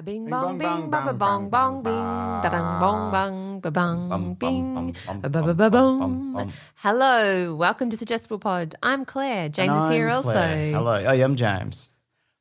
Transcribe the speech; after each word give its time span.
A 0.00 0.02
bing 0.02 0.30
bong 0.30 0.56
bing 0.56 0.88
ba 0.88 1.02
ba 1.04 1.12
bong 1.12 1.50
bong 1.50 1.82
bing 1.82 1.92
da 2.40 2.48
dang 2.48 2.80
bong 2.80 3.12
bong 3.12 3.60
ba 3.60 3.70
bong 3.70 4.34
bing 4.40 4.96
ba 5.20 5.28
ba 5.28 5.42
ba 5.42 5.52
ba 5.52 5.68
bong. 5.68 6.50
Hello, 6.76 7.54
welcome 7.54 7.90
to 7.90 7.98
Suggestible 7.98 8.38
Pod. 8.38 8.74
I'm 8.82 9.04
Claire. 9.04 9.50
James 9.50 9.76
is 9.76 9.90
here 9.90 10.08
also. 10.08 10.32
Hello, 10.32 10.94
I 10.94 11.16
am 11.16 11.36
James. 11.36 11.90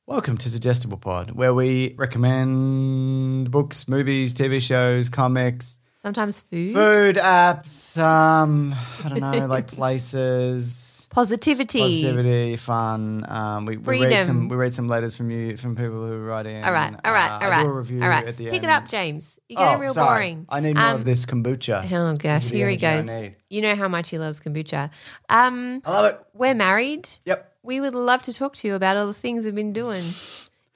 Welcome 0.08 0.38
to 0.38 0.49
Suggestible 0.49 0.95
Pod, 0.99 1.32
where 1.32 1.54
we 1.54 1.95
recommend 1.98 3.52
books, 3.52 3.90
movies, 3.90 4.34
TV 4.34 4.62
shows, 4.62 5.10
comics, 5.10 5.82
Sometimes 6.02 6.40
food, 6.40 6.73
food 6.73 7.18
apps, 7.18 7.98
um, 7.98 8.73
I 9.04 9.10
don't 9.10 9.20
know, 9.20 9.48
like 9.48 9.68
places, 9.76 10.88
positivity. 11.09 11.80
positivity, 11.80 12.55
fun. 12.55 13.26
Um, 13.27 13.66
we, 13.66 13.77
we 13.77 14.05
read 14.05 14.26
some 14.26 14.48
we 14.48 14.55
read 14.55 14.73
some 14.73 14.88
letters 14.88 15.16
from 15.16 15.30
you 15.32 15.58
from 15.58 15.76
people 15.76 16.05
who 16.08 16.18
write 16.20 16.45
in. 16.45 16.63
All 16.63 16.72
right, 16.72 16.94
all 17.04 17.12
right, 17.12 17.30
Uh, 17.32 17.44
all 17.45 17.49
right, 17.49 17.63
review 17.66 18.02
all 18.04 18.09
right. 18.09 18.27
at 18.27 18.38
the 18.38 18.45
Pick 18.45 18.54
end. 18.55 18.63
it 18.65 18.70
up, 18.70 18.88
James. 18.90 19.40
You're 19.49 19.60
Oh, 19.60 19.65
getting 19.65 19.82
real 19.82 19.93
sorry. 19.93 20.07
boring. 20.34 20.46
I 20.49 20.60
need 20.60 20.76
more 20.76 20.85
Um, 20.85 20.96
of 20.98 21.05
this 21.05 21.26
kombucha. 21.26 21.84
Oh 21.91 22.15
gosh, 22.15 22.43
Give 22.43 22.43
me 22.43 22.49
the 22.52 22.57
here 22.57 22.70
he 22.70 22.77
goes. 22.77 23.32
You 23.49 23.62
know 23.62 23.76
how 23.76 23.87
much 23.87 24.10
he 24.10 24.18
loves 24.20 24.40
kombucha. 24.40 24.91
Um, 25.30 25.82
I 25.85 25.91
love 25.91 26.05
it. 26.13 26.20
we're 26.34 26.54
married. 26.55 27.10
Yep. 27.26 27.54
We 27.63 27.82
would 27.82 27.93
love 27.96 28.21
to 28.24 28.34
talk 28.34 28.55
to 28.57 28.68
you 28.68 28.76
about 28.76 28.96
all 28.96 29.07
the 29.07 29.13
things 29.13 29.46
we've 29.46 29.54
been 29.55 29.74
doing 29.74 30.05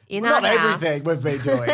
in 0.10 0.24
Not 0.24 0.44
our 0.44 0.58
house. 0.58 0.84
everything 0.84 1.04
we've 1.06 1.22
been 1.24 1.40
doing. 1.40 1.70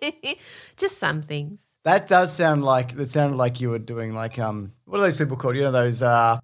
Just 0.76 0.98
some 0.98 1.22
things. 1.22 1.60
That 1.84 2.06
does 2.08 2.32
sound 2.32 2.64
like 2.64 2.96
that 2.96 3.10
sounded 3.10 3.36
like 3.36 3.60
you 3.60 3.70
were 3.70 3.78
doing 3.78 4.14
like 4.14 4.38
um 4.38 4.72
what 4.86 4.98
are 4.98 5.02
those 5.02 5.16
people 5.16 5.36
called? 5.36 5.54
You 5.56 5.62
know 5.62 5.70
those 5.72 6.02
uh 6.02 6.38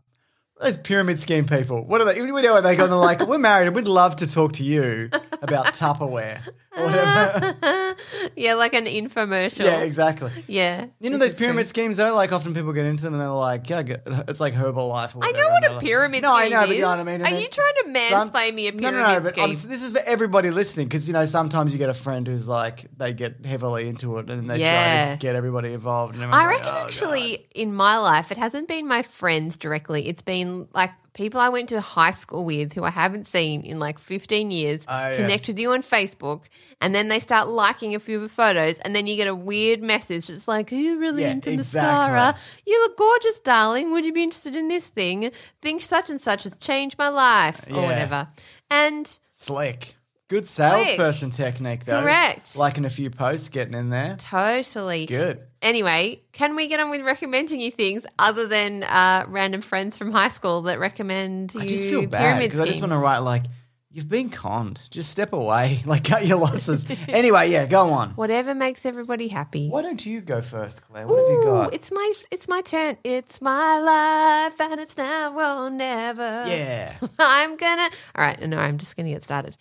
those 0.60 0.76
pyramid 0.76 1.18
scheme 1.18 1.46
people. 1.46 1.84
What 1.84 2.00
are 2.00 2.04
they? 2.04 2.20
We 2.20 2.28
know 2.42 2.52
what 2.52 2.62
they 2.62 2.76
go? 2.76 2.86
They're 2.86 2.96
like, 2.96 3.26
we're 3.26 3.38
married. 3.38 3.66
and 3.68 3.76
We'd 3.76 3.86
love 3.88 4.16
to 4.16 4.26
talk 4.26 4.52
to 4.54 4.64
you 4.64 5.08
about 5.42 5.66
Tupperware 5.74 6.40
or 6.76 6.84
whatever. 6.84 7.56
Yeah, 8.36 8.54
like 8.54 8.72
an 8.72 8.86
infomercial. 8.86 9.64
yeah, 9.64 9.80
exactly. 9.80 10.30
Yeah. 10.46 10.86
You 11.00 11.10
know 11.10 11.18
those 11.18 11.32
is 11.32 11.36
true. 11.36 11.46
pyramid 11.48 11.66
schemes 11.66 11.96
though. 11.98 12.14
Like 12.14 12.32
often 12.32 12.54
people 12.54 12.72
get 12.72 12.86
into 12.86 13.02
them 13.02 13.12
and 13.14 13.20
they're 13.20 13.28
like, 13.28 13.68
yeah, 13.68 13.82
it's 14.28 14.40
like 14.40 14.54
Herbalife. 14.54 15.16
Or 15.16 15.24
I 15.24 15.32
know 15.32 15.48
what 15.50 15.66
a 15.66 15.72
like- 15.72 15.82
pyramid 15.82 16.22
no, 16.22 16.34
scheme 16.36 16.46
I 16.46 16.48
know, 16.48 16.60
but 16.60 16.70
is. 16.70 16.76
you 16.76 16.82
know 16.82 16.88
what 16.90 16.98
I 17.00 17.02
mean. 17.04 17.14
And 17.22 17.24
Are 17.34 17.40
you 17.40 17.48
trying 17.48 17.74
to 17.74 17.84
mansplain 18.00 18.54
me 18.54 18.68
a 18.68 18.72
pyramid 18.72 18.82
No, 18.82 18.90
no, 19.02 19.18
no. 19.18 19.20
But 19.20 19.34
this 19.68 19.82
is 19.82 19.92
for 19.92 19.98
everybody 19.98 20.50
listening 20.50 20.86
because 20.88 21.06
you 21.08 21.12
know 21.12 21.24
sometimes 21.26 21.72
you 21.72 21.78
get 21.78 21.90
a 21.90 21.94
friend 21.94 22.26
who's 22.26 22.48
like 22.48 22.86
they 22.96 23.12
get 23.12 23.44
heavily 23.44 23.86
into 23.88 24.16
it 24.18 24.30
and 24.30 24.44
they 24.48 24.54
try 24.56 24.58
Yeah. 24.58 25.12
to 25.16 25.18
get 25.20 25.34
everybody 25.36 25.72
involved. 25.74 26.16
And 26.16 26.24
I 26.24 26.46
reckon 26.46 26.66
like, 26.66 26.74
"Oh, 26.74 26.86
actually 26.86 27.46
in 27.54 27.74
my 27.74 27.98
life, 27.98 28.30
it 28.32 28.38
hasn't 28.38 28.68
been 28.68 28.86
my 28.88 29.02
friends 29.02 29.56
directly. 29.58 30.08
It's 30.08 30.22
been 30.22 30.49
like 30.72 30.90
people 31.12 31.40
I 31.40 31.48
went 31.48 31.68
to 31.70 31.80
high 31.80 32.12
school 32.12 32.44
with 32.44 32.72
who 32.74 32.84
I 32.84 32.90
haven't 32.90 33.26
seen 33.26 33.62
in 33.62 33.78
like 33.78 33.98
15 33.98 34.50
years 34.50 34.84
Oh, 34.88 34.92
yeah. 35.10 35.16
connect 35.16 35.48
with 35.48 35.58
you 35.58 35.72
on 35.72 35.82
Facebook. 35.82 36.44
And 36.80 36.94
then 36.94 37.08
they 37.08 37.20
start 37.20 37.48
liking 37.48 37.94
a 37.94 38.00
few 38.00 38.16
of 38.16 38.22
the 38.22 38.28
photos. 38.28 38.78
And 38.78 38.94
then 38.94 39.06
you 39.08 39.16
get 39.16 39.26
a 39.26 39.34
weird 39.34 39.82
message 39.82 40.28
that's 40.28 40.46
like, 40.48 40.72
Are 40.72 40.76
you 40.76 40.98
really 40.98 41.22
Yeah, 41.22 41.32
into 41.32 41.50
exactly. 41.52 42.12
mascara? 42.14 42.34
You 42.66 42.80
look 42.80 42.96
gorgeous, 42.96 43.40
darling. 43.40 43.90
Would 43.92 44.04
you 44.04 44.12
be 44.12 44.22
interested 44.22 44.54
in 44.56 44.68
this 44.68 44.86
thing? 44.86 45.30
Think 45.62 45.82
such 45.82 46.08
and 46.10 46.20
such 46.20 46.44
has 46.44 46.56
changed 46.56 46.96
my 46.98 47.08
life 47.08 47.66
or 47.68 47.74
Yeah. 47.80 47.86
whatever. 47.86 48.28
And 48.70 49.18
Slick. 49.32 49.96
Good 50.30 50.46
salesperson 50.46 51.32
technique, 51.32 51.84
though. 51.86 52.02
Correct. 52.02 52.54
Liking 52.56 52.84
a 52.84 52.90
few 52.90 53.10
posts, 53.10 53.48
getting 53.48 53.74
in 53.74 53.90
there. 53.90 54.16
totally. 54.20 55.06
Good. 55.06 55.40
Anyway, 55.60 56.22
can 56.32 56.54
we 56.54 56.68
get 56.68 56.78
on 56.78 56.88
with 56.88 57.02
recommending 57.02 57.60
you 57.60 57.72
things 57.72 58.06
other 58.16 58.46
than 58.46 58.84
uh, 58.84 59.24
random 59.26 59.60
friends 59.60 59.98
from 59.98 60.12
high 60.12 60.28
school 60.28 60.62
that 60.62 60.78
recommend 60.78 61.52
you 61.52 61.60
I 61.60 61.66
just 61.66 61.82
feel 61.82 62.06
bad 62.06 62.38
because 62.40 62.60
I 62.60 62.66
just 62.66 62.80
want 62.80 62.92
to 62.92 62.98
write 62.98 63.18
like, 63.18 63.42
you've 63.90 64.08
been 64.08 64.30
conned. 64.30 64.80
Just 64.90 65.10
step 65.10 65.32
away. 65.32 65.82
Like, 65.90 66.04
cut 66.04 66.24
your 66.24 66.38
losses. 66.38 66.86
anyway, 67.08 67.50
yeah, 67.50 67.66
go 67.66 67.90
on. 67.90 68.10
Whatever 68.10 68.54
makes 68.54 68.86
everybody 68.86 69.26
happy. 69.26 69.68
Why 69.68 69.82
don't 69.82 70.06
you 70.06 70.20
go 70.20 70.40
first, 70.40 70.86
Claire? 70.86 71.08
What 71.08 71.18
have 71.18 71.28
you 71.28 71.40
Ooh, 71.40 71.44
got? 71.44 71.74
it's 71.74 71.90
my 71.90 72.12
it's 72.30 72.46
my 72.46 72.60
turn. 72.60 72.96
It's 73.02 73.42
my 73.42 73.80
life, 73.80 74.60
and 74.60 74.78
it's 74.80 74.96
now 74.96 75.64
or 75.64 75.70
never. 75.70 76.44
yeah. 76.46 76.94
I'm 77.18 77.56
gonna. 77.56 77.90
All 78.14 78.24
right, 78.24 78.40
no, 78.48 78.58
I'm 78.58 78.78
just 78.78 78.96
gonna 78.96 79.10
get 79.10 79.24
started. 79.24 79.56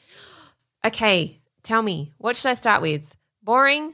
Okay, 0.86 1.42
tell 1.64 1.82
me, 1.82 2.14
what 2.18 2.36
should 2.36 2.50
I 2.50 2.54
start 2.54 2.82
with? 2.82 3.16
Boring, 3.44 3.94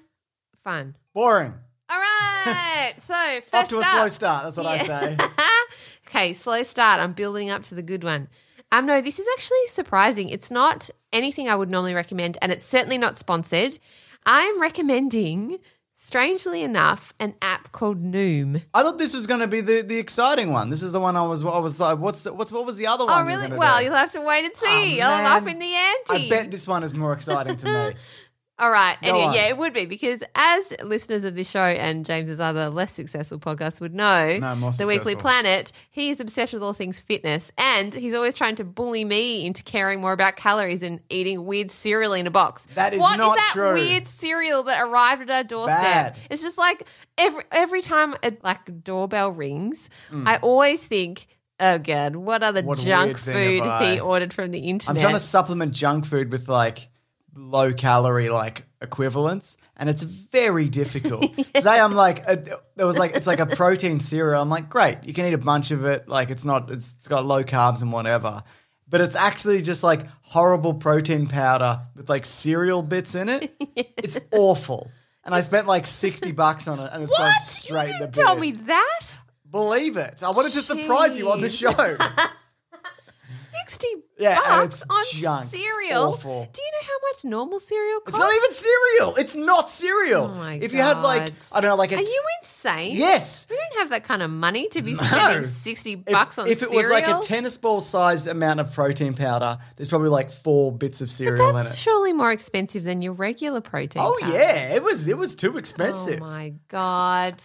fun. 0.64 0.96
Boring. 1.14 1.54
All 1.90 1.98
right. 2.00 2.94
So 3.02 3.14
first 3.42 3.54
Off 3.54 3.68
to 3.70 3.78
a 3.78 3.80
up, 3.82 3.86
slow 3.86 4.08
start. 4.08 4.44
That's 4.44 4.58
what 4.58 4.66
I 4.68 4.86
say. 4.86 5.18
okay, 6.08 6.34
slow 6.34 6.64
start. 6.64 7.00
I'm 7.00 7.14
building 7.14 7.50
up 7.50 7.64
to 7.64 7.76
the 7.76 7.82
good 7.82 8.04
one. 8.04 8.30
Um, 8.72 8.86
no, 8.86 9.02
this 9.02 9.20
is 9.20 9.28
actually 9.36 9.66
surprising. 9.68 10.30
It's 10.30 10.50
not 10.50 10.90
anything 11.12 11.50
I 11.50 11.56
would 11.56 11.70
normally 11.70 11.94
recommend, 11.94 12.38
and 12.42 12.52
it's 12.52 12.64
certainly 12.64 12.98
not 12.98 13.18
sponsored. 13.18 13.80
I'm 14.26 14.62
recommending, 14.62 15.60
strangely 16.06 16.62
enough, 16.62 17.14
an 17.20 17.34
app 17.42 17.72
called 17.72 18.00
Noom. 18.04 18.64
I 18.76 18.84
thought 18.84 19.00
this 19.00 19.14
was 19.14 19.26
going 19.26 19.40
to 19.40 19.48
be 19.48 19.62
the, 19.62 19.82
the 19.82 19.98
exciting 19.98 20.52
one. 20.52 20.70
This 20.70 20.84
is 20.84 20.92
the 20.92 21.00
one 21.00 21.16
I 21.16 21.24
was 21.24 21.44
I 21.44 21.58
was 21.58 21.80
like, 21.80 21.98
what's 21.98 22.22
the, 22.22 22.34
what's 22.34 22.52
what 22.52 22.66
was 22.66 22.78
the 22.78 22.86
other 22.86 23.06
oh, 23.06 23.08
one? 23.08 23.24
Oh, 23.24 23.26
really? 23.26 23.58
Well, 23.58 23.80
do? 23.80 23.86
you'll 23.86 23.96
have 23.96 24.12
to 24.12 24.22
wait 24.22 24.46
and 24.46 24.56
see. 24.56 25.02
Oh, 25.02 25.08
I'm 25.08 25.44
up 25.44 25.50
in 25.50 25.58
the 25.58 25.74
ante. 25.74 26.28
I 26.28 26.30
bet 26.30 26.52
this 26.52 26.68
one 26.68 26.84
is 26.84 26.94
more 26.94 27.14
exciting 27.14 27.58
to 27.58 27.66
me. 27.66 27.96
All 28.58 28.72
right. 28.72 28.96
Go 29.02 29.10
Anyway, 29.10 29.26
on. 29.26 29.34
yeah, 29.34 29.48
it 29.50 29.58
would 29.58 29.74
be 29.74 29.86
because 29.86 30.24
as 30.34 30.74
listeners 30.82 31.26
of 31.26 31.36
this 31.36 31.50
show 31.50 31.60
and 31.60 32.06
James's 32.06 32.40
other 32.40 32.70
less 32.70 32.94
successful 32.94 33.38
podcasts 33.38 33.82
would 33.82 33.94
know, 33.94 34.38
No, 34.38 34.56
more 34.56 34.72
the 34.72 34.86
Weekly 34.88 35.12
successful. 35.12 35.22
Planet, 35.22 35.72
he 35.92 36.10
is 36.10 36.22
obsessed 36.22 36.54
with 36.54 36.64
all 36.64 36.72
things 36.72 37.02
fitness, 37.02 37.52
and 37.58 37.94
he's 37.94 38.14
always 38.14 38.34
trying 38.36 38.56
to 38.56 38.64
bully 38.64 39.04
me 39.04 39.46
into 39.46 39.62
caring 39.62 40.00
more 40.00 40.14
about 40.14 40.38
calories 40.38 40.84
and 40.84 41.02
eating 41.10 41.44
weird 41.46 41.70
cereal 41.70 42.14
in 42.14 42.28
a 42.28 42.32
box. 42.32 42.66
That 42.76 42.94
is 42.94 43.02
What 43.02 43.18
not 43.18 43.36
that 43.36 43.52
true. 43.54 43.74
weird 43.74 44.08
cereal 44.08 44.64
that 44.64 44.82
arrived 44.82 45.24
at 45.24 45.30
our 45.32 45.44
doorstep? 45.44 45.82
bad. 45.82 46.18
It's 46.30 46.42
just 46.42 46.58
like 46.58 46.88
every 47.18 47.44
every 47.52 47.82
time 47.82 48.16
a 48.24 48.32
like 48.42 48.84
doorbell 48.86 49.32
rings, 49.32 49.90
Mm. 50.12 50.28
I 50.30 50.38
always 50.38 50.82
think. 50.82 51.28
Oh 51.60 51.78
god! 51.78 52.16
What 52.18 52.44
other 52.44 52.62
What 52.64 52.78
junk 52.80 53.14
weird 53.14 53.18
thing 53.18 53.34
food 53.34 53.64
have 53.64 53.80
has 53.82 53.94
he 53.94 53.98
I- 53.98 54.02
ordered 54.02 54.34
from 54.34 54.52
the 54.52 54.60
internet? 54.60 54.96
I'm 54.98 55.02
trying 55.02 55.14
to 55.14 55.20
supplement 55.26 55.72
junk 55.74 56.06
food 56.06 56.32
with 56.32 56.48
like 56.50 56.90
low 57.36 57.74
calorie 57.74 58.30
like 58.30 58.66
equivalents, 58.82 59.58
and 59.78 59.90
it's 59.90 60.04
very 60.04 60.70
difficult. 60.70 61.36
Today 61.54 61.80
I'm 61.80 61.94
like, 61.94 62.28
a, 62.28 62.60
there 62.76 62.86
was 62.88 62.98
like 62.98 63.16
it's 63.16 63.28
like 63.28 63.40
a 63.40 63.46
protein 63.46 64.00
cereal. 64.00 64.42
I'm 64.42 64.50
like, 64.50 64.70
great, 64.70 65.00
you 65.04 65.14
can 65.14 65.26
eat 65.26 65.34
a 65.34 65.38
bunch 65.38 65.72
of 65.72 65.86
it. 65.86 66.08
Like 66.08 66.30
it's 66.30 66.46
not, 66.46 66.72
it's, 66.72 66.94
it's 66.98 67.08
got 67.08 67.26
low 67.26 67.44
carbs 67.44 67.82
and 67.82 67.92
whatever. 67.92 68.44
But 68.88 69.02
it's 69.02 69.16
actually 69.16 69.62
just 69.62 69.84
like 69.84 70.06
horrible 70.22 70.74
protein 70.76 71.28
powder 71.28 71.82
with 71.96 72.08
like 72.08 72.26
cereal 72.26 72.82
bits 72.84 73.16
in 73.16 73.30
it. 73.30 73.52
It's 73.98 74.18
awful. 74.32 74.92
And 75.24 75.34
I 75.34 75.42
spent 75.42 75.66
like 75.66 75.88
60 75.88 76.32
bucks 76.44 76.68
on 76.68 76.80
it 76.80 76.90
and 76.94 77.04
it's 77.04 77.16
going 77.18 77.28
what? 77.30 77.42
straight 77.42 77.88
you 77.88 77.94
in 77.96 78.00
the 78.02 78.08
didn't 78.08 78.14
tell 78.14 78.36
bin. 78.36 78.42
me 78.42 78.52
that. 78.52 79.20
Believe 79.50 79.98
it. 79.98 80.22
I 80.22 80.30
wanted 80.30 80.52
to 80.52 80.62
surprise 80.62 81.18
you 81.18 81.32
on 81.32 81.42
the 81.42 81.50
show. 81.50 81.98
60 83.66 83.88
Yeah, 84.18 84.40
and 84.46 84.70
bucks 84.70 84.82
it's 84.82 84.86
on 84.90 85.04
junk. 85.22 85.44
It's 85.44 85.60
cereal. 85.62 86.04
awful. 86.14 86.50
Do 86.54 86.62
you 86.62 86.72
know 86.72 86.88
how 86.88 86.98
much 87.12 87.26
normal 87.26 87.60
cereal 87.60 88.00
costs? 88.00 88.10
It's 88.10 88.18
not 88.18 88.34
even 88.34 88.54
cereal. 88.54 89.16
It's 89.18 89.36
not 89.36 89.70
cereal. 89.70 90.32
Oh 90.32 90.36
my 90.36 90.54
if 90.54 90.72
you 90.72 90.80
had 90.82 91.02
like 91.02 91.34
I 91.52 91.60
don't 91.60 91.70
know, 91.72 91.76
like 91.76 91.92
a 91.92 91.98
Are 91.98 92.02
you 92.02 92.24
insane? 92.42 92.96
yes. 92.96 93.46
We 93.50 93.58
don't 93.58 93.80
have 93.80 93.90
that 93.90 94.06
kind 94.06 94.24
of 94.24 94.30
money 94.32 94.70
to 94.70 94.82
be 94.82 94.94
No. 94.94 95.00
spending 95.04 95.44
60 95.50 95.92
If, 95.94 96.06
bucks 96.06 96.38
on 96.38 96.46
cereal. 96.46 96.52
if 96.52 96.64
it 96.64 96.72
was 96.76 96.90
like 96.90 97.08
a 97.08 97.20
tennis 97.28 97.58
ball 97.58 97.82
sized 97.82 98.28
amount 98.28 98.62
of 98.62 98.72
protein 98.72 99.16
powder, 99.16 99.58
there's 99.76 99.90
probably 99.90 100.10
like 100.10 100.32
four 100.32 100.72
bits 100.72 101.02
of 101.02 101.10
cereal 101.12 101.50
in 101.50 101.56
that's 101.56 101.72
it. 101.72 101.76
surely 101.76 102.14
more 102.14 102.32
expensive 102.32 102.84
than 102.86 103.02
your 103.02 103.14
regular 103.14 103.60
protein. 103.60 104.02
Oh 104.02 104.18
powder. 104.22 104.34
yeah, 104.34 104.76
it 104.76 104.82
was 104.84 105.08
it 105.10 105.18
was 105.18 105.36
too 105.36 105.58
expensive. 105.58 106.22
Oh 106.22 106.26
my 106.26 106.54
god. 106.70 107.36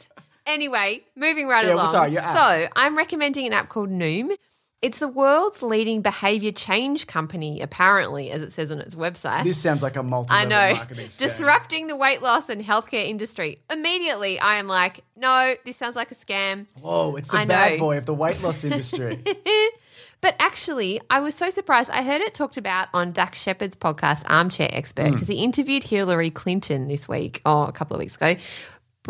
Anyway, 0.46 1.02
moving 1.16 1.46
right 1.46 1.66
Yeah, 1.66 1.75
along. 1.75 1.88
sorry, 1.88 2.12
so 2.14 2.69
I'm 2.75 2.96
recommending 2.96 3.46
an 3.46 3.52
app 3.52 3.69
called 3.69 3.90
Noom. 3.90 4.31
It's 4.82 4.98
the 4.98 5.08
world's 5.08 5.62
leading 5.62 6.00
behavior 6.00 6.52
change 6.52 7.06
company, 7.06 7.60
apparently, 7.60 8.30
as 8.30 8.40
it 8.40 8.50
says 8.50 8.70
on 8.70 8.80
its 8.80 8.94
website. 8.94 9.44
This 9.44 9.58
sounds 9.58 9.82
like 9.82 9.96
a 9.96 10.02
multi 10.02 10.32
I 10.32 10.46
know. 10.46 10.82
Disrupting 11.18 11.86
the 11.86 11.96
weight 11.96 12.22
loss 12.22 12.48
and 12.48 12.64
healthcare 12.64 13.06
industry. 13.06 13.58
Immediately, 13.70 14.40
I 14.40 14.54
am 14.54 14.68
like, 14.68 15.04
no, 15.16 15.54
this 15.66 15.76
sounds 15.76 15.96
like 15.96 16.10
a 16.10 16.14
scam. 16.14 16.66
Whoa, 16.80 17.16
it's 17.16 17.28
the 17.28 17.36
I 17.36 17.44
bad 17.44 17.72
know. 17.72 17.78
boy 17.78 17.98
of 17.98 18.06
the 18.06 18.14
weight 18.14 18.42
loss 18.42 18.64
industry. 18.64 19.22
But 20.22 20.36
actually, 20.38 21.00
I 21.08 21.20
was 21.20 21.34
so 21.34 21.50
surprised. 21.50 21.90
I 21.90 22.02
heard 22.02 22.20
it 22.20 22.34
talked 22.34 22.56
about 22.56 22.88
on 22.92 23.12
Dax 23.12 23.40
Shepard's 23.40 23.76
podcast, 23.76 24.24
Armchair 24.28 24.68
Expert, 24.72 25.08
hmm. 25.08 25.12
because 25.12 25.28
he 25.28 25.42
interviewed 25.42 25.84
Hillary 25.84 26.30
Clinton 26.30 26.88
this 26.88 27.08
week, 27.08 27.40
or 27.46 27.68
a 27.68 27.72
couple 27.72 27.96
of 27.96 28.00
weeks 28.00 28.16
ago. 28.16 28.36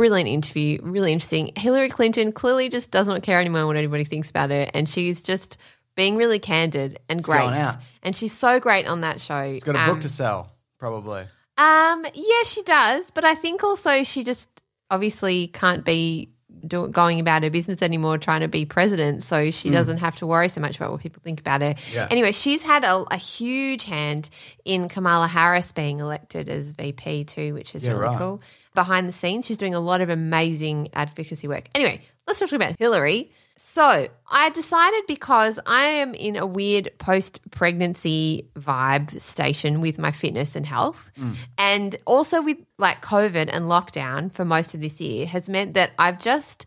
Brilliant 0.01 0.31
interview, 0.31 0.79
really 0.81 1.13
interesting. 1.13 1.53
Hillary 1.57 1.91
Clinton 1.91 2.33
clearly 2.33 2.71
just 2.71 2.91
does 2.91 3.07
not 3.07 3.23
care 3.23 3.39
anymore 3.39 3.67
what 3.67 3.77
anybody 3.77 4.05
thinks 4.05 4.31
about 4.31 4.49
her, 4.49 4.67
and 4.73 4.89
she's 4.89 5.21
just 5.21 5.59
being 5.95 6.17
really 6.17 6.39
candid 6.39 6.99
and 7.11 7.23
great. 7.23 7.55
And 8.03 8.17
she's 8.17 8.33
so 8.33 8.59
great 8.61 8.87
on 8.87 9.03
that 9.03 9.21
show. 9.21 9.53
She's 9.53 9.63
got 9.63 9.77
a 9.77 9.79
Um, 9.81 9.91
book 9.91 10.01
to 10.01 10.09
sell, 10.09 10.49
probably. 10.79 11.25
um, 11.59 12.07
yeah, 12.15 12.43
she 12.47 12.63
does, 12.63 13.11
but 13.11 13.27
I 13.27 13.35
think 13.35 13.63
also 13.63 14.03
she 14.03 14.25
just 14.25 14.49
obviously 14.91 15.49
can't 15.49 15.85
be 15.85 16.31
do, 16.67 16.89
going 16.89 17.21
about 17.21 17.43
her 17.43 17.51
business 17.51 17.83
anymore, 17.83 18.19
trying 18.19 18.41
to 18.41 18.49
be 18.49 18.65
president, 18.65 19.23
so 19.23 19.51
she 19.51 19.69
mm. 19.69 19.73
doesn't 19.73 19.99
have 19.99 20.17
to 20.17 20.27
worry 20.27 20.49
so 20.49 20.61
much 20.61 20.77
about 20.77 20.93
what 20.93 21.01
people 21.01 21.21
think 21.23 21.41
about 21.41 21.61
her. 21.61 21.75
Yeah. 21.93 22.09
Anyway, 22.11 22.33
she's 22.33 22.63
had 22.63 22.85
a, 22.85 23.05
a 23.11 23.17
huge 23.17 23.85
hand 23.85 24.31
in 24.65 24.89
Kamala 24.89 25.29
Harris 25.29 25.73
being 25.73 26.01
elected 26.01 26.49
as 26.49 26.73
VP 26.73 27.25
too, 27.25 27.55
which 27.55 27.75
is 27.75 27.85
Yeah, 27.85 27.93
really 27.93 28.05
right. 28.05 28.19
cool. 28.19 28.43
Behind 28.75 29.09
the 29.09 29.13
scenes, 29.13 29.47
she's 29.47 29.59
doing 29.59 29.75
a 29.75 29.81
lot 29.81 30.01
of 30.01 30.09
amazing 30.09 30.89
advocacy 30.93 31.49
work. 31.49 31.69
Anyway, 31.75 32.03
let's 32.27 32.39
talk 32.39 32.53
about 32.53 32.77
Hillary. 32.79 33.31
So 33.73 34.09
I 34.29 34.51
decided 34.51 35.05
because 35.07 35.61
I 35.65 35.85
am 35.85 36.15
in 36.15 36.37
a 36.37 36.45
weird 36.45 36.91
post 36.99 37.41
pregnancy 37.51 38.49
vibe 38.57 39.21
station 39.21 39.81
with 39.81 39.99
my 39.99 40.11
fitness 40.11 40.57
and 40.57 40.67
health. 40.67 41.11
Hmm. 41.17 41.33
And 41.57 41.97
also 42.05 42.43
with 42.43 42.59
like 42.79 43.01
COVID 43.03 43.49
and 43.53 43.67
lockdown 43.67 44.33
for 44.33 44.45
most 44.45 44.75
of 44.75 44.81
this 44.81 45.01
year 45.01 45.27
has 45.27 45.49
meant 45.49 45.75
that 45.75 45.93
I've 45.99 46.19
just 46.19 46.67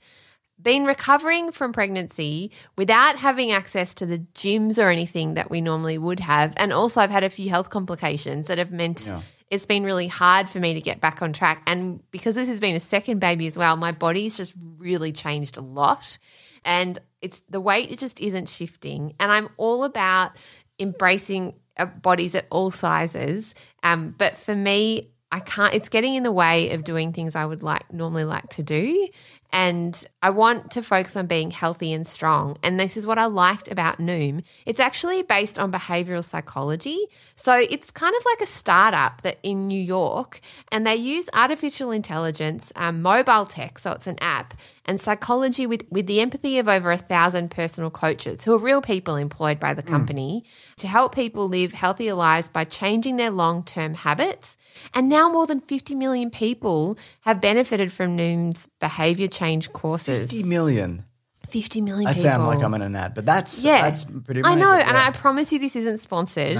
been 0.62 0.86
recovering 0.86 1.52
from 1.52 1.74
pregnancy 1.74 2.52
without 2.78 3.18
having 3.18 3.52
access 3.52 3.94
to 3.96 4.06
the 4.06 4.20
gyms 4.34 4.82
or 4.82 4.90
anything 4.90 5.34
that 5.34 5.50
we 5.50 5.60
normally 5.60 5.98
would 5.98 6.22
have. 6.22 6.54
And 6.56 6.72
also, 6.72 7.02
I've 7.02 7.10
had 7.10 7.26
a 7.26 7.30
few 7.30 7.50
health 7.50 7.70
complications 7.70 8.48
that 8.48 8.58
have 8.60 8.72
meant 8.72 9.08
Yeah. 9.08 9.22
it's 9.50 9.66
been 9.66 9.84
really 9.84 10.08
hard 10.08 10.48
for 10.48 10.60
me 10.60 10.74
to 10.74 10.80
get 10.82 11.02
back 11.02 11.22
on 11.22 11.34
track. 11.34 11.64
And 11.68 12.00
because 12.12 12.36
this 12.36 12.48
has 12.48 12.62
been 12.62 12.76
a 12.78 12.80
second 12.80 13.20
baby 13.20 13.46
as 13.48 13.58
well, 13.58 13.76
my 13.76 13.92
body's 13.92 14.38
just 14.38 14.54
really 14.78 15.12
changed 15.12 15.58
a 15.58 15.62
lot. 15.62 16.18
And 16.66 17.00
it's 17.22 17.42
the 17.50 17.62
weight, 17.62 17.92
it 17.92 18.00
just 18.00 18.20
isn't 18.20 18.50
shifting. 18.50 19.14
And 19.20 19.32
I'm 19.32 19.50
all 19.58 19.84
about 19.84 20.32
embracing 20.80 21.54
uh, 21.78 21.86
bodies 21.86 22.36
at 22.36 22.46
all 22.50 22.72
sizes. 22.72 23.56
Um, 23.84 24.14
but 24.18 24.38
for 24.38 24.56
me, 24.56 25.10
I 25.32 25.40
can't, 25.40 25.74
it's 25.74 25.90
getting 25.90 26.14
in 26.14 26.24
the 26.24 26.32
way 26.32 26.72
of 26.72 26.84
doing 26.84 27.12
things 27.12 27.36
I 27.36 27.46
would 27.46 27.64
like 27.64 27.92
normally 27.92 28.24
like 28.24 28.50
to 28.50 28.64
do. 28.64 29.08
And 29.54 30.04
I 30.24 30.32
want 30.32 30.72
to 30.72 30.82
focus 30.82 31.16
on 31.16 31.28
being 31.28 31.52
healthy 31.52 31.94
and 31.94 32.08
strong. 32.08 32.58
And 32.64 32.80
this 32.80 32.98
is 32.98 33.06
what 33.06 33.20
I 33.20 33.26
liked 33.26 33.72
about 33.72 34.00
Noom. 34.00 34.44
It's 34.66 34.80
actually 34.80 35.22
based 35.22 35.60
on 35.60 35.72
behavioral 35.72 36.24
psychology. 36.24 37.06
So 37.36 37.54
it's 37.54 37.92
kind 37.92 38.16
of 38.18 38.26
like 38.26 38.42
a 38.42 38.52
startup 38.52 39.22
that 39.22 39.38
in 39.44 39.64
New 39.64 39.80
York, 39.80 40.42
and 40.72 40.88
they 40.88 40.96
use 40.96 41.30
artificial 41.34 41.92
intelligence, 41.92 42.74
um, 42.76 43.04
mobile 43.04 43.46
tech, 43.46 43.78
so 43.78 43.92
it's 43.92 44.08
an 44.08 44.18
app, 44.22 44.56
and 44.86 45.00
psychology 45.00 45.68
with, 45.68 45.86
with 45.92 46.08
the 46.08 46.20
empathy 46.20 46.58
of 46.58 46.68
over 46.68 46.92
a 46.92 46.98
thousand 46.98 47.52
personal 47.52 47.92
coaches 47.92 48.44
who 48.44 48.56
are 48.56 48.60
real 48.60 48.82
people 48.82 49.16
employed 49.16 49.60
by 49.60 49.74
the 49.74 49.84
company 49.84 50.44
to 50.78 50.88
help 50.88 51.14
people 51.14 51.48
live 51.48 51.74
healthier 51.74 52.16
lives 52.16 52.50
by 52.50 52.64
changing 52.64 53.18
their 53.18 53.32
long 53.32 53.64
term 53.64 53.94
habits. 53.94 54.58
And 54.94 55.10
now 55.10 55.30
more 55.30 55.48
than 55.48 55.60
50 55.60 55.96
million 55.96 56.30
people 56.30 56.98
have 57.22 57.42
benefited 57.42 57.92
from 57.92 58.16
Noom's 58.16 58.68
behavior 58.80 59.28
change 59.28 59.72
courses. 59.74 60.32
50 60.32 60.44
million. 60.44 61.06
50 61.50 61.82
million 61.82 62.08
I 62.08 62.14
people. 62.14 62.24
sound 62.32 62.48
like 62.48 62.64
I'm 62.64 62.74
in 62.74 62.82
an 62.82 62.96
ad, 62.96 63.14
but 63.14 63.28
that's 63.28 63.64
Yeah, 63.64 63.84
that's 63.84 64.06
pretty 64.06 64.42
I 64.44 64.54
amazing. 64.54 64.60
know, 64.60 64.74
and. 64.74 64.98
I 64.98 65.12
promise 65.12 65.54
you 65.54 65.60
this 65.60 65.76
isn't 65.76 66.00
sponsored. 66.00 66.58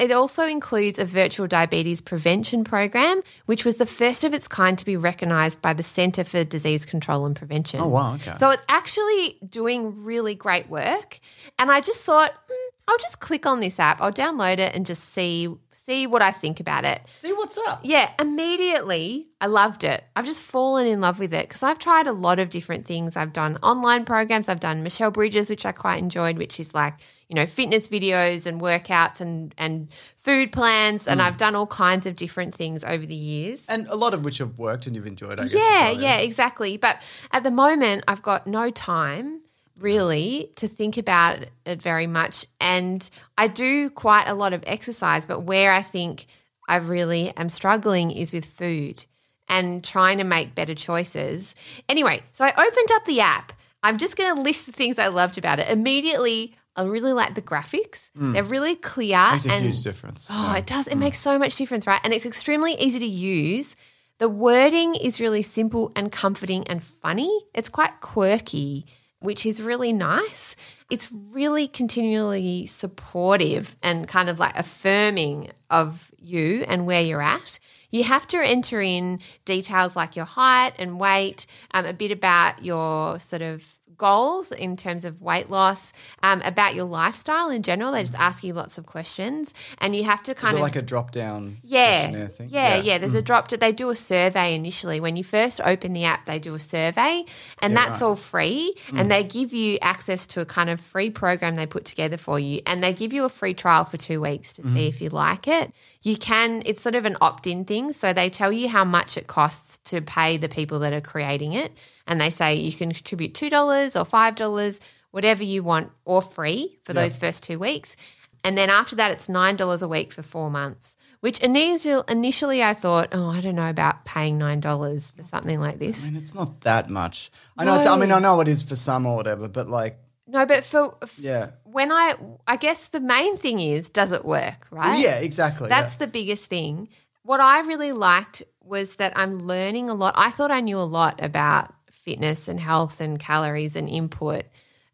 It 0.00 0.10
also 0.10 0.46
includes 0.46 0.98
a 0.98 1.04
virtual 1.04 1.46
diabetes 1.46 2.00
prevention 2.00 2.64
program, 2.64 3.22
which 3.46 3.64
was 3.64 3.76
the 3.76 3.86
first 3.86 4.24
of 4.24 4.34
its 4.34 4.48
kind 4.48 4.76
to 4.78 4.84
be 4.84 4.96
recognised 4.96 5.62
by 5.62 5.74
the 5.74 5.84
Centre 5.84 6.24
for 6.24 6.42
Disease 6.42 6.84
Control 6.86 7.24
and 7.24 7.36
Prevention. 7.36 7.80
Oh, 7.82 7.86
wow, 7.88 8.14
okay. 8.14 8.32
So 8.38 8.50
it's 8.50 8.62
actually 8.68 9.38
doing 9.48 10.02
really 10.02 10.34
great 10.34 10.68
work, 10.68 11.20
and 11.58 11.70
I 11.70 11.80
just 11.80 12.02
thought 12.02 12.32
"Hmm, 12.50 12.68
I'll 12.88 12.98
just 12.98 13.20
click 13.20 13.46
on 13.46 13.60
this 13.60 13.78
app, 13.78 14.00
I'll 14.00 14.12
download 14.12 14.58
it, 14.58 14.74
and 14.74 14.84
just 14.84 15.12
see 15.12 15.48
see 15.70 16.06
what 16.06 16.22
I 16.22 16.30
think 16.30 16.60
about 16.60 16.84
it. 16.84 17.00
See 17.14 17.32
what's 17.32 17.58
up. 17.58 17.80
Yeah, 17.82 18.10
immediately 18.20 19.28
I 19.40 19.46
loved 19.46 19.84
it. 19.84 20.04
I've 20.14 20.26
just 20.26 20.42
fallen 20.42 20.86
in 20.86 21.00
love 21.00 21.18
with 21.18 21.32
it 21.32 21.48
because 21.48 21.62
I've 21.62 21.78
tried 21.78 22.06
a 22.06 22.12
lot 22.12 22.38
of 22.38 22.50
different 22.50 22.86
things. 22.86 23.16
I've 23.16 23.32
done 23.32 23.56
online 23.62 24.04
programs, 24.04 24.48
I've 24.48 24.60
done 24.60 24.82
Michelle 24.82 25.10
Bridges, 25.10 25.48
which 25.48 25.64
I 25.64 25.72
quite 25.72 25.98
enjoyed, 25.98 26.38
which 26.38 26.58
is 26.58 26.74
like, 26.74 26.94
you 27.28 27.36
know, 27.36 27.46
fitness 27.46 27.88
videos 27.88 28.46
and 28.46 28.60
workouts 28.60 29.20
and 29.20 29.54
and 29.58 29.88
food 30.16 30.52
plans 30.52 31.06
and 31.06 31.20
hmm. 31.20 31.26
I've 31.26 31.36
done 31.36 31.54
all 31.54 31.68
kinds 31.68 32.06
of 32.06 32.16
different 32.16 32.54
things 32.54 32.82
over 32.84 33.06
the 33.06 33.14
years. 33.14 33.60
And 33.68 33.86
a 33.88 33.96
lot 33.96 34.12
of 34.12 34.24
which 34.24 34.38
have 34.38 34.58
worked 34.58 34.86
and 34.86 34.96
you've 34.96 35.06
enjoyed, 35.06 35.38
I 35.38 35.44
guess. 35.44 35.54
Yeah, 35.54 35.92
well, 35.92 36.00
yeah, 36.00 36.16
exactly. 36.16 36.76
But 36.76 37.00
at 37.30 37.44
the 37.44 37.50
moment, 37.52 38.04
I've 38.08 38.22
got 38.22 38.46
no 38.46 38.70
time 38.70 39.42
really 39.82 40.50
to 40.56 40.68
think 40.68 40.96
about 40.96 41.40
it 41.66 41.82
very 41.82 42.06
much. 42.06 42.46
And 42.60 43.08
I 43.36 43.48
do 43.48 43.90
quite 43.90 44.28
a 44.28 44.34
lot 44.34 44.52
of 44.52 44.62
exercise, 44.66 45.26
but 45.26 45.40
where 45.40 45.72
I 45.72 45.82
think 45.82 46.26
I 46.68 46.76
really 46.76 47.32
am 47.36 47.48
struggling 47.48 48.10
is 48.10 48.32
with 48.32 48.46
food 48.46 49.04
and 49.48 49.82
trying 49.84 50.18
to 50.18 50.24
make 50.24 50.54
better 50.54 50.74
choices. 50.74 51.54
Anyway, 51.88 52.22
so 52.32 52.44
I 52.44 52.50
opened 52.52 52.92
up 52.92 53.04
the 53.04 53.20
app. 53.20 53.52
I'm 53.82 53.98
just 53.98 54.16
going 54.16 54.34
to 54.34 54.40
list 54.40 54.66
the 54.66 54.72
things 54.72 54.98
I 54.98 55.08
loved 55.08 55.36
about 55.38 55.58
it. 55.58 55.68
Immediately, 55.68 56.56
I 56.76 56.84
really 56.84 57.12
like 57.12 57.34
the 57.34 57.42
graphics. 57.42 58.10
They're 58.14 58.44
really 58.44 58.76
clear 58.76 59.16
Mm. 59.18 59.32
Makes 59.32 59.46
a 59.46 59.58
huge 59.60 59.82
difference. 59.82 60.28
Oh, 60.30 60.52
Yeah. 60.52 60.58
it 60.58 60.66
does. 60.66 60.86
It 60.86 60.96
makes 60.96 61.18
so 61.18 61.38
much 61.38 61.56
difference, 61.56 61.86
right? 61.86 62.00
And 62.04 62.14
it's 62.14 62.24
extremely 62.24 62.74
easy 62.74 63.00
to 63.00 63.06
use. 63.06 63.74
The 64.18 64.28
wording 64.28 64.94
is 64.94 65.20
really 65.20 65.42
simple 65.42 65.90
and 65.96 66.10
comforting 66.12 66.66
and 66.68 66.80
funny. 66.82 67.28
It's 67.52 67.68
quite 67.68 68.00
quirky, 68.00 68.86
which 69.22 69.46
is 69.46 69.62
really 69.62 69.92
nice. 69.92 70.56
It's 70.90 71.08
really 71.12 71.68
continually 71.68 72.66
supportive 72.66 73.76
and 73.82 74.06
kind 74.06 74.28
of 74.28 74.38
like 74.38 74.56
affirming 74.58 75.50
of 75.70 76.10
you 76.18 76.64
and 76.68 76.86
where 76.86 77.00
you're 77.00 77.22
at. 77.22 77.58
You 77.90 78.04
have 78.04 78.26
to 78.28 78.38
enter 78.38 78.80
in 78.80 79.20
details 79.44 79.96
like 79.96 80.16
your 80.16 80.24
height 80.24 80.72
and 80.78 80.98
weight, 80.98 81.46
um, 81.72 81.86
a 81.86 81.92
bit 81.92 82.10
about 82.10 82.64
your 82.64 83.18
sort 83.18 83.42
of 83.42 83.78
goals 83.96 84.52
in 84.52 84.76
terms 84.76 85.04
of 85.04 85.20
weight 85.20 85.50
loss, 85.50 85.92
um, 86.22 86.42
about 86.42 86.74
your 86.74 86.84
lifestyle 86.84 87.50
in 87.50 87.62
general. 87.62 87.92
They 87.92 88.02
just 88.02 88.12
mm-hmm. 88.12 88.22
ask 88.22 88.44
you 88.44 88.52
lots 88.52 88.78
of 88.78 88.86
questions, 88.86 89.54
and 89.78 89.94
you 89.94 90.04
have 90.04 90.22
to 90.24 90.34
kind 90.34 90.56
of 90.56 90.62
like 90.62 90.76
a 90.76 90.82
drop 90.82 91.10
down 91.10 91.58
yeah, 91.62 92.28
thing? 92.28 92.48
yeah, 92.50 92.76
yeah, 92.76 92.98
There's 92.98 93.14
a 93.14 93.22
mm. 93.22 93.24
drop. 93.24 93.48
They 93.48 93.72
do 93.72 93.90
a 93.90 93.94
survey 93.94 94.54
initially 94.54 95.00
when 95.00 95.16
you 95.16 95.24
first 95.24 95.60
open 95.64 95.92
the 95.92 96.04
app. 96.04 96.26
They 96.26 96.38
do 96.38 96.54
a 96.54 96.58
survey, 96.58 97.24
and 97.60 97.72
Yeah, 97.72 97.86
that's 97.86 98.00
right. 98.00 98.08
all 98.08 98.16
free. 98.16 98.74
And 98.88 99.06
mm. 99.06 99.08
they 99.08 99.24
give 99.24 99.52
you 99.52 99.78
access 99.82 100.26
to 100.28 100.40
a 100.40 100.44
kind 100.44 100.70
of 100.70 100.80
free 100.80 101.10
program 101.10 101.54
they 101.56 101.66
put 101.66 101.84
together 101.84 102.16
for 102.16 102.38
you, 102.38 102.62
and 102.66 102.82
they 102.82 102.92
give 102.92 103.12
you 103.12 103.24
a 103.24 103.28
free 103.28 103.54
trial 103.54 103.84
for 103.84 103.96
two 103.96 104.20
weeks 104.20 104.54
to 104.54 104.62
see 104.62 104.88
if 104.88 104.96
mm-hmm. 104.96 105.04
you 105.04 105.10
like 105.10 105.48
it. 105.48 105.72
You 106.02 106.16
can. 106.16 106.62
It's 106.64 106.82
sort 106.82 106.94
of 106.94 107.04
an 107.04 107.16
opt-in 107.20 107.64
thing, 107.64 107.92
so 107.92 108.12
they 108.12 108.30
tell 108.30 108.52
you 108.52 108.68
how 108.68 108.84
much 108.84 109.16
it 109.16 109.26
costs 109.26 109.78
to 109.90 110.00
pay 110.00 110.36
the 110.36 110.48
people 110.48 110.80
that 110.80 110.92
are 110.92 111.00
creating 111.00 111.52
it, 111.52 111.72
and 112.06 112.20
they 112.20 112.30
say 112.30 112.54
you 112.54 112.72
can 112.72 112.92
contribute 112.92 113.34
two 113.34 113.50
dollars 113.50 113.96
or 113.96 114.04
five 114.04 114.34
dollars, 114.34 114.80
whatever 115.10 115.42
you 115.42 115.62
want, 115.62 115.90
or 116.04 116.22
free 116.22 116.78
for 116.84 116.92
those 116.92 117.16
first 117.16 117.42
two 117.42 117.58
weeks. 117.58 117.96
And 118.44 118.58
then 118.58 118.70
after 118.70 118.96
that, 118.96 119.12
it's 119.12 119.28
nine 119.28 119.56
dollars 119.56 119.82
a 119.82 119.88
week 119.88 120.12
for 120.12 120.22
four 120.22 120.50
months. 120.50 120.96
Which 121.20 121.38
initially, 121.38 122.02
initially 122.08 122.62
I 122.62 122.74
thought, 122.74 123.10
oh, 123.12 123.28
I 123.28 123.40
don't 123.40 123.54
know 123.54 123.70
about 123.70 124.04
paying 124.04 124.38
nine 124.38 124.60
dollars 124.60 125.12
for 125.16 125.22
something 125.22 125.60
like 125.60 125.78
this. 125.78 126.04
I 126.04 126.10
mean, 126.10 126.20
it's 126.20 126.34
not 126.34 126.62
that 126.62 126.90
much. 126.90 127.30
I 127.56 127.64
know. 127.64 127.76
It's, 127.76 127.86
I 127.86 127.96
mean, 127.96 128.10
I 128.10 128.18
know 128.18 128.40
it 128.40 128.48
is 128.48 128.62
for 128.62 128.74
some 128.74 129.06
or 129.06 129.14
whatever, 129.14 129.46
but 129.46 129.68
like, 129.68 129.98
No, 130.26 130.44
but 130.44 130.64
for 130.64 130.96
f- 131.02 131.18
yeah, 131.20 131.50
when 131.62 131.92
I, 131.92 132.14
I 132.48 132.56
guess 132.56 132.88
the 132.88 133.00
main 133.00 133.36
thing 133.36 133.60
is, 133.60 133.88
does 133.88 134.10
it 134.10 134.24
work? 134.24 134.66
Right? 134.72 134.98
yeah, 134.98 135.18
exactly. 135.18 135.68
That's 135.68 135.94
yeah. 135.94 135.98
the 135.98 136.06
biggest 136.08 136.46
thing. 136.46 136.88
What 137.22 137.38
I 137.38 137.60
really 137.60 137.92
liked 137.92 138.42
was 138.60 138.96
that 138.96 139.12
I'm 139.16 139.38
learning 139.38 139.88
a 139.88 139.94
lot. 139.94 140.14
I 140.16 140.30
thought 140.30 140.50
I 140.50 140.60
knew 140.60 140.78
a 140.78 140.80
lot 140.80 141.22
about 141.22 141.72
fitness 142.02 142.48
and 142.48 142.58
health 142.60 143.00
and 143.00 143.18
calories 143.18 143.76
and 143.76 143.88
input, 143.88 144.44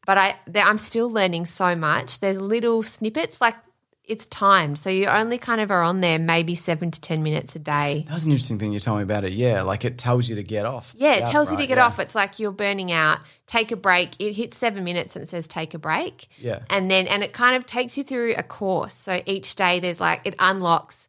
but 0.06 0.18
I 0.18 0.36
I'm 0.54 0.78
still 0.78 1.10
learning 1.10 1.46
so 1.46 1.74
much. 1.74 2.20
There's 2.20 2.40
little 2.40 2.82
snippets 2.82 3.40
like 3.40 3.56
it's 4.04 4.24
timed, 4.24 4.78
so 4.78 4.88
you 4.88 5.04
only 5.06 5.36
kind 5.36 5.60
of 5.60 5.70
are 5.70 5.82
on 5.82 6.00
there 6.00 6.18
maybe 6.18 6.54
seven 6.54 6.90
to 6.90 6.98
ten 6.98 7.22
minutes 7.22 7.54
a 7.54 7.58
day. 7.58 8.04
That 8.08 8.14
was 8.14 8.24
an 8.24 8.30
interesting 8.30 8.58
thing 8.58 8.72
you 8.72 8.80
told 8.80 8.96
me 8.98 9.02
about 9.02 9.24
it. 9.24 9.34
Yeah, 9.34 9.60
like 9.62 9.84
it 9.84 9.98
tells 9.98 10.30
you 10.30 10.36
to 10.36 10.42
get 10.42 10.64
off. 10.64 10.94
Yeah, 10.96 11.12
it 11.16 11.26
tells 11.26 11.50
you 11.50 11.58
to 11.58 11.66
get 11.66 11.76
Yeah. 11.76 11.84
off. 11.86 11.98
It's 11.98 12.14
like 12.14 12.38
you're 12.38 12.52
burning 12.52 12.90
out. 12.90 13.18
Take 13.46 13.70
a 13.70 13.76
break. 13.76 14.10
It 14.18 14.32
hits 14.32 14.56
seven 14.56 14.82
minutes 14.84 15.14
and 15.14 15.22
it 15.22 15.28
says 15.28 15.46
take 15.46 15.74
a 15.74 15.78
break. 15.78 16.28
Yeah. 16.38 16.60
And 16.70 16.90
then 16.90 17.06
and 17.06 17.22
it 17.22 17.34
kind 17.34 17.54
of 17.54 17.66
takes 17.66 17.98
you 17.98 18.02
through 18.04 18.34
a 18.38 18.42
course. 18.42 18.94
So 18.94 19.20
each 19.26 19.56
day 19.56 19.78
there's 19.78 20.00
like 20.00 20.22
it 20.24 20.34
unlocks 20.38 21.06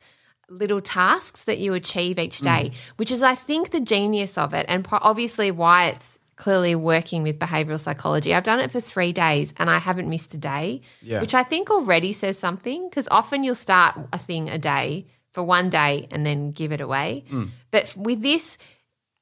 little 0.50 0.82
tasks 0.82 1.44
that 1.46 1.58
you 1.60 1.74
achieve 1.74 2.20
each 2.20 2.40
day, 2.40 2.72
which 2.98 3.12
is 3.12 3.22
I 3.22 3.36
think 3.36 3.72
the 3.72 3.80
genius 3.80 4.38
of 4.38 4.54
it, 4.54 4.66
and 4.70 4.84
pro- 4.84 5.00
obviously 5.02 5.52
why 5.52 5.88
it's 5.88 6.18
clearly 6.36 6.74
working 6.74 7.22
with 7.22 7.38
behavioral 7.38 7.80
psychology. 7.80 8.34
I've 8.34 8.44
done 8.44 8.60
it 8.62 8.72
for 8.72 8.80
three 8.80 9.12
days 9.12 9.54
and 9.58 9.70
I 9.70 9.78
haven't 9.78 10.10
missed 10.10 10.34
a 10.34 10.38
day, 10.38 10.82
Yeah. 11.02 11.20
which 11.20 11.34
I 11.34 11.44
think 11.44 11.70
already 11.70 12.14
says 12.14 12.40
something 12.40 12.88
because 12.90 13.10
often 13.12 13.44
you'll 13.44 13.56
start 13.56 14.00
a 14.14 14.18
thing 14.18 14.50
a 14.50 14.58
day 14.58 15.06
for 15.34 15.44
one 15.44 15.70
day 15.70 16.08
and 16.12 16.26
then 16.26 16.52
give 16.52 16.72
it 16.72 16.80
away. 16.80 17.26
Mm. 17.30 17.50
But 17.72 17.94
with 17.98 18.22
this, 18.22 18.58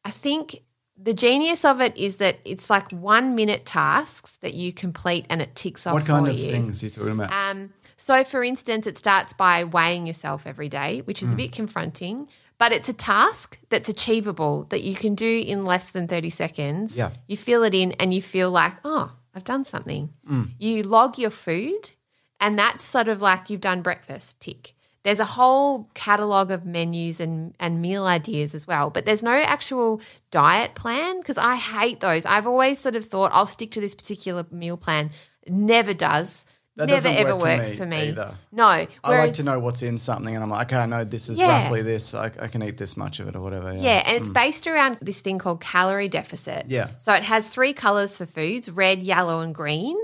I 0.06 0.12
think 0.12 0.62
the 0.98 1.14
genius 1.14 1.64
of 1.64 1.80
it 1.82 1.96
is 1.96 2.18
that 2.18 2.40
it's 2.44 2.70
like 2.70 2.92
one 2.92 3.36
minute 3.36 3.66
tasks 3.66 4.38
that 4.42 4.54
you 4.54 4.74
complete 4.74 5.26
and 5.30 5.42
it 5.42 5.56
ticks 5.56 5.86
off 5.86 5.94
What 5.94 6.06
kind 6.06 6.28
of 6.28 6.34
you. 6.36 6.50
things 6.52 6.82
are 6.82 6.88
you 6.88 6.90
talking 6.92 7.12
about? 7.12 7.32
Um, 7.32 7.72
so, 7.96 8.24
for 8.24 8.44
instance, 8.44 8.88
it 8.88 8.98
starts 8.98 9.34
by 9.34 9.64
weighing 9.64 10.08
yourself 10.08 10.48
every 10.48 10.70
day, 10.70 11.02
which 11.06 11.20
Hmm. 11.20 11.28
is 11.28 11.34
a 11.34 11.36
bit 11.36 11.52
confronting, 11.52 12.28
but 12.58 12.72
it's 12.72 12.90
a 12.90 12.94
task 12.94 13.60
that's 13.70 13.90
achievable 13.90 14.66
that 14.70 14.82
you 14.82 14.96
can 14.96 15.14
do 15.16 15.44
in 15.46 15.62
less 15.64 15.92
than 15.92 16.08
30 16.08 16.30
seconds. 16.30 16.98
Yeah. 16.98 17.12
You 17.28 17.38
fill 17.38 17.64
it 17.64 17.74
in 17.76 17.92
and 17.94 18.14
you 18.14 18.22
feel 18.22 18.50
like, 18.50 18.74
oh, 18.84 19.12
I've 19.36 19.44
done 19.44 19.64
something. 19.66 20.10
Hmm. 20.28 20.44
You 20.58 20.82
log 20.84 21.20
your 21.20 21.30
food, 21.30 21.92
and 22.40 22.58
that's 22.58 22.84
sort 22.84 23.08
of 23.08 23.22
like 23.22 23.50
you've 23.50 23.62
done 23.62 23.82
breakfast, 23.82 24.40
tick. 24.40 24.74
There's 25.04 25.20
a 25.20 25.26
whole 25.26 25.90
catalogue 25.94 26.52
of 26.52 26.66
menus 26.66 27.20
and, 27.20 27.54
and 27.60 27.82
meal 27.82 28.06
ideas 28.06 28.54
as 28.54 28.68
well, 28.68 28.90
but 28.90 29.06
there's 29.06 29.24
no 29.24 29.32
actual 29.32 30.02
diet 30.32 30.76
plan 30.76 31.20
because 31.20 31.38
I 31.38 31.56
hate 31.56 32.02
those. 32.02 32.26
I've 32.26 32.48
always 32.48 32.80
sort 32.80 32.96
of 32.96 33.06
thought 33.06 33.32
I'll 33.34 33.46
stick 33.46 33.72
to 33.72 33.82
this 33.82 33.96
particular 33.96 34.46
meal 34.52 34.76
plan. 34.76 35.12
Never 35.48 35.94
does. 35.94 36.44
That 36.78 36.90
never 36.90 36.98
doesn't 36.98 37.16
ever 37.16 37.36
work 37.36 37.42
for 37.42 37.58
works 37.58 37.70
me 37.72 37.76
for 37.76 37.86
me. 37.88 38.08
either. 38.10 38.36
No. 38.52 38.66
I 38.66 38.88
like 39.04 39.34
to 39.36 39.44
know 39.44 39.58
what's 39.58 39.82
in 39.82 39.98
something, 39.98 40.36
and 40.36 40.44
I'm 40.44 40.50
like, 40.52 40.68
okay, 40.68 40.78
I 40.78 40.86
know 40.86 41.04
this 41.04 41.28
is 41.28 41.40
Yeah. 41.40 41.64
roughly 41.64 41.82
this. 41.82 42.14
I, 42.14 42.26
I 42.40 42.48
can 42.48 42.62
eat 42.62 42.78
this 42.78 42.96
much 42.96 43.20
of 43.20 43.28
it 43.28 43.36
or 43.36 43.42
whatever. 43.42 43.74
Yeah. 43.74 43.82
Yeah, 43.82 44.04
and 44.06 44.18
it's 44.18 44.28
hmm. 44.28 44.34
based 44.34 44.68
around 44.68 45.00
this 45.02 45.20
thing 45.20 45.40
called 45.40 45.60
calorie 45.60 46.08
deficit. 46.08 46.66
Yeah. 46.68 46.90
So 47.00 47.14
it 47.14 47.24
has 47.24 47.48
three 47.48 47.74
colors 47.74 48.18
for 48.18 48.28
foods 48.28 48.70
red, 48.70 49.02
yellow, 49.02 49.42
and 49.42 49.56
green. 49.56 49.98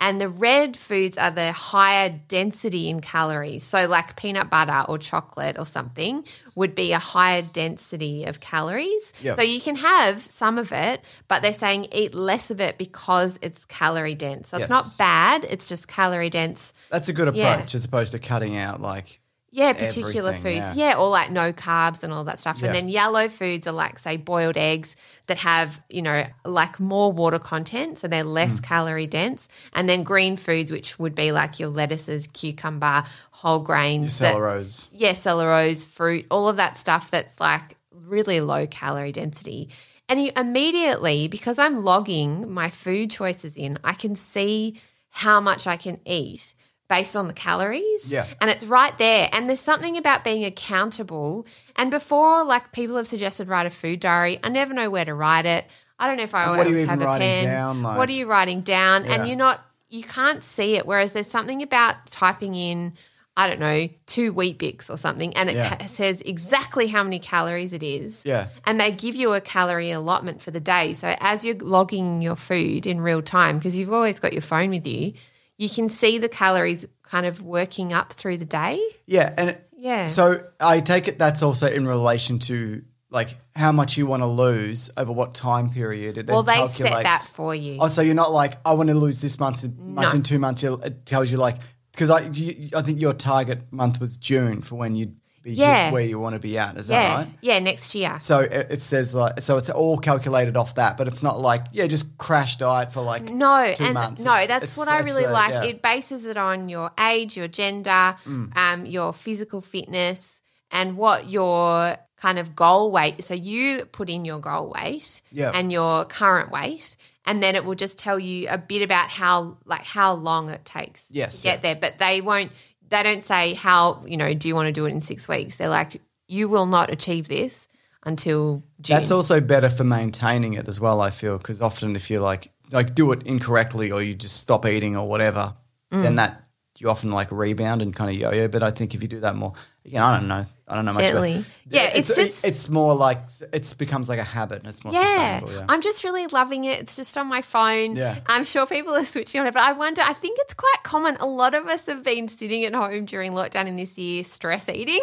And 0.00 0.20
the 0.20 0.28
red 0.30 0.76
foods 0.76 1.18
are 1.18 1.30
the 1.30 1.52
higher 1.52 2.08
density 2.28 2.88
in 2.88 3.00
calories. 3.00 3.62
So, 3.64 3.86
like 3.86 4.16
peanut 4.16 4.48
butter 4.48 4.84
or 4.88 4.96
chocolate 4.96 5.56
or 5.58 5.66
something 5.66 6.24
would 6.54 6.74
be 6.74 6.92
a 6.92 6.98
higher 6.98 7.42
density 7.42 8.24
of 8.24 8.40
calories. 8.40 9.12
Yeah. 9.20 9.34
So, 9.34 9.42
you 9.42 9.60
can 9.60 9.76
have 9.76 10.22
some 10.22 10.56
of 10.58 10.72
it, 10.72 11.02
but 11.28 11.42
they're 11.42 11.52
saying 11.52 11.88
eat 11.92 12.14
less 12.14 12.50
of 12.50 12.60
it 12.60 12.78
because 12.78 13.38
it's 13.42 13.66
calorie 13.66 14.14
dense. 14.14 14.48
So, 14.48 14.56
it's 14.56 14.70
not 14.70 14.86
bad, 14.98 15.44
it's 15.44 15.66
just 15.66 15.86
calorie 15.86 16.30
dense. 16.30 16.72
That's 16.90 17.08
a 17.08 17.12
good 17.12 17.28
approach 17.28 17.72
Yeah. 17.72 17.74
as 17.74 17.84
opposed 17.84 18.12
to 18.12 18.18
cutting 18.18 18.56
out 18.56 18.80
like 18.80 19.20
Yeah, 19.52 19.72
particular 19.72 20.32
foods. 20.34 20.76
yeah. 20.76 20.90
Yeah. 20.90 20.94
or 20.98 21.08
like 21.08 21.30
no 21.32 21.52
carbs 21.52 22.04
and 22.04 22.12
all 22.12 22.22
that 22.24 22.38
stuff. 22.38 22.60
Yeah. 22.60 22.66
And 22.66 22.74
then 22.74 22.88
yellow 22.88 23.28
foods 23.28 23.66
are 23.66 23.72
like, 23.72 23.98
say, 23.98 24.16
boiled 24.16 24.56
eggs 24.56 24.94
that 25.26 25.38
have, 25.38 25.80
you 25.88 26.02
know, 26.02 26.24
like 26.44 26.78
more 26.78 27.10
water 27.10 27.40
content. 27.40 27.98
So 27.98 28.06
they're 28.06 28.22
less 28.22 28.60
Mm. 28.60 28.62
calorie 28.62 29.06
dense. 29.08 29.48
And 29.72 29.88
then 29.88 30.04
green 30.04 30.36
foods, 30.36 30.70
which 30.70 30.98
would 31.00 31.16
be 31.16 31.32
like 31.32 31.58
your 31.58 31.68
lettuces, 31.68 32.28
cucumber, 32.32 33.02
whole 33.32 33.58
grains. 33.58 34.18
that- 34.20 34.34
celeros. 34.36 34.86
yeah, 34.92 35.12
celeros, 35.14 35.84
fruit, 35.86 36.26
all 36.30 36.48
of 36.48 36.56
that 36.56 36.78
stuff 36.78 37.10
that's 37.10 37.40
like 37.40 37.76
really 37.92 38.40
low 38.40 38.66
calorie 38.68 39.12
density. 39.12 39.68
And 40.08 40.22
you 40.22 40.30
immediately, 40.36 41.26
because 41.28 41.58
I'm 41.58 41.84
logging 41.84 42.52
my 42.52 42.68
food 42.70 43.10
choices 43.10 43.56
in, 43.56 43.78
I 43.82 43.94
can 43.94 44.14
see 44.14 44.80
how 45.10 45.40
much 45.40 45.66
I 45.66 45.76
can 45.76 45.98
eat 46.04 46.54
based 46.90 47.16
on 47.16 47.26
the 47.28 47.32
calories. 47.32 48.12
Yeah. 48.12 48.26
And 48.42 48.50
it's 48.50 48.66
right 48.66 48.96
there. 48.98 49.30
And 49.32 49.48
there's 49.48 49.60
something 49.60 49.96
about 49.96 50.24
being 50.24 50.44
accountable. 50.44 51.46
And 51.76 51.90
before, 51.90 52.44
like 52.44 52.72
people 52.72 52.96
have 52.96 53.06
suggested 53.06 53.48
write 53.48 53.64
a 53.66 53.70
food 53.70 54.00
diary, 54.00 54.38
I 54.44 54.50
never 54.50 54.74
know 54.74 54.90
where 54.90 55.06
to 55.06 55.14
write 55.14 55.46
it. 55.46 55.64
I 55.98 56.06
don't 56.06 56.16
know 56.18 56.24
if 56.24 56.34
I 56.34 56.42
And 56.42 56.50
always 56.50 56.58
what 56.66 56.66
are 56.74 56.78
you 56.80 56.86
have 56.86 57.00
a 57.00 57.04
writing 57.04 57.28
pen. 57.28 57.44
down, 57.44 57.82
like- 57.82 57.96
what 57.98 58.08
are 58.08 58.12
you 58.12 58.26
writing 58.26 58.60
down? 58.60 59.04
Yeah. 59.04 59.12
And 59.14 59.28
you're 59.28 59.36
not 59.38 59.64
you 59.88 60.04
can't 60.04 60.44
see 60.44 60.76
it. 60.76 60.86
Whereas 60.86 61.12
there's 61.14 61.26
something 61.26 61.62
about 61.62 62.06
typing 62.06 62.54
in, 62.54 62.92
I 63.36 63.48
don't 63.48 63.58
know, 63.58 63.88
two 64.06 64.32
Weet-Bix 64.32 64.88
or 64.88 64.96
something, 64.96 65.36
and 65.36 65.50
it 65.50 65.56
Yeah. 65.56 65.74
ca- 65.74 65.86
says 65.86 66.20
exactly 66.24 66.86
how 66.86 67.02
many 67.02 67.18
calories 67.18 67.72
it 67.72 67.82
is. 67.82 68.22
Yeah. 68.24 68.46
And 68.64 68.78
they 68.80 68.92
give 68.92 69.16
you 69.16 69.32
a 69.32 69.40
calorie 69.40 69.90
allotment 69.90 70.42
for 70.42 70.52
the 70.52 70.60
day. 70.60 70.92
So 70.92 71.16
as 71.18 71.44
you're 71.44 71.56
logging 71.58 72.22
your 72.22 72.36
food 72.36 72.86
in 72.86 73.00
real 73.00 73.20
time, 73.20 73.58
because 73.58 73.76
you've 73.76 73.92
always 73.92 74.20
got 74.20 74.32
your 74.32 74.42
phone 74.42 74.70
with 74.70 74.86
you, 74.86 75.14
you 75.60 75.68
can 75.68 75.90
see 75.90 76.16
the 76.16 76.28
calories 76.28 76.86
kind 77.02 77.26
of 77.26 77.42
working 77.42 77.92
up 77.92 78.14
through 78.14 78.38
the 78.38 78.46
day. 78.46 78.80
Yeah, 79.06 79.34
and 79.36 79.58
Yeah. 79.76 80.06
So 80.06 80.42
I 80.58 80.80
take 80.80 81.06
it 81.06 81.18
that's 81.18 81.42
also 81.42 81.66
in 81.66 81.86
relation 81.86 82.38
to 82.40 82.82
like 83.10 83.28
how 83.54 83.70
much 83.70 83.98
you 83.98 84.06
want 84.06 84.22
to 84.22 84.26
lose 84.26 84.90
over 84.96 85.12
what 85.12 85.34
time 85.34 85.68
period. 85.68 86.16
It 86.16 86.28
Well, 86.28 86.42
they 86.44 86.66
set 86.68 87.02
that 87.02 87.30
for 87.34 87.54
you. 87.54 87.76
Oh, 87.78 87.88
so 87.88 88.00
you're 88.00 88.14
not 88.14 88.32
like 88.32 88.56
I 88.64 88.72
want 88.72 88.88
to 88.88 88.94
lose 88.94 89.20
this 89.20 89.38
much, 89.38 89.62
much 89.76 90.08
No. 90.10 90.16
in 90.16 90.22
two 90.22 90.38
months. 90.38 90.62
It 90.62 91.04
tells 91.04 91.30
you 91.30 91.36
like 91.36 91.58
because 91.92 92.08
I 92.08 92.20
you, 92.20 92.70
I 92.74 92.80
think 92.80 92.98
your 92.98 93.12
target 93.12 93.70
month 93.70 94.00
was 94.00 94.16
June 94.16 94.62
for 94.62 94.76
when 94.76 94.94
you'd 94.94 95.16
be 95.42 95.52
Yeah. 95.52 95.90
where 95.90 96.02
you 96.02 96.18
want 96.18 96.34
to 96.34 96.38
be 96.38 96.58
at. 96.58 96.76
Is 96.76 96.88
yeah. 96.88 97.02
that 97.08 97.16
right? 97.26 97.34
Yeah, 97.40 97.58
next 97.60 97.94
year. 97.94 98.18
So 98.20 98.40
it, 98.40 98.66
it 98.70 98.80
says 98.80 99.14
like 99.14 99.40
so 99.40 99.56
it's 99.56 99.70
all 99.70 99.98
calculated 99.98 100.56
off 100.56 100.74
that, 100.74 100.96
but 100.96 101.08
it's 101.08 101.22
not 101.22 101.40
like 101.40 101.64
yeah, 101.72 101.86
just 101.86 102.16
crash 102.18 102.56
diet 102.56 102.92
for 102.92 103.00
like 103.02 103.24
No, 103.24 103.72
two 103.74 103.84
and 103.84 103.94
months. 103.94 104.22
no, 104.22 104.32
It's- 104.34 104.48
that's 104.48 104.62
it's- 104.64 104.76
what 104.76 104.88
I 104.88 105.00
really 105.00 105.24
uh, 105.26 105.32
like. 105.32 105.50
yeah. 105.50 105.62
Mm. 105.64 105.68
It 105.70 105.82
bases 105.82 106.26
it 106.26 106.36
on 106.36 106.68
your 106.68 106.90
age, 107.00 107.36
your 107.36 107.48
gender, 107.48 108.16
um, 108.26 108.84
your 108.86 109.12
physical 109.12 109.60
fitness, 109.60 110.40
and 110.70 110.96
what 110.96 111.28
your 111.30 111.96
kind 112.16 112.38
of 112.38 112.54
goal 112.54 112.92
weight. 112.92 113.24
So 113.24 113.32
you 113.34 113.86
put 113.86 114.10
in 114.10 114.24
your 114.24 114.40
goal 114.40 114.70
weight 114.76 115.22
Yeah. 115.32 115.50
and 115.54 115.72
your 115.72 116.04
current 116.04 116.50
weight, 116.50 116.96
and 117.24 117.42
then 117.42 117.56
it 117.56 117.64
will 117.64 117.74
just 117.74 117.96
tell 117.98 118.18
you 118.18 118.46
a 118.50 118.58
bit 118.58 118.82
about 118.82 119.08
how 119.08 119.56
like 119.64 119.84
how 119.84 120.12
long 120.12 120.48
it 120.50 120.64
takes 120.64 121.06
Yes, 121.10 121.38
to 121.38 121.42
get 121.44 121.58
yeah. 121.58 121.60
there. 121.62 121.76
But 121.80 121.98
they 121.98 122.20
won't. 122.20 122.52
They 122.90 123.02
don't 123.02 123.24
say 123.24 123.54
how 123.54 124.02
you 124.06 124.16
know. 124.16 124.34
Do 124.34 124.46
you 124.48 124.54
want 124.54 124.66
to 124.66 124.72
do 124.72 124.84
it 124.86 124.90
in 124.90 125.00
six 125.00 125.26
weeks? 125.28 125.56
They're 125.56 125.68
like, 125.68 126.00
you 126.28 126.48
will 126.48 126.66
not 126.66 126.90
achieve 126.92 127.28
this 127.28 127.66
until 128.04 128.62
June. 128.80 128.96
That's 128.98 129.10
also 129.10 129.40
better 129.40 129.68
for 129.68 129.84
maintaining 129.84 130.54
it 130.54 130.68
as 130.68 130.78
well. 130.80 131.00
I 131.00 131.10
feel 131.10 131.38
because 131.38 131.60
often 131.62 131.96
if 131.96 132.10
you 132.10 132.20
like 132.20 132.50
like 132.72 132.94
do 132.94 133.12
it 133.12 133.22
incorrectly 133.24 133.90
or 133.90 134.02
you 134.02 134.14
just 134.14 134.36
stop 134.40 134.64
eating 134.66 134.96
or 134.96 135.08
whatever, 135.08 135.54
Mm. 135.92 136.02
then 136.04 136.14
that 136.16 136.44
you 136.80 136.88
often 136.90 137.10
like 137.10 137.30
rebound 137.30 137.82
and 137.82 137.94
kind 137.94 138.10
of 138.10 138.16
yo-yo. 138.16 138.48
But 138.48 138.62
I 138.62 138.70
think 138.70 138.94
if 138.94 139.02
you 139.02 139.08
do 139.08 139.20
that 139.20 139.36
more, 139.36 139.52
again, 139.84 140.02
I 140.02 140.18
don't 140.18 140.28
know, 140.28 140.46
I 140.66 140.74
don't 140.74 140.84
know 140.86 140.92
much. 140.94 141.02
Gently. 141.04 141.32
About, 141.34 141.44
Yeah, 141.68 141.82
it's 141.94 142.08
just- 142.14 142.44
it's 142.44 142.68
more 142.68 142.94
like 142.94 143.20
it 143.52 143.74
becomes 143.78 144.08
like 144.08 144.18
a 144.18 144.24
habit. 144.24 144.58
and 144.60 144.66
It's 144.68 144.82
more 144.82 144.92
Yeah, 144.94 145.40
sustainable. 145.40 145.60
Yeah, 145.60 145.66
I'm 145.68 145.82
just 145.82 146.04
really 146.04 146.26
loving 146.28 146.64
it. 146.64 146.80
It's 146.80 146.94
just 146.96 147.16
on 147.18 147.26
my 147.26 147.42
phone. 147.42 147.96
Yeah. 147.96 148.18
I'm 148.26 148.44
sure 148.44 148.66
people 148.66 148.94
are 148.94 149.04
switching 149.04 149.40
on 149.40 149.46
it, 149.46 149.54
but 149.54 149.62
I 149.62 149.72
wonder, 149.72 150.02
I 150.02 150.14
think 150.14 150.38
it's 150.40 150.54
quite 150.54 150.82
common. 150.82 151.16
A 151.20 151.26
lot 151.26 151.54
of 151.54 151.66
us 151.66 151.86
have 151.86 152.02
been 152.02 152.28
sitting 152.28 152.64
at 152.64 152.74
home 152.74 153.04
during 153.04 153.32
lockdown 153.32 153.66
in 153.66 153.76
this 153.76 153.98
year, 153.98 154.24
stress 154.24 154.68
eating. 154.68 155.00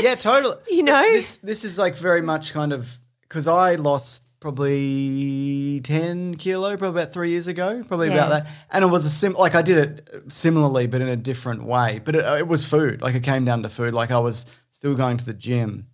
yeah, 0.00 0.14
totally. 0.14 0.56
You 0.70 0.82
know? 0.82 1.02
this 1.12 1.36
this 1.36 1.64
is 1.64 1.76
like 1.78 1.96
very 1.96 2.22
much 2.22 2.52
kind 2.52 2.72
of 2.72 2.98
because 3.22 3.46
I 3.48 3.74
lost 3.74 4.22
probably 4.40 5.80
ten 5.82 6.34
kilo 6.34 6.76
probably 6.76 7.00
about 7.02 7.12
three 7.12 7.30
years 7.30 7.48
ago, 7.48 7.82
probably 7.86 8.08
Yeah. 8.08 8.14
about 8.14 8.28
that, 8.30 8.46
and 8.70 8.84
it 8.84 8.88
was 8.88 9.04
a 9.04 9.10
sim 9.10 9.34
like 9.34 9.54
I 9.54 9.62
did 9.62 9.78
it 9.78 10.08
similarly 10.32 10.86
but 10.86 11.00
in 11.00 11.08
a 11.08 11.16
different 11.16 11.64
way. 11.64 12.00
But 12.04 12.16
it, 12.16 12.24
it 12.38 12.48
was 12.48 12.64
food, 12.64 13.02
like 13.02 13.14
it 13.14 13.22
came 13.22 13.44
down 13.44 13.62
to 13.62 13.68
food. 13.68 13.94
Like 13.94 14.10
I 14.10 14.18
was 14.18 14.46
still 14.70 14.94
going 14.94 15.16
to 15.18 15.24
the 15.24 15.34
gym, 15.34 15.86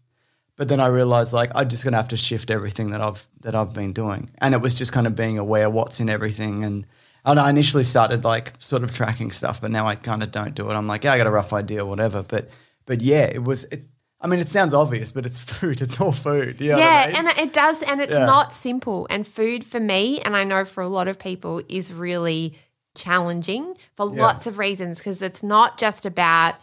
but 0.56 0.68
then 0.68 0.80
I 0.80 0.86
realized 0.86 1.32
like 1.32 1.50
I'm 1.54 1.68
just 1.68 1.84
gonna 1.84 1.96
have 1.96 2.08
to 2.08 2.16
shift 2.16 2.50
everything 2.50 2.90
that 2.90 3.00
I've 3.00 3.26
that 3.40 3.54
I've 3.54 3.72
been 3.72 3.92
doing, 3.92 4.30
and 4.38 4.54
it 4.54 4.60
was 4.60 4.74
just 4.74 4.92
kind 4.92 5.06
of 5.06 5.14
being 5.16 5.38
aware 5.38 5.68
what's 5.70 6.00
in 6.00 6.10
everything 6.10 6.64
and. 6.64 6.86
And 7.26 7.40
I 7.40 7.48
initially 7.48 7.84
started 7.84 8.22
like 8.22 8.52
sort 8.58 8.82
of 8.82 8.92
tracking 8.92 9.30
stuff, 9.30 9.58
but 9.62 9.70
now 9.70 9.86
I 9.86 9.94
kind 9.94 10.22
of 10.22 10.30
don't 10.30 10.54
do 10.54 10.70
it. 10.70 10.74
I'm 10.74 10.86
like, 10.86 11.04
yeah, 11.04 11.14
I 11.14 11.16
got 11.16 11.26
a 11.26 11.30
rough 11.30 11.54
idea, 11.54 11.86
whatever. 11.86 12.22
But, 12.22 12.50
but 12.84 13.00
yeah, 13.00 13.22
it 13.24 13.42
was. 13.42 13.64
It, 13.64 13.86
I 14.24 14.26
mean, 14.26 14.40
it 14.40 14.48
sounds 14.48 14.72
obvious, 14.72 15.12
but 15.12 15.26
it's 15.26 15.38
food. 15.52 15.82
It's 15.82 16.00
all 16.00 16.12
food. 16.12 16.60
You 16.60 16.70
know 16.72 16.76
what 16.78 16.82
I 16.84 17.00
yeah, 17.02 17.06
mean? 17.18 17.28
and 17.28 17.38
it 17.38 17.52
does, 17.52 17.82
and 17.82 18.00
it's 18.00 18.12
Yeah. 18.12 18.24
not 18.26 18.52
simple. 18.54 19.06
And 19.10 19.26
food 19.26 19.64
for 19.64 19.78
me, 19.78 20.20
and 20.22 20.34
I 20.34 20.44
know 20.44 20.64
for 20.64 20.82
a 20.82 20.88
lot 20.88 21.08
of 21.08 21.18
people, 21.18 21.62
is 21.68 21.92
really 21.92 22.56
challenging 22.96 23.74
for 23.96 24.12
Yeah. 24.12 24.22
lots 24.22 24.46
of 24.46 24.58
reasons 24.58 24.98
because 24.98 25.20
it's 25.20 25.42
not 25.42 25.78
just 25.78 26.06
about 26.06 26.54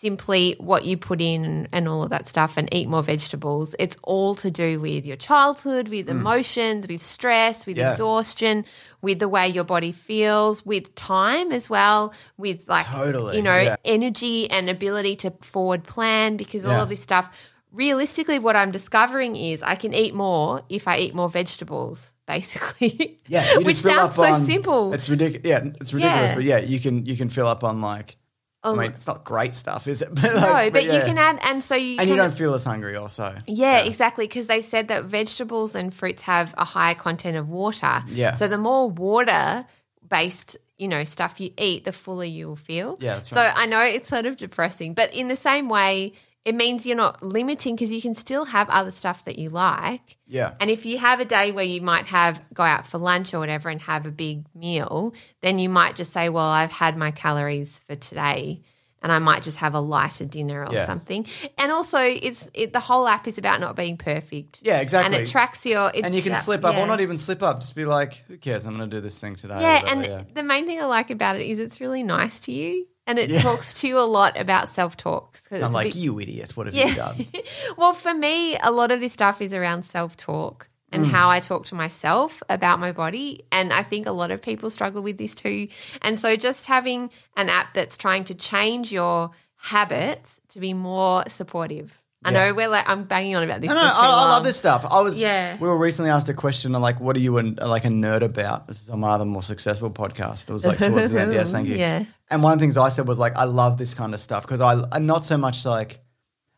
simply 0.00 0.56
what 0.58 0.84
you 0.84 0.96
put 0.96 1.20
in 1.20 1.68
and, 1.72 1.88
all 1.88 2.02
of 2.02 2.10
that 2.10 2.26
stuff 2.26 2.56
and 2.56 2.68
eat 2.74 2.88
more 2.88 3.02
vegetables. 3.02 3.74
It's 3.78 3.96
all 4.02 4.34
to 4.36 4.50
do 4.50 4.80
with 4.80 5.06
your 5.06 5.16
childhood, 5.16 5.88
with 5.88 6.08
emotions, 6.08 6.86
with 6.88 7.00
stress, 7.00 7.66
with 7.66 7.76
Mm. 7.76 7.80
Yeah. 7.80 7.92
exhaustion, 7.92 8.64
with 9.02 9.18
the 9.18 9.28
way 9.28 9.48
your 9.48 9.64
body 9.64 9.92
feels, 9.92 10.64
with 10.66 10.94
time 10.94 11.52
as 11.52 11.70
well, 11.70 12.12
with 12.36 12.64
like, 12.68 12.86
Totally, 12.86 13.36
you 13.36 13.42
know, 13.42 13.58
yeah. 13.58 13.76
energy 13.84 14.50
and 14.50 14.68
ability 14.68 15.16
to 15.16 15.30
forward 15.42 15.84
plan 15.84 16.36
because 16.36 16.66
all 16.66 16.80
of 16.80 16.88
this 16.88 17.00
stuff 17.00 17.50
realistically 17.72 18.38
what 18.38 18.54
i'm 18.54 18.70
discovering 18.70 19.34
is 19.34 19.60
i 19.64 19.74
can 19.74 19.92
eat 19.92 20.14
more 20.14 20.62
if 20.68 20.86
i 20.86 20.96
eat 20.96 21.12
more 21.12 21.28
vegetables 21.28 22.14
basically 22.26 23.18
Yeah, 23.26 23.58
which 23.58 23.78
sounds 23.78 24.14
so 24.14 24.22
on- 24.22 24.44
simple 24.46 24.94
It's 24.94 25.08
ridiculous. 25.08 25.44
Yeah, 25.44 25.64
it's 25.80 25.92
ridiculous. 25.92 26.30
Yeah. 26.30 26.34
But 26.36 26.44
yeah, 26.44 26.58
you 26.58 26.78
can 26.78 27.04
you 27.04 27.16
can 27.16 27.28
fill 27.30 27.48
up 27.48 27.64
on 27.64 27.80
like 27.80 28.16
I 28.64 28.70
mean, 28.72 28.80
oh. 28.80 28.94
it's 28.94 29.06
not 29.06 29.24
great 29.24 29.54
stuff, 29.54 29.86
is 29.86 30.02
it? 30.02 30.14
But 30.14 30.24
Oh. 30.30 30.40
no, 30.40 30.52
like, 30.52 30.72
but, 30.72 30.84
you 30.84 30.90
can 30.90 31.18
add, 31.18 31.38
and 31.42 31.62
so 31.62 31.74
you 31.74 31.98
and 31.98 32.08
you 32.08 32.16
don't 32.16 32.32
feel 32.34 32.54
as 32.54 32.64
hungry, 32.64 32.96
also. 32.96 33.36
Yeah, 33.46 33.78
exactly. 33.80 34.26
Because 34.26 34.46
they 34.46 34.62
said 34.62 34.88
that 34.88 35.04
vegetables 35.04 35.74
and 35.74 35.92
fruits 35.92 36.22
have 36.22 36.54
a 36.56 36.64
higher 36.64 36.94
content 36.94 37.36
of 37.36 37.48
water. 37.48 38.00
Yeah. 38.08 38.34
So 38.34 38.48
the 38.48 38.58
more 38.58 38.90
water 38.90 39.66
based, 40.08 40.56
you 40.78 40.88
know, 40.88 41.04
stuff 41.04 41.40
you 41.40 41.50
eat, 41.58 41.84
the 41.84 41.92
fuller 41.92 42.24
you 42.24 42.48
will 42.48 42.56
feel. 42.56 42.96
Yeah, 43.00 43.16
that's 43.16 43.28
so 43.28 43.36
right. 43.36 43.52
I 43.54 43.66
know 43.66 43.82
it's 43.82 44.08
sort 44.08 44.26
of 44.26 44.36
depressing, 44.36 44.94
but 44.94 45.14
in 45.14 45.28
the 45.28 45.36
same 45.36 45.68
way, 45.68 46.14
it 46.44 46.54
means 46.54 46.84
you're 46.86 46.96
not 46.96 47.22
limiting 47.22 47.74
because 47.74 47.90
you 47.90 48.02
can 48.02 48.14
still 48.14 48.44
have 48.44 48.68
other 48.68 48.90
stuff 48.90 49.24
that 49.24 49.38
you 49.38 49.48
like. 49.48 50.18
Yeah. 50.26 50.54
And 50.60 50.70
if 50.70 50.84
you 50.84 50.98
have 50.98 51.20
a 51.20 51.24
day 51.24 51.52
where 51.52 51.64
you 51.64 51.80
might 51.80 52.06
have 52.06 52.42
go 52.52 52.62
out 52.62 52.86
for 52.86 52.98
lunch 52.98 53.32
or 53.32 53.38
whatever 53.38 53.70
and 53.70 53.80
have 53.82 54.04
a 54.06 54.10
big 54.10 54.44
meal, 54.54 55.14
then 55.40 55.58
you 55.58 55.68
might 55.70 55.96
just 55.96 56.12
say, 56.12 56.28
"Well, 56.28 56.44
I've 56.44 56.72
had 56.72 56.96
my 56.98 57.10
calories 57.10 57.78
for 57.86 57.96
today." 57.96 58.60
And 59.02 59.12
I 59.12 59.18
might 59.18 59.42
just 59.42 59.58
have 59.58 59.74
a 59.74 59.80
lighter 59.80 60.24
dinner 60.24 60.64
or 60.64 60.72
Yeah. 60.72 60.86
something. 60.86 61.26
And 61.58 61.70
also, 61.70 61.98
it's 62.00 62.48
it, 62.54 62.72
the 62.72 62.80
whole 62.80 63.06
app 63.06 63.28
is 63.28 63.36
about 63.36 63.60
not 63.60 63.76
being 63.76 63.98
perfect. 63.98 64.60
Yeah, 64.62 64.80
exactly. 64.80 65.14
And 65.14 65.26
it 65.26 65.30
tracks 65.30 65.64
your. 65.66 65.90
It, 65.94 66.06
and 66.06 66.14
you 66.14 66.22
can 66.22 66.34
slip 66.34 66.64
up, 66.64 66.74
yeah. 66.74 66.82
or 66.82 66.86
not 66.86 67.00
even 67.00 67.18
slip 67.18 67.42
up. 67.42 67.60
Just 67.60 67.74
be 67.74 67.84
like, 67.84 68.24
"Who 68.28 68.38
cares? 68.38 68.64
I'm 68.64 68.76
going 68.78 68.88
to 68.88 68.96
do 68.96 69.02
this 69.02 69.18
thing 69.18 69.36
today." 69.36 69.60
Yeah, 69.60 69.82
and 69.92 70.04
yeah. 70.04 70.22
the 70.32 70.42
main 70.42 70.64
thing 70.66 70.80
I 70.80 70.86
like 70.86 71.10
about 71.10 71.36
it 71.36 71.46
is 71.46 71.58
it's 71.58 71.82
really 71.82 72.02
nice 72.02 72.40
to 72.40 72.52
you, 72.52 72.86
and 73.06 73.18
it 73.18 73.30
Yeah. 73.30 73.42
talks 73.42 73.74
to 73.80 73.88
you 73.88 73.98
a 73.98 74.08
lot 74.18 74.38
about 74.38 74.68
self 74.68 74.96
talk. 74.96 75.38
I'm 75.52 75.72
like, 75.72 75.94
"You 75.94 76.18
idiot! 76.20 76.56
What 76.56 76.66
have 76.66 76.74
you 76.74 76.94
done?" 76.94 77.26
well, 77.76 77.92
for 77.92 78.14
me, 78.14 78.56
a 78.58 78.70
lot 78.70 78.90
of 78.90 79.00
this 79.00 79.12
stuff 79.12 79.40
is 79.42 79.52
around 79.54 79.84
self 79.84 80.16
talk 80.16 80.68
Mm. 80.92 80.96
and 80.98 81.06
how 81.06 81.28
I 81.28 81.40
talk 81.40 81.64
to 81.66 81.74
myself 81.74 82.42
about 82.48 82.78
my 82.78 82.92
body. 82.92 83.44
And 83.50 83.72
I 83.72 83.82
think 83.82 84.06
a 84.06 84.12
lot 84.12 84.30
of 84.30 84.40
people 84.42 84.70
struggle 84.70 85.02
with 85.02 85.18
this 85.18 85.34
too. 85.34 85.66
And 86.02 86.18
so 86.20 86.36
just 86.36 86.66
having 86.66 87.10
an 87.36 87.48
app 87.48 87.74
that's 87.74 87.96
trying 87.96 88.24
to 88.24 88.34
change 88.34 88.92
your 88.92 89.30
habits 89.56 90.40
to 90.50 90.60
be 90.60 90.72
more 90.74 91.24
supportive. 91.26 92.00
I 92.24 92.30
Yeah. 92.30 92.48
know 92.48 92.54
we're 92.54 92.68
like, 92.68 92.88
I'm 92.88 93.04
banging 93.04 93.36
on 93.36 93.42
about 93.42 93.60
this. 93.60 93.68
No, 93.68 93.74
no, 93.74 93.80
I, 93.82 93.90
too 93.90 93.98
I 94.00 94.06
love 94.30 94.44
this 94.44 94.56
stuff. 94.56 94.84
I 94.88 95.00
was, 95.00 95.20
Yeah. 95.20 95.56
We 95.60 95.68
were 95.68 95.76
recently 95.76 96.10
asked 96.10 96.28
a 96.28 96.34
question 96.34 96.74
on 96.74 96.80
like, 96.82 96.98
what 97.00 97.14
are 97.16 97.20
you 97.20 97.38
like 97.40 97.84
a 97.84 97.88
nerd 97.88 98.22
about? 98.22 98.66
This 98.66 98.80
is 98.82 98.90
on 98.90 99.00
my 99.00 99.10
other 99.10 99.24
more 99.24 99.42
successful 99.42 99.90
podcast. 99.90 100.48
It 100.48 100.52
was 100.52 100.64
like 100.64 100.78
towards 100.78 101.10
the 101.12 101.20
end. 101.20 101.32
Yes, 101.32 101.50
thank 101.52 101.68
you. 101.68 101.76
Yeah. 101.84 102.04
And 102.30 102.42
one 102.42 102.52
of 102.54 102.58
the 102.58 102.62
things 102.62 102.76
I 102.78 102.88
said 102.88 103.06
was 103.06 103.18
like, 103.18 103.36
I 103.36 103.44
love 103.44 103.76
this 103.76 103.92
kind 103.92 104.14
of 104.14 104.20
stuff 104.20 104.42
because 104.42 104.60
I, 104.62 104.82
I'm 104.92 105.04
not 105.06 105.24
so 105.26 105.36
much 105.36 105.64
like, 105.66 106.00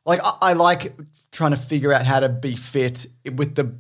like 0.05 0.21
I, 0.23 0.33
I 0.41 0.53
like 0.53 0.97
trying 1.33 1.51
to 1.51 1.57
figure 1.57 1.93
out 1.93 2.07
how 2.07 2.21
to 2.21 2.29
be 2.29 2.55
fit 2.55 3.07
with 3.35 3.57
the, 3.57 3.77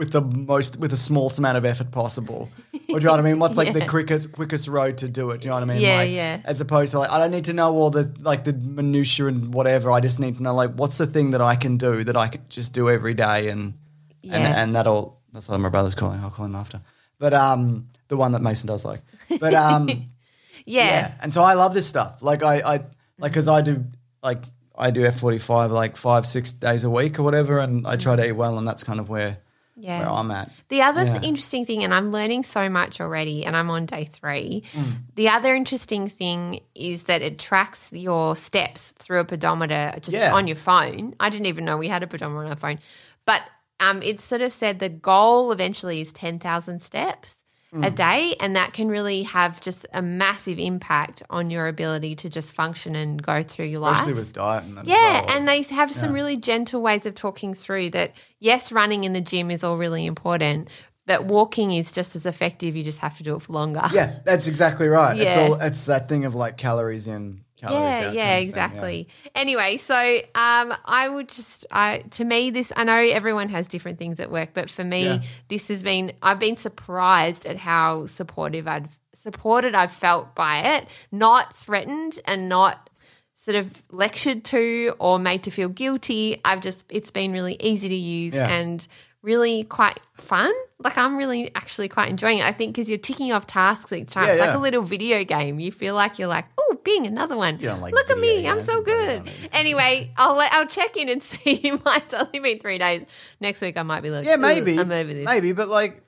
with 0.00 0.12
the 0.12 0.20
most, 0.22 0.78
with 0.78 0.90
the 0.90 0.96
smallest 0.96 1.38
amount 1.38 1.58
of 1.58 1.64
effort 1.66 1.90
possible. 1.92 2.48
Or 2.72 2.78
do 2.78 2.94
you 2.94 3.00
know 3.00 3.10
what 3.12 3.20
I 3.20 3.22
mean? 3.22 3.38
What's 3.38 3.56
like 3.58 3.72
the 3.74 3.78
Yeah. 3.84 3.86
quickest, 3.86 4.32
quickest 4.32 4.66
road 4.66 4.96
to 4.98 5.08
do 5.08 5.30
it? 5.30 5.42
Do 5.42 5.44
you 5.44 5.50
know 5.50 5.56
what 5.56 5.62
I 5.62 5.66
mean? 5.74 5.80
Yeah, 5.82 5.96
like, 5.98 6.10
yeah. 6.10 6.40
As 6.44 6.60
opposed 6.62 6.92
to 6.92 6.98
like, 7.00 7.10
I 7.10 7.18
don't 7.18 7.30
need 7.30 7.44
to 7.44 7.52
know 7.52 7.74
all 7.74 7.90
the 7.90 8.10
like 8.20 8.44
the 8.44 8.54
minutia 8.54 9.26
and 9.26 9.52
whatever. 9.52 9.90
I 9.92 10.00
just 10.00 10.18
need 10.18 10.38
to 10.38 10.42
know 10.42 10.54
like 10.54 10.70
what's 10.74 10.96
the 10.98 11.06
thing 11.06 11.32
that 11.32 11.42
I 11.42 11.54
can 11.54 11.76
do 11.76 12.02
that 12.04 12.16
I 12.16 12.28
could 12.28 12.48
just 12.48 12.72
do 12.72 12.88
every 12.88 13.12
day 13.14 13.48
and 13.50 13.74
Yeah. 14.22 14.36
and 14.36 14.44
and 14.60 14.74
that'll 14.74 15.20
that's 15.32 15.48
what 15.50 15.60
my 15.60 15.68
brother's 15.68 15.94
calling. 15.94 16.18
I'll 16.20 16.30
call 16.30 16.46
him 16.46 16.56
after. 16.56 16.80
But 17.18 17.34
um, 17.34 17.88
the 18.08 18.16
one 18.16 18.32
that 18.32 18.40
Mason 18.42 18.66
does 18.66 18.84
like. 18.84 19.02
But 19.38 19.52
um, 19.54 19.88
yeah. 20.64 20.84
yeah. 20.84 21.12
And 21.22 21.32
so 21.34 21.42
I 21.42 21.54
love 21.54 21.74
this 21.74 21.86
stuff. 21.86 22.22
Like 22.22 22.42
I 22.42 22.54
I 22.60 22.72
like 23.18 23.32
because 23.32 23.46
I 23.48 23.60
do 23.60 23.84
like 24.22 24.42
I 24.76 24.90
do 24.90 25.04
F 25.04 25.20
forty 25.20 25.36
five 25.38 25.70
like 25.70 25.96
five 25.98 26.24
six 26.26 26.52
days 26.52 26.84
a 26.84 26.90
week 26.90 27.18
or 27.18 27.22
whatever, 27.22 27.58
and 27.58 27.86
I 27.86 27.96
try 27.96 28.16
to 28.16 28.26
eat 28.26 28.32
well, 28.32 28.56
and 28.58 28.66
that's 28.66 28.82
kind 28.82 28.98
of 28.98 29.08
where 29.10 29.36
Yeah. 29.80 30.00
where 30.00 30.10
I'm 30.10 30.30
at. 30.30 30.50
The 30.68 30.82
other 30.82 31.04
th- 31.04 31.22
interesting 31.22 31.64
thing, 31.66 31.82
and 31.84 31.92
I'm 31.94 32.12
learning 32.12 32.42
so 32.44 32.68
much 32.68 33.00
already, 33.00 33.44
and 33.46 33.56
I'm 33.56 33.70
on 33.70 33.86
day 33.86 34.04
three. 34.12 34.62
Mm. 34.72 34.92
The 35.16 35.28
other 35.30 35.54
interesting 35.54 36.08
thing 36.08 36.60
is 36.74 37.04
that 37.04 37.22
it 37.22 37.38
tracks 37.38 37.88
your 37.92 38.36
steps 38.36 38.92
through 38.98 39.20
a 39.20 39.24
pedometer 39.24 39.92
just 40.00 40.16
Yeah. 40.16 40.34
on 40.34 40.46
your 40.46 40.56
phone. 40.56 41.14
I 41.18 41.28
didn't 41.30 41.46
even 41.46 41.64
know 41.64 41.76
we 41.76 41.88
had 41.88 42.02
a 42.02 42.06
pedometer 42.06 42.44
on 42.44 42.50
our 42.50 42.56
phone, 42.56 42.78
but 43.26 43.42
um, 43.80 44.02
it 44.02 44.20
sort 44.20 44.42
of 44.42 44.52
said 44.52 44.78
the 44.78 44.88
goal 44.90 45.52
eventually 45.52 46.00
is 46.02 46.12
ten 46.12 46.38
thousand 46.38 46.82
steps. 46.82 47.38
Mm. 47.72 47.86
A 47.86 47.90
day, 47.92 48.34
and 48.40 48.56
that 48.56 48.72
can 48.72 48.88
really 48.88 49.22
have 49.22 49.60
just 49.60 49.86
a 49.92 50.02
massive 50.02 50.58
impact 50.58 51.22
on 51.30 51.50
your 51.50 51.68
ability 51.68 52.16
to 52.16 52.28
just 52.28 52.52
function 52.52 52.96
and 52.96 53.22
go 53.22 53.44
through 53.44 53.66
your 53.66 53.88
Especially 53.88 54.12
life. 54.14 54.18
with 54.24 54.32
diet 54.32 54.64
and 54.64 54.88
Yeah, 54.88 55.20
well. 55.24 55.30
and 55.36 55.46
they 55.46 55.62
have 55.62 55.92
some 55.92 56.12
really 56.12 56.36
gentle 56.36 56.82
ways 56.82 57.06
of 57.06 57.14
talking 57.14 57.54
through 57.54 57.90
that. 57.90 58.12
Yes, 58.40 58.72
running 58.72 59.04
in 59.04 59.12
the 59.12 59.20
gym 59.20 59.52
is 59.52 59.62
all 59.62 59.76
really 59.76 60.04
important, 60.04 60.66
but 61.06 61.26
walking 61.26 61.70
is 61.70 61.92
just 61.92 62.16
as 62.16 62.26
effective. 62.26 62.74
You 62.74 62.82
just 62.82 62.98
have 62.98 63.16
to 63.18 63.22
do 63.22 63.36
it 63.36 63.42
for 63.42 63.52
longer. 63.52 63.82
yeah, 63.92 64.18
that's 64.24 64.48
exactly 64.48 64.88
right. 64.88 65.16
It's 65.16 65.36
Yeah. 65.36 65.42
all 65.46 65.54
it's 65.54 65.84
that 65.84 66.08
thing 66.08 66.24
of 66.24 66.34
like 66.34 66.56
calories 66.56 67.06
in, 67.06 67.44
Yeah, 67.62 67.70
yeah, 67.70 68.00
thing, 68.06 68.14
yeah. 68.14 68.36
exactly. 68.36 69.08
Anyway, 69.34 69.76
so 69.76 69.94
um, 70.34 70.74
I 70.84 71.08
would 71.08 71.28
just, 71.28 71.66
I 71.70 71.98
to 72.12 72.24
me, 72.24 72.50
this 72.50 72.72
I 72.76 72.84
know 72.84 72.96
everyone 72.96 73.48
has 73.50 73.68
different 73.68 73.98
things 73.98 74.20
at 74.20 74.30
work, 74.30 74.50
but 74.54 74.70
for 74.70 74.84
me, 74.84 75.04
Yeah. 75.04 75.22
this 75.48 75.68
has 75.68 75.82
been. 75.82 76.12
I've 76.22 76.38
been 76.38 76.56
surprised 76.56 77.44
at 77.46 77.56
how 77.56 78.06
supportive 78.06 78.66
i've 78.68 78.98
supported 79.14 79.74
I've 79.74 79.92
felt 79.92 80.34
by 80.34 80.76
it, 80.76 80.86
not 81.12 81.54
threatened 81.54 82.20
and 82.24 82.48
not 82.48 82.88
sort 83.34 83.54
of 83.54 83.82
lectured 83.90 84.44
to 84.44 84.94
or 84.98 85.18
made 85.18 85.42
to 85.42 85.50
feel 85.50 85.68
guilty. 85.68 86.40
I've 86.44 86.60
just, 86.62 86.84
it's 86.88 87.10
been 87.10 87.32
really 87.32 87.56
easy 87.60 87.88
to 87.88 87.94
use 87.94 88.34
Yeah. 88.34 88.48
and 88.48 88.86
really 89.22 89.64
quite 89.64 90.00
fun. 90.14 90.52
Like 90.78 90.96
I'm 90.96 91.16
really 91.16 91.54
actually 91.54 91.88
quite 91.88 92.08
enjoying 92.08 92.38
it. 92.38 92.44
I 92.44 92.52
think 92.52 92.74
because 92.74 92.88
you're 92.88 92.98
ticking 92.98 93.32
off 93.32 93.46
tasks 93.46 93.92
each 93.92 94.08
time. 94.10 94.26
Yeah, 94.26 94.32
it's 94.32 94.40
like 94.40 94.54
a 94.54 94.58
little 94.58 94.82
video 94.82 95.24
game. 95.24 95.60
You 95.60 95.70
feel 95.70 95.94
like 95.94 96.18
you're 96.18 96.28
like, 96.28 96.46
oh, 96.58 96.78
being 96.84 97.06
another 97.06 97.36
one. 97.36 97.58
Like 97.60 97.92
Look 97.92 98.10
at 98.10 98.18
me, 98.18 98.48
I'm 98.48 98.60
so 98.60 98.82
good. 98.82 99.28
Anyway, 99.52 100.10
I'll 100.16 100.36
let, 100.36 100.52
I'll 100.52 100.66
check 100.66 100.96
in 100.96 101.08
and 101.08 101.22
see. 101.22 101.54
It 101.54 101.84
might 101.84 102.12
only 102.14 102.40
been 102.40 102.58
three 102.58 102.78
days. 102.78 103.04
Next 103.40 103.60
week 103.60 103.76
I 103.76 103.82
might 103.82 104.02
be 104.02 104.10
like, 104.10 104.24
Yeah, 104.24 104.36
maybe. 104.36 104.78
I'm 104.78 104.90
over 104.90 105.12
this. 105.12 105.26
Maybe, 105.26 105.52
but 105.52 105.68
like, 105.68 106.02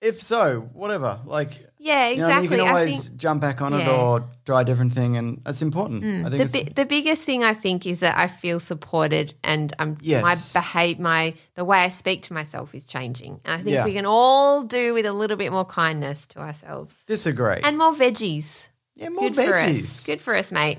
if 0.00 0.22
so, 0.22 0.68
whatever. 0.74 1.20
Like, 1.24 1.50
Yeah, 1.84 2.08
you, 2.08 2.16
know, 2.16 2.28
what 2.28 2.32
I 2.32 2.40
mean? 2.40 2.44
exactly. 2.44 2.56
you 2.56 2.62
can 2.64 2.74
always 2.74 3.08
jump 3.08 3.40
back 3.42 3.60
on 3.60 3.74
it 3.74 3.80
Yeah. 3.80 3.88
Mm. 3.88 3.98
or 3.98 4.24
try 4.46 4.62
a 4.62 4.64
different 4.64 4.94
thing, 4.94 5.18
and 5.18 5.40
that's 5.44 5.60
important. 5.60 6.02
I 6.26 6.30
think 6.30 6.50
the, 6.50 6.64
bi- 6.64 6.72
the 6.74 6.86
biggest 6.86 7.22
thing 7.24 7.44
I 7.44 7.52
think 7.52 7.86
is 7.86 8.00
that 8.00 8.16
I 8.16 8.26
feel 8.26 8.58
supported 8.58 9.34
and 9.44 9.72
I'm 9.78 9.94
Yes. 10.00 10.22
my 10.22 10.34
behave 10.60 10.98
my 10.98 11.34
the 11.56 11.64
way 11.64 11.78
I 11.84 11.90
speak 11.90 12.22
to 12.22 12.32
myself 12.32 12.74
is 12.74 12.86
changing. 12.86 13.38
And 13.44 13.52
I 13.60 13.62
think 13.62 13.74
Yeah. 13.74 13.84
we 13.84 13.92
can 13.92 14.06
all 14.06 14.62
do 14.62 14.94
with 14.94 15.04
a 15.04 15.12
little 15.12 15.36
bit 15.36 15.52
more 15.52 15.66
kindness 15.66 16.24
to 16.28 16.40
ourselves. 16.40 16.96
disagree. 17.06 17.60
And 17.62 17.76
more 17.76 17.92
veggies. 17.92 18.68
yeah, 18.96 19.10
more 19.10 19.28
Good 19.28 19.34
for 19.34 19.54
us. 19.54 19.62
veggies. 19.62 20.06
Good 20.06 20.20
for 20.22 20.34
us, 20.34 20.50
mate. 20.50 20.78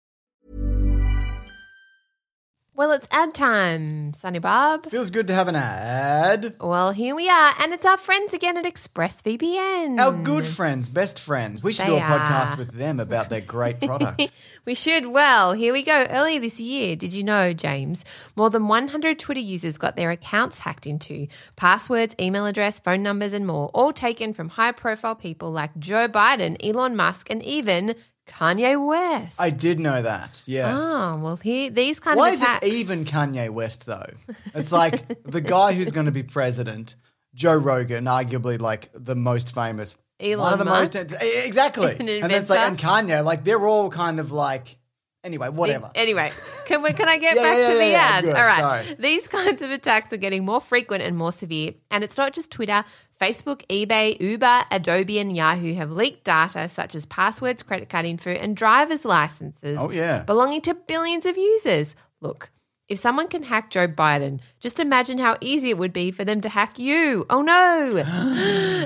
Well, 2.73 2.93
it's 2.93 3.07
ad 3.11 3.33
time, 3.35 4.13
Sunny 4.13 4.39
Bob. 4.39 4.85
Feels 4.87 5.11
good 5.11 5.27
to 5.27 5.33
have 5.33 5.49
an 5.49 5.57
ad. 5.57 6.55
Well, 6.61 6.91
here 6.91 7.13
we 7.13 7.29
are, 7.29 7.53
and 7.61 7.73
it's 7.73 7.85
our 7.85 7.97
friends 7.97 8.33
again 8.33 8.55
at 8.57 8.63
ExpressVPN. 8.63 9.99
Our 9.99 10.13
good 10.13 10.47
friends, 10.47 10.87
best 10.87 11.19
friends. 11.19 11.61
We 11.61 11.73
should 11.73 11.85
do 11.85 11.93
a 11.93 11.95
They 11.97 12.01
podcast 12.01 12.53
are. 12.53 12.57
with 12.57 12.71
them 12.71 13.01
about 13.01 13.27
their 13.29 13.41
great 13.41 13.79
product. 13.81 14.31
We 14.65 14.73
should. 14.73 15.07
Well, 15.07 15.51
here 15.51 15.73
we 15.73 15.83
go. 15.83 16.07
Earlier 16.09 16.39
this 16.39 16.61
year, 16.61 16.95
did 16.95 17.11
you 17.11 17.23
know, 17.23 17.51
James? 17.51 18.05
More 18.37 18.49
than 18.49 18.69
100 18.69 19.19
Twitter 19.19 19.41
users 19.41 19.77
got 19.77 19.97
their 19.97 20.09
accounts 20.09 20.59
hacked 20.59 20.87
into. 20.87 21.27
Passwords, 21.57 22.15
email 22.21 22.45
address, 22.45 22.79
phone 22.79 23.03
numbers, 23.03 23.33
and 23.33 23.45
more, 23.45 23.69
all 23.73 23.91
taken 23.91 24.33
from 24.33 24.47
high 24.47 24.71
profile 24.71 25.15
people 25.15 25.51
like 25.51 25.77
Joe 25.77 26.07
Biden, 26.07 26.55
Elon 26.65 26.95
Musk, 26.95 27.29
and 27.29 27.43
even 27.43 27.95
Kanye 28.27 28.83
West. 28.85 29.39
I 29.41 29.49
did 29.49 29.79
know 29.79 30.01
that. 30.01 30.43
Yes. 30.45 30.77
Oh, 30.79 31.19
well, 31.21 31.35
he 31.37 31.69
these 31.69 31.99
kind 31.99 32.17
Why 32.17 32.29
of 32.29 32.33
is 32.35 32.41
attacks. 32.41 32.65
it 32.67 32.73
even 32.73 33.05
Kanye 33.05 33.49
West 33.49 33.85
though? 33.85 34.05
It's 34.55 34.71
like 34.71 35.23
the 35.23 35.41
guy 35.41 35.73
who's 35.73 35.91
going 35.91 36.05
to 36.05 36.11
be 36.11 36.23
president, 36.23 36.95
Joe 37.35 37.55
Rogan, 37.55 38.05
arguably 38.05 38.59
like 38.59 38.89
the 38.93 39.15
most 39.15 39.53
famous, 39.53 39.97
one 40.19 40.53
of 40.53 40.59
the 40.59 40.65
Musk? 40.65 40.95
most 40.95 41.15
exactly. 41.21 41.95
An 41.99 42.07
and 42.07 42.31
then 42.31 42.41
it's 42.41 42.49
like 42.49 42.59
and? 42.59 42.77
Kanye, 42.77 43.23
like 43.25 43.43
they're 43.43 43.67
all 43.67 43.89
kind 43.89 44.19
of 44.19 44.31
like 44.31 44.77
Anyway, 45.23 45.49
whatever. 45.49 45.91
Anyway, 45.93 46.31
can 46.65 46.81
we, 46.81 46.93
can 46.93 47.07
I 47.07 47.17
get 47.19 47.35
Yeah, 47.37 47.43
back 47.43 47.57
yeah, 47.57 47.67
to 47.67 47.73
yeah, 47.73 47.79
the 47.89 47.93
ad? 47.95 48.23
good, 48.23 48.35
All 48.35 48.43
right. 48.43 48.59
sorry. 48.85 48.95
These 48.99 49.27
kinds 49.39 49.61
of 49.61 49.69
attacks 49.69 50.11
are 50.13 50.17
getting 50.17 50.45
more 50.45 50.59
frequent 50.59 51.03
and 51.03 51.15
more 51.15 51.31
severe. 51.31 51.73
And 51.91 52.03
it's 52.03 52.17
not 52.17 52.33
just 52.33 52.51
Twitter, 52.51 52.83
Facebook, 53.19 53.63
eBay, 53.67 54.19
Uber, 54.19 54.63
Adobe, 54.71 55.19
and 55.19 55.35
Yahoo 55.35 55.73
have 55.75 55.91
leaked 55.91 56.23
data 56.23 56.67
such 56.69 56.95
as 56.95 57.05
passwords, 57.05 57.61
credit 57.61 57.87
card 57.89 58.05
info, 58.05 58.31
and 58.31 58.55
driver's 58.57 59.05
licenses 59.05 59.77
Oh, 59.79 59.91
yeah. 59.91 60.23
belonging 60.23 60.61
to 60.61 60.73
billions 60.73 61.25
of 61.25 61.37
users. 61.37 61.95
Look, 62.19 62.50
if 62.91 62.99
someone 62.99 63.27
can 63.27 63.41
hack 63.43 63.69
Joe 63.71 63.87
Biden, 63.87 64.41
just 64.59 64.79
imagine 64.79 65.17
how 65.17 65.37
easy 65.41 65.69
it 65.69 65.77
would 65.77 65.93
be 65.93 66.11
for 66.11 66.25
them 66.25 66.41
to 66.41 66.49
hack 66.49 66.77
you. 66.77 67.25
Oh 67.29 67.41
no. 67.41 68.03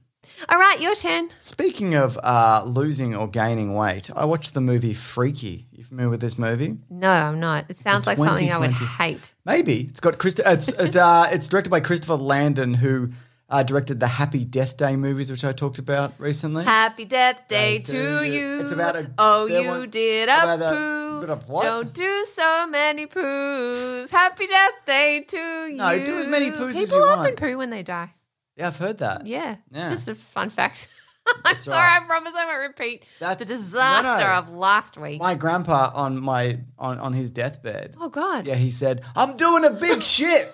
All 0.49 0.57
right, 0.59 0.81
your 0.81 0.94
turn. 0.94 1.31
Speaking 1.40 1.96
of 1.96 2.16
uh, 2.22 2.62
losing 2.64 3.16
or 3.16 3.27
gaining 3.29 3.75
weight, 3.75 4.09
I 4.14 4.25
watched 4.25 4.55
the 4.55 4.61
movie 4.61 4.94
Freaky. 4.94 5.66
You 5.72 5.83
familiar 5.83 6.11
with 6.11 6.20
this 6.20 6.38
movie? 6.38 6.77
No, 6.88 7.11
I'm 7.11 7.40
not. 7.40 7.64
It 7.68 7.77
sounds 7.77 8.07
like 8.07 8.18
something 8.18 8.53
I 8.53 8.59
would 8.59 8.70
hate. 8.70 9.35
Maybe 9.44 9.81
it's 9.90 9.99
got 9.99 10.18
Christ- 10.18 10.40
it's 10.46 10.68
it, 10.68 10.94
uh, 10.94 11.27
it's 11.33 11.49
directed 11.49 11.70
by 11.70 11.81
Christopher 11.81 12.14
Landon, 12.14 12.75
who 12.75 13.11
uh, 13.48 13.62
directed 13.62 14.00
the 14.00 14.09
Happy 14.09 14.44
Death 14.44 14.76
Day 14.76 14.96
movies, 14.96 15.30
which 15.30 15.44
I 15.44 15.52
talked 15.52 15.78
about 15.78 16.12
recently. 16.18 16.64
Happy 16.64 17.04
Death 17.04 17.42
Day 17.48 17.78
to 17.80 17.92
to 18.20 18.26
you. 18.28 18.61
It's 18.61 18.72
about 18.72 18.96
a- 18.96 19.11
Oh, 19.18 19.46
you 19.46 19.68
was- 19.70 19.88
did 19.90 20.28
a 20.28 20.54
a 20.54 20.59
poo. 20.72 21.32
of 21.32 21.48
what? 21.48 21.62
Don't 21.62 21.92
do 21.94 22.24
so 22.32 22.66
many 22.66 23.06
poos. 23.06 24.11
Happy 24.11 24.46
Death 24.46 24.74
Day 24.87 25.20
to 25.28 25.37
you. 25.68 25.76
No, 25.76 26.04
do 26.04 26.18
as 26.18 26.26
many 26.26 26.50
poos 26.50 26.70
as 26.70 26.76
you 26.80 26.87
can. 26.87 26.96
People 26.96 27.04
often 27.04 27.18
want. 27.20 27.37
poo 27.37 27.56
when 27.59 27.70
they 27.70 27.82
die. 27.82 28.12
Yeah, 28.56 28.68
I've 28.68 28.76
heard 28.78 28.98
that. 28.98 29.26
Yeah. 29.26 29.56
Yeah. 29.70 29.90
Just 29.90 30.09
a 30.09 30.14
fun 30.14 30.50
fact. 30.50 30.88
I'm 31.28 31.40
That's 31.44 31.64
sorry, 31.64 31.76
right. 31.76 32.00
I 32.02 32.06
promise 32.06 32.32
I 32.37 32.44
won't 32.46 32.68
repeat 32.68 33.04
That's- 33.18 33.46
the 33.46 33.52
no, 33.52 33.59
disaster 33.61 34.24
no. 34.24 34.35
of 34.38 34.50
last 34.50 34.96
week. 34.96 35.20
My 35.20 35.35
grandpa 35.35 35.90
on 35.94 36.20
my 36.20 36.61
on, 36.78 36.98
on 37.00 37.12
his 37.12 37.30
deathbed. 37.32 37.96
oh, 38.00 38.09
God. 38.09 38.46
Yeah, 38.46 38.54
he 38.54 38.70
said, 38.70 39.02
"I'm 39.16 39.37
doing 39.37 39.64
a 39.64 39.70
big 39.70 40.02
shit." 40.14 40.52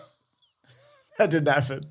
that 1.18 1.28
didn't 1.30 1.48
happen. 1.52 1.82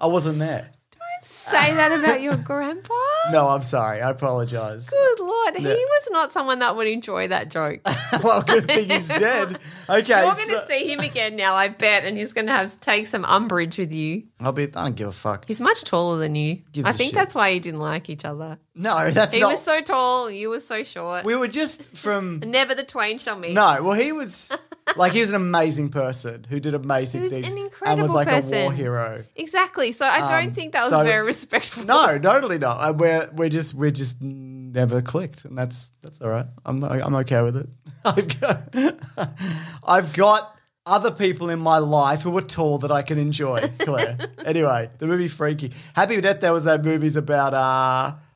I 0.00 0.06
wasn't 0.06 0.38
there. 0.38 0.70
Don't 0.92 1.24
say 1.24 1.74
that 1.74 1.98
about 1.98 2.20
your 2.20 2.36
grandpa? 2.36 2.94
No, 3.32 3.48
I'm 3.48 3.62
sorry. 3.62 4.02
I 4.02 4.10
apologize. 4.10 4.90
Good 4.90 5.18
Lord. 5.20 5.56
He 5.56 5.62
Yeah. 5.64 5.72
was 5.72 6.08
not 6.10 6.30
someone 6.30 6.58
that 6.58 6.76
would 6.76 6.86
enjoy 6.86 7.28
that 7.28 7.48
joke. 7.48 7.80
well, 8.22 8.42
good 8.42 8.66
thing 8.66 8.90
he's 8.90 9.08
dead. 9.24 9.58
Okay, 9.88 10.22
You're 10.22 10.34
going 10.34 10.48
to 10.50 10.66
see 10.68 10.92
him 10.92 11.00
again 11.00 11.34
now, 11.34 11.54
I 11.54 11.68
bet, 11.68 12.04
and 12.04 12.18
he's 12.18 12.34
going 12.34 12.48
to 12.48 12.52
have 12.52 12.72
to 12.72 12.78
take 12.80 13.06
some 13.06 13.24
umbrage 13.24 13.78
with 13.78 13.94
you. 13.94 14.24
I'll 14.40 14.52
be. 14.52 14.64
I 14.64 14.66
don't 14.66 14.94
give 14.94 15.08
a 15.08 15.12
fuck. 15.12 15.46
He's 15.46 15.58
much 15.60 15.84
taller 15.84 16.18
than 16.18 16.34
you. 16.34 16.60
Gives 16.72 16.86
I 16.86 16.90
a 16.90 16.92
think 16.92 17.12
shit. 17.12 17.14
that's 17.14 17.34
why 17.34 17.48
you 17.48 17.60
didn't 17.60 17.80
like 17.80 18.10
each 18.10 18.26
other. 18.26 18.58
No, 18.74 19.10
that's 19.10 19.34
He 19.34 19.40
not. 19.40 19.52
was 19.52 19.62
so 19.62 19.80
tall, 19.80 20.30
you 20.30 20.50
were 20.50 20.60
so 20.60 20.82
short. 20.82 21.24
we 21.24 21.34
were 21.34 21.48
just 21.48 21.88
from. 21.96 22.40
Never 22.40 22.74
the 22.74 22.84
twain 22.84 23.16
shall 23.16 23.36
meet. 23.38 23.54
No, 23.54 23.82
well, 23.82 23.94
he 23.98 24.12
was 24.12 24.50
like 24.96 25.12
he 25.12 25.20
was 25.20 25.28
an 25.30 25.34
amazing 25.34 25.88
person 25.88 26.44
who 26.48 26.60
did 26.60 26.74
amazing 26.74 27.20
He 27.22 27.24
was 27.24 27.32
things 27.32 27.46
an 27.46 27.52
and 27.58 27.62
was 28.02 28.10
incredible 28.10 28.14
like 28.14 28.28
a 28.28 28.40
war 28.62 28.72
hero. 28.72 29.24
Exactly. 29.36 29.92
So 29.92 30.04
I 30.06 30.18
don't 30.18 30.48
Um, 30.50 30.54
think 30.54 30.72
that 30.72 30.82
was 30.82 30.90
so- 30.90 31.02
very 31.04 31.24
respectful. 31.24 31.84
No, 31.84 32.18
totally 32.18 32.58
not. 32.58 32.76
Uh, 32.78 32.92
We're 32.92 33.28
we're 33.34 33.48
just 33.48 33.74
we're 33.74 33.90
just 33.90 34.20
never 34.20 35.00
clicked, 35.02 35.44
and 35.44 35.56
that's 35.56 35.92
that's 36.02 36.20
all 36.20 36.28
right. 36.28 36.46
I'm 36.66 36.82
I'm 36.84 37.14
okay 37.16 37.42
with 37.42 37.56
it. 37.56 37.68
I've 38.04 38.40
got 38.40 38.74
I've 39.84 40.12
got 40.14 40.56
other 40.86 41.10
people 41.10 41.48
in 41.48 41.58
my 41.60 41.78
life 41.78 42.22
who 42.22 42.36
are 42.36 42.42
tall 42.42 42.76
that 42.78 42.92
I 42.92 43.00
can 43.02 43.18
enjoy. 43.18 43.60
Claire. 43.78 44.18
anyway, 44.44 44.90
the 44.98 45.06
movie 45.06 45.28
Freaky. 45.28 45.72
Happy 45.94 46.20
Death. 46.20 46.40
There 46.40 46.52
was 46.52 46.64
that 46.64 46.84
movie's 46.84 47.16
about. 47.16 47.54
uh 47.54 47.56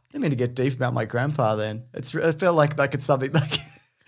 I 0.09 0.13
didn't 0.13 0.23
mean 0.23 0.31
to 0.31 0.37
get 0.37 0.55
deep 0.55 0.73
about 0.73 0.95
my 0.95 1.05
grandpa. 1.05 1.57
Then 1.57 1.83
it's 1.93 2.15
it 2.15 2.39
felt 2.41 2.57
like 2.57 2.79
like 2.79 2.95
it's 2.95 3.05
something 3.05 3.33
like. 3.33 3.59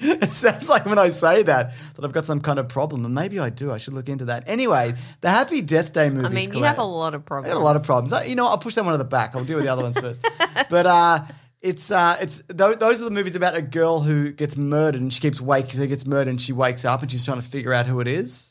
It 0.22 0.32
sounds 0.34 0.68
like 0.68 0.86
when 0.86 0.98
I 0.98 1.10
say 1.10 1.42
that 1.42 1.74
that 1.94 2.04
I've 2.04 2.12
got 2.12 2.24
some 2.24 2.40
kind 2.40 2.58
of 2.58 2.68
problem, 2.68 3.04
and 3.04 3.14
maybe 3.14 3.38
I 3.38 3.50
do. 3.50 3.70
I 3.70 3.76
should 3.76 3.92
look 3.94 4.08
into 4.08 4.26
that. 4.26 4.44
Anyway, 4.46 4.94
the 5.20 5.30
Happy 5.30 5.60
Death 5.60 5.92
Day 5.92 6.08
movie. 6.08 6.26
I 6.26 6.30
mean, 6.30 6.52
you 6.52 6.62
have 6.62 6.78
a 6.78 6.84
lot 6.84 7.14
of 7.14 7.22
I 7.22 7.24
problems. 7.24 7.52
got 7.54 7.60
a 7.60 7.64
lot 7.64 7.76
of 7.76 7.84
problems. 7.84 8.28
You 8.28 8.34
know. 8.34 8.46
I'll 8.46 8.58
push 8.58 8.74
that 8.76 8.84
one 8.84 8.92
to 8.92 8.98
the 8.98 9.04
back. 9.04 9.36
I'll 9.36 9.44
deal 9.44 9.56
with 9.56 9.66
the 9.66 9.72
other 9.72 9.82
ones 9.82 9.98
first. 9.98 10.26
But 10.70 10.86
uh, 10.86 11.24
it's 11.60 11.90
uh, 11.90 12.16
it's 12.20 12.42
th- 12.48 12.78
those 12.78 13.00
are 13.00 13.04
the 13.04 13.10
movies 13.10 13.34
about 13.34 13.56
a 13.56 13.62
girl 13.62 14.00
who 14.00 14.32
gets 14.32 14.56
murdered 14.56 15.00
and 15.00 15.12
she 15.12 15.20
keeps 15.20 15.40
waking. 15.40 15.72
So 15.72 15.82
she 15.82 15.88
gets 15.88 16.06
murdered 16.06 16.28
and 16.30 16.40
she 16.40 16.52
wakes 16.52 16.84
up 16.84 17.02
and 17.02 17.10
she's 17.10 17.24
trying 17.24 17.40
to 17.40 17.46
figure 17.46 17.72
out 17.74 17.86
who 17.86 18.00
it 18.00 18.08
is. 18.08 18.49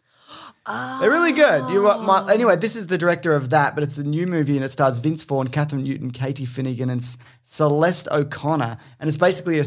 They're 0.70 1.10
really 1.10 1.32
good. 1.32 1.68
You 1.72 1.82
my, 1.82 2.32
anyway. 2.32 2.56
This 2.56 2.76
is 2.76 2.88
the 2.88 2.98
director 2.98 3.34
of 3.34 3.50
that, 3.50 3.74
but 3.74 3.84
it's 3.84 3.98
a 3.98 4.04
new 4.04 4.28
movie 4.28 4.56
and 4.56 4.64
it 4.64 4.70
stars 4.70 4.98
Vince 4.98 5.24
Vaughn, 5.24 5.48
Kathryn 5.48 5.82
Newton, 5.82 6.12
Katie 6.12 6.46
Finneran, 6.46 6.92
and 6.92 7.02
S- 7.02 7.18
Celeste 7.44 8.08
O'Connor. 8.12 8.78
And 9.00 9.08
it's 9.08 9.18
basically 9.18 9.60
a 9.60 9.64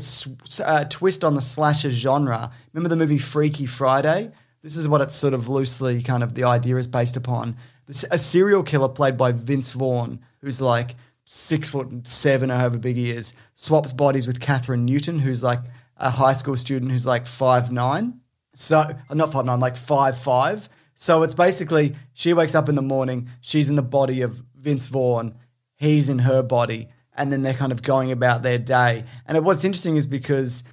uh, 0.64 0.84
twist 0.84 1.24
on 1.24 1.34
the 1.34 1.40
slasher 1.40 1.90
genre. 1.90 2.52
Remember 2.72 2.88
the 2.88 2.96
movie 2.96 3.18
Freaky 3.18 3.66
Friday? 3.66 4.30
This 4.62 4.76
is 4.76 4.86
what 4.86 5.00
it's 5.00 5.14
sort 5.14 5.34
of 5.34 5.48
loosely 5.48 6.02
kind 6.02 6.22
of 6.22 6.34
the 6.34 6.44
idea 6.44 6.76
is 6.76 6.86
based 6.86 7.16
upon. 7.16 7.56
A 8.12 8.18
serial 8.18 8.62
killer 8.62 8.88
played 8.88 9.16
by 9.16 9.32
Vince 9.32 9.72
Vaughn, 9.72 10.20
who's 10.40 10.60
like 10.60 10.94
six 11.24 11.68
foot 11.68 12.06
seven 12.06 12.50
or 12.50 12.58
however 12.58 12.78
big 12.78 12.94
he 12.94 13.10
is, 13.10 13.32
swaps 13.54 13.90
bodies 13.90 14.28
with 14.28 14.38
Kathryn 14.38 14.82
Newton, 14.82 15.18
who's 15.18 15.42
like 15.42 15.60
a 15.96 16.10
high 16.10 16.32
school 16.32 16.54
student 16.54 16.92
who's 16.92 17.06
like 17.06 17.26
five 17.26 17.72
nine. 17.72 18.20
So 18.54 18.78
uh, 18.78 18.94
not 19.14 19.32
five 19.32 19.46
nine, 19.46 19.58
like 19.58 19.76
five 19.76 20.16
five. 20.16 20.68
So 20.94 21.22
it's 21.22 21.34
basically 21.34 21.96
she 22.12 22.32
wakes 22.32 22.54
up 22.54 22.68
in 22.68 22.74
the 22.74 22.82
morning, 22.82 23.28
she's 23.40 23.68
in 23.68 23.74
the 23.76 23.82
body 23.82 24.22
of 24.22 24.42
Vince 24.56 24.86
Vaughn, 24.86 25.34
he's 25.76 26.08
in 26.08 26.20
her 26.20 26.42
body, 26.42 26.88
and 27.14 27.30
then 27.32 27.42
they're 27.42 27.54
kind 27.54 27.72
of 27.72 27.82
going 27.82 28.12
about 28.12 28.42
their 28.42 28.58
day. 28.58 29.04
And 29.26 29.44
what's 29.44 29.64
interesting 29.64 29.96
is 29.96 30.06
because 30.06 30.64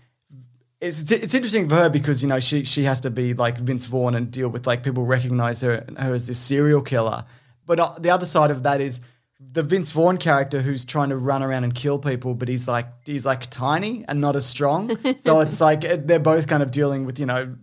it's 0.82 1.12
it's 1.12 1.34
interesting 1.34 1.67
for 1.67 1.75
her 1.75 1.89
because 1.89 2.21
you 2.21 2.29
know 2.29 2.39
she 2.39 2.63
she 2.63 2.84
has 2.84 3.01
to 3.01 3.10
be 3.10 3.34
like 3.34 3.58
Vince 3.58 3.86
Vaughn 3.86 4.15
and 4.15 4.32
deal 4.32 4.47
with 4.47 4.65
like 4.65 4.84
people 4.84 5.05
recognize 5.05 5.62
her 5.62 5.86
her 5.97 6.13
as 6.13 6.27
this 6.27 6.39
serial 6.39 6.82
killer. 6.82 7.25
But 7.65 7.79
uh, 7.79 7.95
the 7.99 8.10
other 8.10 8.25
side 8.25 8.51
of 8.51 8.63
that 8.63 8.82
is 8.82 8.99
the 9.39 9.63
Vince 9.63 9.91
Vaughn 9.91 10.17
character 10.17 10.62
who's 10.62 10.86
trying 10.86 11.10
to 11.10 11.17
run 11.17 11.43
around 11.43 11.63
and 11.63 11.73
kill 11.73 11.99
people, 11.99 12.34
but 12.34 12.47
he's 12.47 12.67
like 12.67 12.88
he's 13.05 13.25
like 13.25 13.49
tiny 13.49 14.05
and 14.08 14.21
not 14.21 14.36
as 14.36 14.45
strong. 14.45 14.97
so 15.19 15.41
it's 15.41 15.60
like 15.60 15.82
they're 15.82 16.19
both 16.19 16.47
kind 16.47 16.63
of 16.63 16.71
dealing 16.71 17.05
with 17.05 17.19
you 17.19 17.25
know 17.25 17.55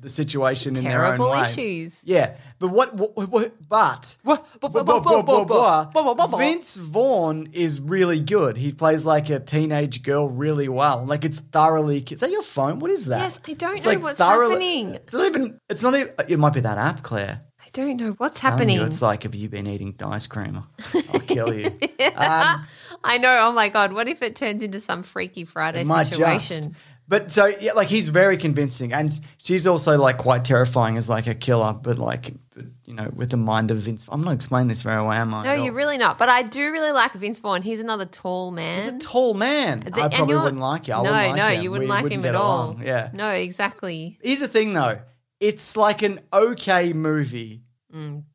the 0.00 0.08
situation 0.08 0.76
in 0.76 0.84
their 0.84 1.04
own 1.04 1.18
way. 1.18 1.42
issues. 1.42 2.00
Yeah, 2.04 2.36
but 2.58 2.68
what? 2.68 2.96
but 2.96 3.10
Vince 6.38 6.76
Vaughn 6.76 7.48
is 7.52 7.80
really 7.80 8.20
good. 8.20 8.56
He 8.56 8.72
plays 8.72 9.04
like 9.04 9.30
a 9.30 9.40
teenage 9.40 10.02
girl 10.02 10.28
really 10.28 10.68
well. 10.68 11.04
Like 11.04 11.24
it's 11.24 11.40
thoroughly. 11.40 11.98
Is 12.10 12.20
that 12.20 12.30
your 12.30 12.42
phone? 12.42 12.78
What 12.78 12.90
is 12.90 13.06
that? 13.06 13.18
Yes, 13.18 13.40
I 13.46 13.52
don't 13.54 13.84
know 13.84 13.98
what's 13.98 14.18
happening. 14.18 14.94
It's 14.94 15.12
not 15.12 15.26
even. 15.26 15.60
It's 15.68 15.82
not 15.82 15.94
even. 15.94 16.12
It 16.28 16.38
might 16.38 16.52
be 16.52 16.60
that 16.60 16.78
app, 16.78 17.02
Claire. 17.02 17.42
I 17.60 17.70
don't 17.72 17.98
know 17.98 18.12
what's 18.12 18.38
happening. 18.38 18.80
It's 18.80 19.02
like, 19.02 19.24
have 19.24 19.34
you 19.34 19.50
been 19.50 19.66
eating 19.66 19.94
ice 20.02 20.26
cream? 20.26 20.64
I'll 21.12 21.20
kill 21.20 21.52
you. 21.52 21.66
um, 22.16 22.66
I 23.04 23.18
know. 23.18 23.46
Oh 23.46 23.52
my 23.52 23.68
god! 23.68 23.92
What 23.92 24.08
if 24.08 24.22
it 24.22 24.36
turns 24.36 24.62
into 24.62 24.80
some 24.80 25.02
Freaky 25.02 25.44
Friday 25.44 25.84
situation? 25.84 26.74
But 27.10 27.30
so 27.30 27.46
yeah, 27.46 27.72
like 27.72 27.88
he's 27.88 28.08
very 28.08 28.36
convincing, 28.36 28.92
and 28.92 29.18
she's 29.38 29.66
also 29.66 29.96
like 29.96 30.18
quite 30.18 30.44
terrifying 30.44 30.98
as 30.98 31.08
like 31.08 31.26
a 31.26 31.34
killer, 31.34 31.72
but 31.72 31.98
like, 31.98 32.34
but, 32.54 32.66
you 32.84 32.92
know, 32.92 33.10
with 33.16 33.30
the 33.30 33.38
mind 33.38 33.70
of 33.70 33.78
Vince. 33.78 34.06
I'm 34.10 34.22
not 34.22 34.32
explaining 34.34 34.68
this 34.68 34.82
very 34.82 35.00
well, 35.00 35.12
am 35.12 35.32
I? 35.32 35.44
No, 35.44 35.54
you're 35.54 35.72
really 35.72 35.96
not. 35.96 36.18
But 36.18 36.28
I 36.28 36.42
do 36.42 36.70
really 36.70 36.92
like 36.92 37.12
Vince 37.14 37.40
Vaughn. 37.40 37.62
He's 37.62 37.80
another 37.80 38.04
tall 38.04 38.50
man. 38.50 38.82
He's 38.82 38.92
a 38.92 38.98
tall 38.98 39.32
man. 39.32 39.80
The- 39.80 40.02
I 40.02 40.08
probably 40.08 40.36
wouldn't 40.36 40.60
like 40.60 40.86
you. 40.86 40.94
I 40.94 40.96
no, 40.98 41.02
wouldn't 41.04 41.28
like 41.28 41.36
no, 41.36 41.48
him. 41.48 41.62
you 41.62 41.70
wouldn't 41.70 41.88
We 41.88 41.94
like 41.94 42.02
wouldn't 42.02 42.24
him 42.24 42.28
at 42.28 42.34
all. 42.34 42.64
along. 42.72 42.82
Yeah. 42.84 43.08
No, 43.14 43.30
exactly. 43.30 44.18
Here's 44.22 44.40
the 44.40 44.48
thing, 44.48 44.74
though. 44.74 44.98
It's 45.40 45.76
like 45.76 46.02
an 46.02 46.20
okay 46.32 46.92
movie. 46.92 47.62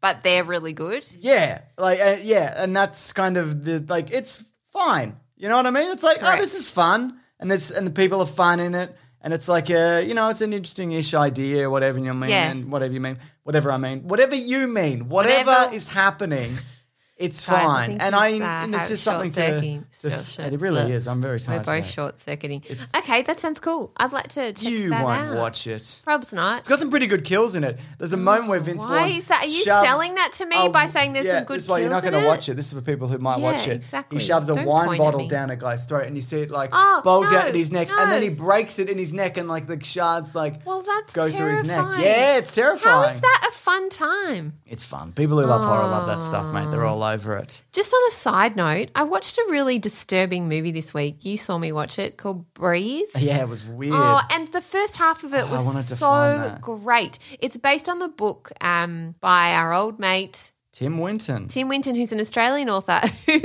But 0.02 0.24
they're 0.24 0.44
really 0.44 0.74
good. 0.74 1.08
Yeah, 1.20 1.62
like 1.78 2.00
uh, 2.00 2.18
yeah, 2.22 2.54
and 2.58 2.76
that's 2.76 3.14
kind 3.14 3.38
of 3.38 3.64
the 3.64 3.86
like 3.88 4.12
it's 4.12 4.44
fine. 4.66 5.16
You 5.38 5.48
know 5.48 5.56
what 5.58 5.68
I 5.68 5.70
mean? 5.70 5.92
It's 5.92 6.04
like 6.04 6.18
oh, 6.22 6.38
this 6.38 6.54
is 6.54 6.68
fun, 6.70 7.20
and 7.44 7.52
this 7.52 7.70
and 7.70 7.86
the 7.86 7.92
people 7.92 8.22
are 8.22 8.26
fun 8.26 8.60
in 8.60 8.74
it, 8.74 8.96
and 9.22 9.34
it's 9.34 9.48
like 9.48 9.70
a 9.70 10.02
you 10.04 10.14
know 10.16 10.30
it's 10.30 10.42
an 10.42 10.54
interesting-ish 10.54 11.14
idea, 11.14 11.70
whatever 11.70 12.00
you 12.00 12.14
mean, 12.14 12.30
Yeah. 12.32 12.50
and 12.52 12.72
whatever 12.72 12.94
you 12.94 13.02
mean, 13.02 13.18
whatever 13.44 13.70
I 13.72 13.78
mean, 13.78 14.08
whatever 14.08 14.34
you 14.36 14.68
mean, 14.68 15.10
whatever, 15.10 15.52
Whatever- 15.52 15.76
is 15.76 15.88
happening. 15.90 16.50
It's 17.16 17.46
Guys, 17.46 17.62
fine, 17.64 17.90
think 17.92 18.02
and 18.02 18.16
it's, 18.16 18.22
I 18.22 18.32
uh, 18.34 18.64
and 18.64 18.76
it's 18.76 18.88
just 18.90 19.04
something 19.04 19.32
to. 19.34 19.84
Just, 20.02 20.40
it 20.40 20.60
really 20.60 20.92
is. 20.92 21.08
I'm 21.08 21.22
very 21.22 21.40
tired. 21.40 21.60
We're 21.66 21.80
both 21.80 21.86
short 21.88 22.20
circuiting. 22.20 22.64
Okay, 22.98 23.22
that 23.22 23.40
sounds 23.40 23.60
cool. 23.60 23.92
I'd 23.98 24.12
like 24.12 24.30
to 24.30 24.52
check 24.52 24.64
You 24.64 24.90
that 24.90 25.04
won't 25.06 25.30
out. 25.30 25.38
watch 25.38 25.68
it. 25.68 26.02
Probably 26.04 26.28
not. 26.36 26.62
It's 26.62 26.70
got 26.70 26.80
some 26.80 26.90
pretty 26.90 27.06
good 27.06 27.24
kills 27.24 27.54
in 27.54 27.64
it. 27.64 27.78
There's 28.00 28.14
a 28.14 28.18
moment 28.18 28.48
where 28.48 28.60
Vince 28.60 28.82
Why 28.82 29.10
Vaughn 29.10 29.18
is 29.18 29.26
that? 29.28 29.44
Are 29.44 29.48
you 29.48 29.64
shoves- 29.64 29.88
selling 29.88 30.16
that 30.16 30.34
to 30.34 30.46
me 30.48 30.70
by 30.70 30.88
saying 30.88 31.14
there's 31.14 31.28
yeah, 31.28 31.38
some 31.38 31.46
good 31.46 31.58
This 31.58 31.64
is 31.66 31.70
why 31.70 31.80
you're 31.80 31.92
not 31.92 32.04
gonna 32.04 32.26
watch 32.26 32.50
it. 32.50 32.56
This 32.56 32.66
is 32.68 32.74
for 32.74 32.82
people 32.82 33.08
who 33.08 33.20
might 33.20 33.38
Yeah, 33.38 33.44
watch 33.44 33.68
it. 33.68 33.74
exactly. 33.76 34.18
He 34.20 34.26
shoves 34.26 34.50
a 34.50 34.56
Don't 34.56 34.66
wine 34.66 34.98
bottle 34.98 35.28
down 35.28 35.52
a 35.52 35.56
guy's 35.56 35.86
throat, 35.86 36.08
and 36.08 36.16
you 36.16 36.22
see 36.24 36.42
it 36.42 36.50
like 36.50 36.72
Oh, 36.74 37.02
bulge 37.04 37.30
no, 37.30 37.38
out 37.38 37.48
in 37.48 37.56
his 37.56 37.72
neck, 37.72 37.90
and 37.92 38.12
then 38.12 38.24
he 38.24 38.30
breaks 38.30 38.80
it 38.80 38.90
in 38.90 38.98
his 38.98 39.14
neck, 39.14 39.38
and 39.38 39.48
like 39.48 39.68
the 39.68 39.82
shards 39.84 40.34
like 40.34 40.66
Well, 40.66 40.82
that's 40.82 41.14
go 41.14 41.30
through 41.30 41.52
his 41.58 41.64
neck. 41.64 41.78
terrifying. 41.78 42.02
Yeah, 42.02 42.38
it's 42.38 42.50
terrifying. 42.52 43.04
How 43.04 43.10
is 43.10 43.22
that 43.22 43.48
a 43.50 43.52
fun 43.54 43.90
time? 43.90 44.54
It's 44.66 44.84
fun. 44.84 45.14
People 45.14 45.40
who 45.40 45.46
love 45.46 45.64
horror 45.64 45.88
love 45.88 46.08
that 46.08 46.24
stuff, 46.24 46.52
mate. 46.52 46.72
They're 46.72 46.84
all 46.86 47.03
over 47.04 47.38
it. 47.38 47.64
Just 47.72 47.94
on 47.94 48.02
a 48.08 48.12
side 48.12 48.56
note, 48.56 48.90
I 48.96 49.04
watched 49.04 49.38
a 49.38 49.46
really 49.50 49.78
disturbing 49.80 50.48
movie 50.50 50.72
this 50.72 50.94
week. 50.94 51.24
You 51.26 51.38
saw 51.38 51.58
me 51.58 51.72
watch 51.72 52.00
it 52.00 52.18
called 52.18 52.52
Breathe. 52.54 53.06
Yeah, 53.18 53.42
it 53.42 53.48
was 53.50 53.64
weird. 53.64 53.94
Oh, 53.96 54.22
and 54.32 54.48
the 54.50 54.62
first 54.62 54.96
half 54.96 55.24
of 55.24 55.34
it 55.34 55.46
Oh, 55.48 55.52
was 55.52 55.88
so 55.98 56.58
great. 56.62 57.20
It's 57.40 57.58
based 57.58 57.88
on 57.90 58.00
the 58.00 58.08
book 58.08 58.52
um, 58.62 59.16
by 59.22 59.54
our 59.54 59.74
old 59.74 60.00
mate 60.00 60.52
Tim 60.72 60.98
Winton. 60.98 61.50
Tim 61.50 61.68
Winton, 61.70 61.94
who's 61.94 62.12
an 62.12 62.20
Australian 62.20 62.68
author 62.68 63.00
who 63.28 63.40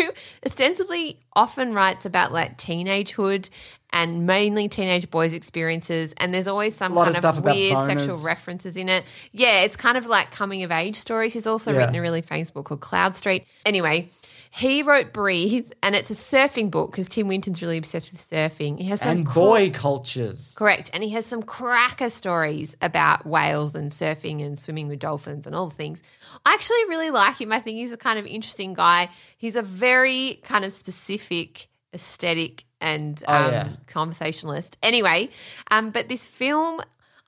ostensibly 0.47 1.21
often 1.35 1.75
writes 1.75 2.07
about 2.07 2.33
like 2.33 2.57
teenagehood 2.57 3.51
and 3.93 4.27
mainly 4.27 4.69
teenage 4.69 5.11
boys' 5.11 5.33
experiences. 5.33 6.15
And 6.19 6.33
there's 6.33 6.47
always 6.47 6.75
some 6.77 6.95
kind 6.95 7.17
of 7.17 7.39
about 7.39 7.55
weird 7.55 7.79
sexual 7.87 8.19
references 8.23 8.77
in 8.77 8.89
it. 8.89 9.05
Yeah, 9.33 9.61
it's 9.61 9.77
kind 9.77 9.97
of 9.97 10.07
like 10.07 10.31
coming 10.31 10.63
of 10.63 10.71
age 10.71 10.97
stories. 10.97 11.33
He's 11.33 11.47
also 11.47 11.73
Yeah. 11.73 11.79
written 11.79 11.97
a 11.97 12.01
really 12.01 12.23
famous 12.23 12.51
book 12.51 12.67
called 12.67 12.81
Cloudstreet. 12.81 13.47
Anyway. 13.65 14.09
He 14.51 14.83
wrote 14.83 15.13
Breathe, 15.13 15.73
and 15.83 15.95
it's 15.95 16.11
a 16.11 16.15
surfing 16.15 16.71
book 16.71 16.91
because 16.91 17.07
Tim 17.07 17.29
Winton's 17.29 17.61
really 17.61 17.77
obsessed 17.77 18.11
with 18.11 18.19
surfing. 18.19 18.79
He 18.79 18.87
has 18.87 19.01
some 19.01 19.11
and 19.19 19.25
boy 19.27 19.71
cultures. 19.71 20.55
Correct. 20.57 20.91
And 20.95 21.05
he 21.05 21.11
has 21.11 21.27
some 21.27 21.43
cracker 21.43 22.09
stories 22.09 22.75
about 22.81 23.27
whales 23.27 23.75
and 23.75 23.91
surfing 23.91 24.43
and 24.43 24.59
swimming 24.59 24.89
with 24.89 25.01
dolphins 25.01 25.47
and 25.47 25.55
all 25.55 25.67
the 25.67 25.75
things. 25.75 26.01
I 26.47 26.55
actually 26.55 26.83
really 26.89 27.11
like 27.11 27.39
him. 27.39 27.53
I 27.53 27.61
think 27.61 27.77
he's 27.77 27.93
a 27.93 27.99
kind 27.99 28.19
of 28.19 28.25
interesting 28.25 28.73
guy. 28.73 29.11
He's 29.37 29.55
a 29.55 29.63
very 29.63 30.41
kind 30.45 30.65
of 30.65 30.73
specific 30.73 31.69
aesthetic 31.95 32.65
and 32.81 33.23
Oh, 33.27 33.35
um, 33.35 33.53
yeah. 33.53 33.69
conversationalist. 33.87 34.79
Anyway, 34.83 35.31
um, 35.71 35.91
but 35.91 36.09
this 36.09 36.27
film 36.27 36.81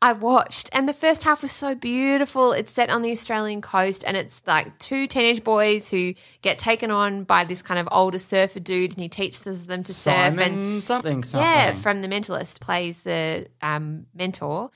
I 0.03 0.15
watched, 0.15 0.71
and 0.73 0.89
the 0.89 0.95
first 0.95 1.25
half 1.25 1.43
was 1.43 1.53
so 1.53 1.75
beautiful. 1.75 2.53
It's 2.53 2.73
set 2.73 2.89
on 2.89 3.03
the 3.03 3.13
Australian 3.13 3.61
coast, 3.61 4.03
and 4.07 4.17
it's 4.17 4.43
like 4.47 4.79
two 4.79 5.07
teenage 5.07 5.45
boys 5.45 5.91
who 5.91 6.15
get 6.41 6.59
taken 6.59 6.91
on 6.91 7.25
by 7.25 7.45
this 7.45 7.61
kind 7.61 7.79
of 7.79 7.87
older 7.93 8.19
surfer 8.19 8.61
dude, 8.61 8.93
and 8.93 9.01
he 9.01 9.11
teaches 9.11 9.67
them 9.67 9.85
to 9.85 9.93
surf. 9.93 10.39
And 10.39 10.83
something 10.83 11.23
something. 11.23 11.41
yeah, 11.47 11.75
from 11.75 12.01
The 12.01 12.09
Mentalist 12.09 12.61
plays 12.61 13.01
the 13.03 13.47
um, 13.61 14.07
mentor. 14.15 14.71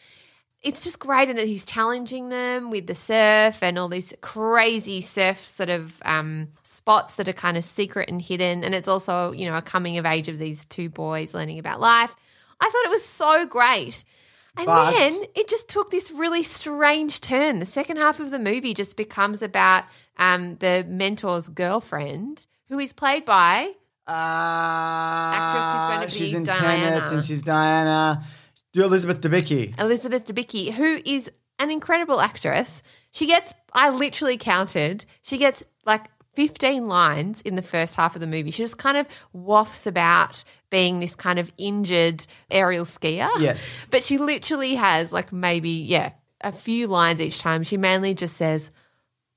It's 0.64 0.82
just 0.82 0.98
great 0.98 1.28
in 1.28 1.36
that 1.36 1.46
he's 1.46 1.64
challenging 1.64 2.30
them 2.30 2.70
with 2.70 2.86
the 2.86 2.94
surf 2.94 3.62
and 3.62 3.78
all 3.78 3.88
these 3.88 4.14
crazy 4.22 5.02
surf 5.02 5.38
sort 5.38 5.68
of 5.68 5.92
um, 6.04 6.48
spots 6.62 7.16
that 7.16 7.28
are 7.28 7.34
kind 7.34 7.56
of 7.56 7.64
secret 7.64 8.08
and 8.08 8.20
hidden. 8.20 8.64
And 8.64 8.74
it's 8.74 8.88
also, 8.88 9.32
you 9.32 9.48
know, 9.48 9.56
a 9.56 9.62
coming 9.62 9.98
of 9.98 10.06
age 10.06 10.28
of 10.28 10.38
these 10.38 10.64
two 10.64 10.88
boys 10.88 11.34
learning 11.34 11.58
about 11.58 11.80
life. 11.80 12.14
I 12.60 12.64
thought 12.70 12.86
it 12.86 12.90
was 12.90 13.04
so 13.04 13.44
great. 13.46 14.04
And 14.56 14.66
But- 14.66 14.92
then 14.92 15.24
it 15.34 15.48
just 15.48 15.68
took 15.68 15.90
this 15.90 16.10
really 16.10 16.42
strange 16.44 17.20
turn. 17.20 17.58
The 17.58 17.66
second 17.66 17.96
half 17.98 18.18
of 18.20 18.30
the 18.30 18.38
movie 18.38 18.72
just 18.72 18.96
becomes 18.96 19.42
about 19.42 19.84
um, 20.16 20.56
the 20.60 20.86
mentor's 20.88 21.48
girlfriend, 21.48 22.46
who 22.68 22.78
is 22.78 22.92
played 22.92 23.24
by 23.24 23.72
Uh, 24.06 24.12
actress 25.34 25.64
who's 25.64 25.96
gonna 25.96 26.08
she's 26.10 26.30
be 26.30 26.36
in 26.36 26.44
Diana. 26.44 26.90
Tenet 27.00 27.12
and 27.12 27.24
she's 27.24 27.42
Diana. 27.42 28.24
Do 28.74 28.84
Elizabeth 28.84 29.20
Debicki. 29.20 29.78
Elizabeth 29.80 30.26
Debicki, 30.26 30.72
who 30.72 31.00
is 31.04 31.30
an 31.58 31.70
incredible 31.70 32.20
actress. 32.20 32.82
She 33.12 33.26
gets, 33.26 33.54
I 33.72 33.90
literally 33.90 34.36
counted, 34.36 35.04
she 35.22 35.38
gets 35.38 35.62
like 35.86 36.10
15 36.34 36.88
lines 36.88 37.40
in 37.42 37.54
the 37.54 37.62
first 37.62 37.94
half 37.94 38.16
of 38.16 38.20
the 38.20 38.26
movie. 38.26 38.50
She 38.50 38.64
just 38.64 38.78
kind 38.78 38.96
of 38.96 39.06
wafts 39.32 39.86
about 39.86 40.42
being 40.70 40.98
this 40.98 41.14
kind 41.14 41.38
of 41.38 41.52
injured 41.56 42.26
aerial 42.50 42.84
skier. 42.84 43.30
Yes. 43.38 43.86
But 43.90 44.02
she 44.02 44.18
literally 44.18 44.74
has 44.74 45.12
like 45.12 45.32
maybe, 45.32 45.70
yeah, 45.70 46.10
a 46.40 46.50
few 46.50 46.88
lines 46.88 47.20
each 47.20 47.38
time. 47.38 47.62
She 47.62 47.76
mainly 47.76 48.14
just 48.14 48.36
says, 48.36 48.72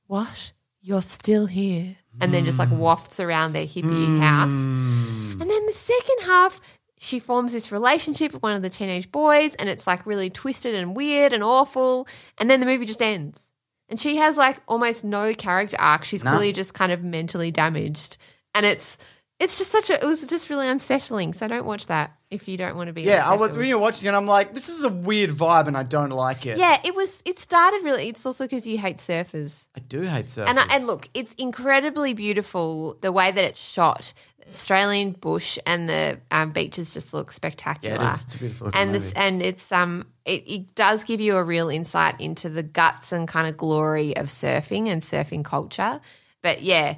What? 0.08 0.52
You're 0.82 1.02
still 1.02 1.45
here. 1.45 1.95
And 2.19 2.34
then 2.34 2.45
just 2.45 2.58
like 2.58 2.69
hmm. 2.69 2.80
wafts 2.80 3.19
around 3.19 3.54
their 3.54 3.67
hippie 3.67 4.19
house. 4.19 4.52
Hmm. 4.52 5.39
And 5.39 5.47
then 5.47 5.65
the 5.67 5.73
second 5.73 6.21
half, 6.23 6.60
she 6.97 7.19
forms 7.19 7.53
this 7.53 7.71
relationship 7.71 8.33
with 8.33 8.41
one 8.41 8.55
of 8.55 8.62
the 8.62 8.69
teenage 8.69 9.12
boys, 9.12 9.53
and 9.55 9.69
it's 9.69 9.86
like 9.86 10.05
really 10.05 10.29
twisted 10.29 10.75
and 10.75 10.95
weird 10.95 11.33
and 11.33 11.43
awful. 11.43 12.07
And 12.39 12.49
then 12.49 12.60
the 12.60 12.65
movie 12.65 12.86
just 12.86 13.01
ends. 13.01 13.45
And 13.89 13.99
she 13.99 14.17
has 14.17 14.36
like 14.36 14.57
almost 14.67 15.05
no 15.05 15.33
character 15.33 15.77
arc. 15.79 16.03
She's 16.03 16.21
clearly 16.21 16.51
just 16.51 16.73
kind 16.73 16.91
of 16.91 17.03
mentally 17.03 17.51
damaged. 17.51 18.17
And 18.53 18.65
it's 18.65 18.97
it's 19.39 19.57
just 19.57 19.71
such 19.71 19.89
a 19.89 19.93
it 19.93 20.05
was 20.05 20.25
just 20.25 20.49
really 20.49 20.67
unsettling. 20.67 21.33
So 21.33 21.47
don't 21.47 21.65
watch 21.65 21.88
that 21.88 22.17
if 22.29 22.47
you 22.47 22.57
don't 22.57 22.75
want 22.75 22.88
to 22.88 22.93
be 22.93 23.03
Yeah, 23.03 23.29
I 23.29 23.36
was 23.36 23.55
when 23.55 23.67
you're 23.67 23.77
watching 23.77 24.07
it, 24.07 24.13
I'm 24.13 24.25
like, 24.25 24.53
this 24.53 24.67
is 24.67 24.83
a 24.83 24.89
weird 24.89 25.29
vibe, 25.29 25.67
and 25.67 25.77
I 25.77 25.83
don't 25.83 26.10
like 26.10 26.45
it. 26.45 26.57
Yeah, 26.57 26.81
it 26.83 26.95
was 26.95 27.21
it 27.23 27.39
started 27.39 27.83
really 27.83 28.10
it's 28.10 28.25
also 28.25 28.45
because 28.45 28.67
you 28.67 28.77
hate 28.77 28.97
surfers. 28.97 29.67
I 29.75 29.79
do 29.79 30.01
hate 30.01 30.25
surfers. 30.25 30.49
And 30.49 30.60
I, 30.60 30.65
and 30.71 30.88
look, 30.88 31.07
it's 31.13 31.33
incredibly 31.36 32.13
beautiful 32.13 32.97
the 33.01 33.12
way 33.12 33.31
that 33.31 33.43
it's 33.43 33.60
shot. 33.60 34.13
Australian 34.49 35.12
bush 35.12 35.57
and 35.65 35.89
the 35.89 36.19
um, 36.31 36.51
beaches 36.51 36.91
just 36.93 37.13
look 37.13 37.31
spectacular. 37.31 37.95
Yeah, 37.95 38.12
it 38.12 38.15
is. 38.15 38.23
It's 38.23 38.36
a 38.36 38.39
beautiful 38.39 38.71
and 38.73 38.95
this 38.95 39.12
and 39.13 39.41
it's 39.41 39.71
um 39.71 40.07
it, 40.25 40.43
it 40.47 40.75
does 40.75 41.03
give 41.03 41.19
you 41.19 41.38
a 41.38 41.43
real 41.43 41.69
insight 41.69 42.19
into 42.19 42.49
the 42.49 42.63
guts 42.63 43.12
and 43.12 43.27
kind 43.27 43.47
of 43.47 43.57
glory 43.57 44.15
of 44.15 44.27
surfing 44.27 44.88
and 44.88 45.01
surfing 45.01 45.43
culture. 45.43 45.99
But 46.41 46.62
yeah, 46.62 46.95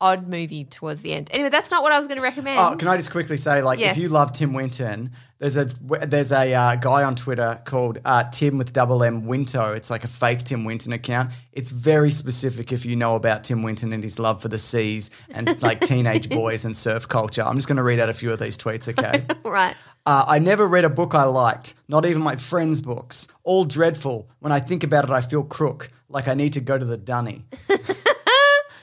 odd 0.00 0.28
movie 0.28 0.64
towards 0.64 1.00
the 1.02 1.12
end. 1.12 1.28
Anyway, 1.32 1.48
that's 1.48 1.70
not 1.70 1.82
what 1.82 1.92
I 1.92 1.98
was 1.98 2.06
going 2.06 2.18
to 2.18 2.22
recommend. 2.22 2.58
Oh, 2.58 2.76
can 2.76 2.88
I 2.88 2.96
just 2.96 3.10
quickly 3.10 3.36
say, 3.36 3.62
like, 3.62 3.78
Yes. 3.80 3.96
if 3.96 4.02
you 4.02 4.08
love 4.08 4.32
Tim 4.32 4.52
Winton, 4.52 5.10
there's 5.38 5.56
a 5.56 5.64
there's 6.06 6.32
a 6.32 6.52
uh, 6.54 6.74
guy 6.76 7.02
on 7.04 7.14
Twitter 7.16 7.60
called 7.64 7.98
uh, 8.04 8.24
Tim 8.30 8.58
with 8.58 8.72
double 8.72 9.02
M 9.04 9.26
Winto. 9.26 9.72
It's 9.72 9.90
like 9.90 10.04
a 10.04 10.08
fake 10.08 10.44
Tim 10.44 10.64
Winton 10.64 10.92
account. 10.92 11.30
It's 11.52 11.70
very 11.70 12.10
specific 12.10 12.72
if 12.72 12.84
you 12.84 12.96
know 12.96 13.14
about 13.14 13.44
Tim 13.44 13.62
Winton 13.62 13.92
and 13.92 14.02
his 14.02 14.18
love 14.18 14.42
for 14.42 14.48
the 14.48 14.58
seas 14.58 15.10
and 15.30 15.60
like 15.62 15.80
teenage 15.80 16.28
boys 16.30 16.64
and 16.64 16.74
surf 16.74 17.08
culture. 17.08 17.42
I'm 17.42 17.56
just 17.56 17.68
going 17.68 17.76
to 17.76 17.82
read 17.82 18.00
out 18.00 18.08
a 18.08 18.14
few 18.14 18.32
of 18.32 18.38
these 18.38 18.58
tweets, 18.58 18.88
okay? 18.88 19.24
right? 19.44 19.74
Uh, 20.06 20.24
I 20.26 20.38
never 20.38 20.66
read 20.66 20.84
a 20.84 20.90
book 20.90 21.14
I 21.14 21.24
liked, 21.24 21.74
not 21.88 22.06
even 22.06 22.22
my 22.22 22.36
friends' 22.36 22.80
books. 22.80 23.28
All 23.44 23.64
dreadful. 23.64 24.28
When 24.40 24.52
I 24.52 24.58
think 24.60 24.82
about 24.82 25.04
it, 25.04 25.10
I 25.10 25.20
feel 25.20 25.42
crook, 25.42 25.90
like 26.08 26.28
I 26.28 26.34
need 26.34 26.54
to 26.54 26.60
go 26.60 26.78
to 26.78 26.84
the 26.84 26.96
dunny. 26.96 27.44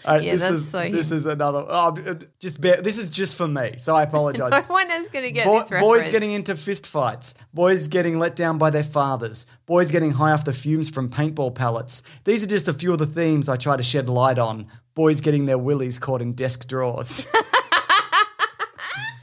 Uh, 0.07 0.19
Yeah, 0.21 0.33
this 0.33 0.41
that's 0.41 0.53
is 0.55 0.69
so 0.69 0.89
this 0.89 1.09
him. 1.11 1.17
is 1.17 1.25
another. 1.25 1.65
Oh, 1.67 1.95
uh, 2.05 2.15
just 2.39 2.61
bear, 2.61 2.81
this 2.81 2.97
is 2.97 3.09
just 3.09 3.35
for 3.35 3.47
me, 3.47 3.73
so 3.77 3.95
I 3.95 4.03
apologize. 4.03 4.51
No 4.67 4.73
one 4.73 4.91
is 4.91 5.09
going 5.09 5.25
to 5.25 5.31
get 5.31 5.45
Boy- 5.47 5.61
this 5.61 5.71
reference. 5.71 6.03
boys 6.03 6.09
getting 6.11 6.31
into 6.31 6.55
fist 6.55 6.85
fights, 6.87 7.33
boys 7.53 7.87
getting 7.87 8.19
let 8.19 8.35
down 8.35 8.57
by 8.57 8.69
their 8.69 8.83
fathers, 8.83 9.47
boys 9.65 9.89
getting 9.91 10.11
high 10.11 10.31
off 10.31 10.43
the 10.45 10.53
fumes 10.53 10.89
from 10.89 11.09
paintball 11.09 11.55
pellets. 11.55 12.03
These 12.23 12.43
are 12.43 12.47
just 12.47 12.67
a 12.67 12.73
few 12.73 12.93
of 12.93 12.99
the 12.99 13.07
themes 13.07 13.49
I 13.49 13.57
try 13.57 13.75
to 13.77 13.83
shed 13.83 14.07
light 14.09 14.37
on. 14.37 14.67
Boys 14.93 15.21
getting 15.21 15.45
their 15.45 15.57
willies 15.57 15.97
caught 15.99 16.21
in 16.21 16.33
desk 16.33 16.67
drawers. 16.67 17.25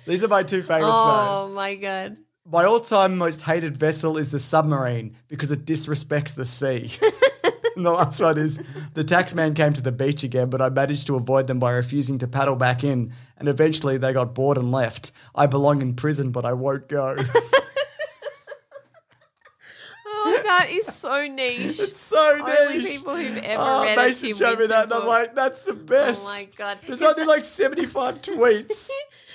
These 0.07 0.25
are 0.25 0.29
my 0.29 0.43
two 0.43 0.63
favorites. 0.63 0.87
though. 0.93 1.45
Oh 1.47 1.53
my 1.55 1.77
god. 1.77 2.17
My 2.45 2.65
all-time 2.65 3.17
most 3.17 3.41
hated 3.41 3.77
vessel 3.77 4.19
is 4.19 4.33
the 4.33 4.41
submarine 4.41 5.15
because 5.29 5.53
it 5.53 5.65
disrespects 5.65 6.35
the 6.35 6.45
sea. 6.45 6.91
and 7.77 7.87
the 7.87 7.91
last 7.91 8.21
one 8.21 8.39
is 8.39 8.61
the 8.95 9.05
taxman 9.05 9.55
came 9.55 9.73
to 9.73 9.83
the 9.83 9.93
beach 9.93 10.23
again, 10.25 10.51
but 10.51 10.61
I 10.61 10.69
managed 10.69 11.07
to 11.09 11.17
avoid 11.17 11.47
them 11.47 11.59
by 11.59 11.73
refusing 11.73 12.19
to 12.19 12.27
paddle 12.27 12.57
back 12.57 12.85
in, 12.85 13.13
and 13.39 13.49
eventually 13.49 13.99
they 13.99 14.13
got 14.13 14.35
bored 14.35 14.59
and 14.59 14.71
left. 14.73 15.13
I 15.35 15.47
belong 15.47 15.83
in 15.83 15.95
prison, 15.95 16.31
but 16.31 16.45
I 16.45 16.53
won't 16.53 16.89
go. 16.89 17.17
Oh, 20.25 20.41
that 20.45 20.69
is 20.71 20.87
so 20.87 21.27
niche. 21.27 21.81
it's 21.81 21.97
so 22.01 22.39
Only 22.41 22.79
niche. 22.79 22.87
people 22.87 23.17
who've 23.17 23.39
ever 23.39 23.63
oh, 23.63 23.83
read 23.83 23.99
a 23.99 24.03
Mason 24.03 24.29
Tim 24.29 24.37
showed 24.37 24.59
me 24.61 24.67
that, 24.67 24.85
and 24.85 24.93
I'm 24.93 25.07
like, 25.07 25.35
that's 25.35 25.63
the 25.63 25.73
oh 25.73 25.75
best. 25.75 26.25
Oh 26.25 26.33
my 26.33 26.49
God. 26.57 26.79
There's 26.87 27.03
only 27.03 27.25
like 27.25 27.45
75 27.45 28.23
tweets. 28.23 28.89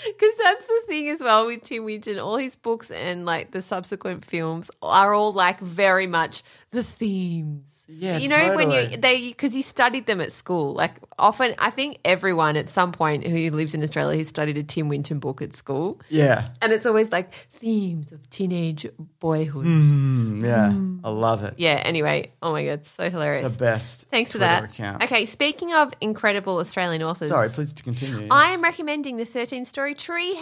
Because 0.06 0.38
that's 0.41 0.65
the 0.65 0.82
thing 0.88 1.10
as 1.10 1.19
well 1.19 1.45
with 1.45 1.63
Tim 1.63 1.84
Winton. 1.84 2.19
All 2.19 2.38
his 2.38 2.56
books 2.56 2.89
and 2.89 3.26
like 3.26 3.52
the 3.52 3.62
subsequent 3.62 4.23
films 4.23 4.71
are 4.82 5.13
all 5.13 5.34
like 5.34 5.60
very 5.60 6.08
much 6.08 6.43
the 6.71 6.84
themes. 6.84 7.76
Yeah, 7.89 8.17
you 8.17 8.28
know 8.28 8.54
when 8.56 8.69
you 8.69 8.97
they 8.97 9.30
because 9.30 9.56
you 9.56 9.62
studied 9.62 10.06
them 10.08 10.19
at 10.19 10.32
school. 10.34 10.73
Like 10.73 10.91
often, 11.17 11.56
I 11.58 11.69
think 11.69 12.00
everyone 12.04 12.58
at 12.58 12.67
some 12.67 12.91
point 12.91 13.26
who 13.26 13.50
lives 13.52 13.73
in 13.73 13.82
Australia 13.82 14.17
has 14.17 14.28
studied 14.28 14.58
a 14.58 14.63
Tim 14.63 14.89
Winton 14.89 15.19
book 15.19 15.41
at 15.41 15.56
school, 15.56 16.00
Yeah. 16.10 16.50
and 16.62 16.73
it's 16.73 16.86
always 16.86 17.12
like 17.12 17.34
themes 17.34 18.12
of 18.12 18.30
teenage 18.30 18.86
boyhood. 19.19 19.65
Mm, 19.65 20.43
yeah. 20.43 20.73
I 21.08 21.12
love 21.12 21.43
it. 21.45 21.54
Yeah. 21.58 21.82
Anyway, 21.86 22.32
oh 22.41 22.52
my 22.52 22.65
god, 22.65 22.86
so 22.86 23.10
hilarious. 23.10 23.50
The 23.52 23.58
best. 23.58 24.06
Thanks 24.12 24.34
for 24.34 24.39
that. 24.39 24.65
Account. 24.65 25.04
Okay, 25.06 25.26
speaking 25.26 25.73
of 25.73 25.93
incredible 26.02 26.58
Australian 26.58 27.04
authors, 27.04 27.30
Sorry, 27.30 27.47
please 27.50 27.71
to 27.73 27.84
continue. 27.84 28.28
I 28.30 28.52
am 28.52 28.62
recommending 28.62 29.15
the 29.17 29.26
Thirteen 29.26 29.63
Story 29.63 29.95
Treehouse. 29.95 30.36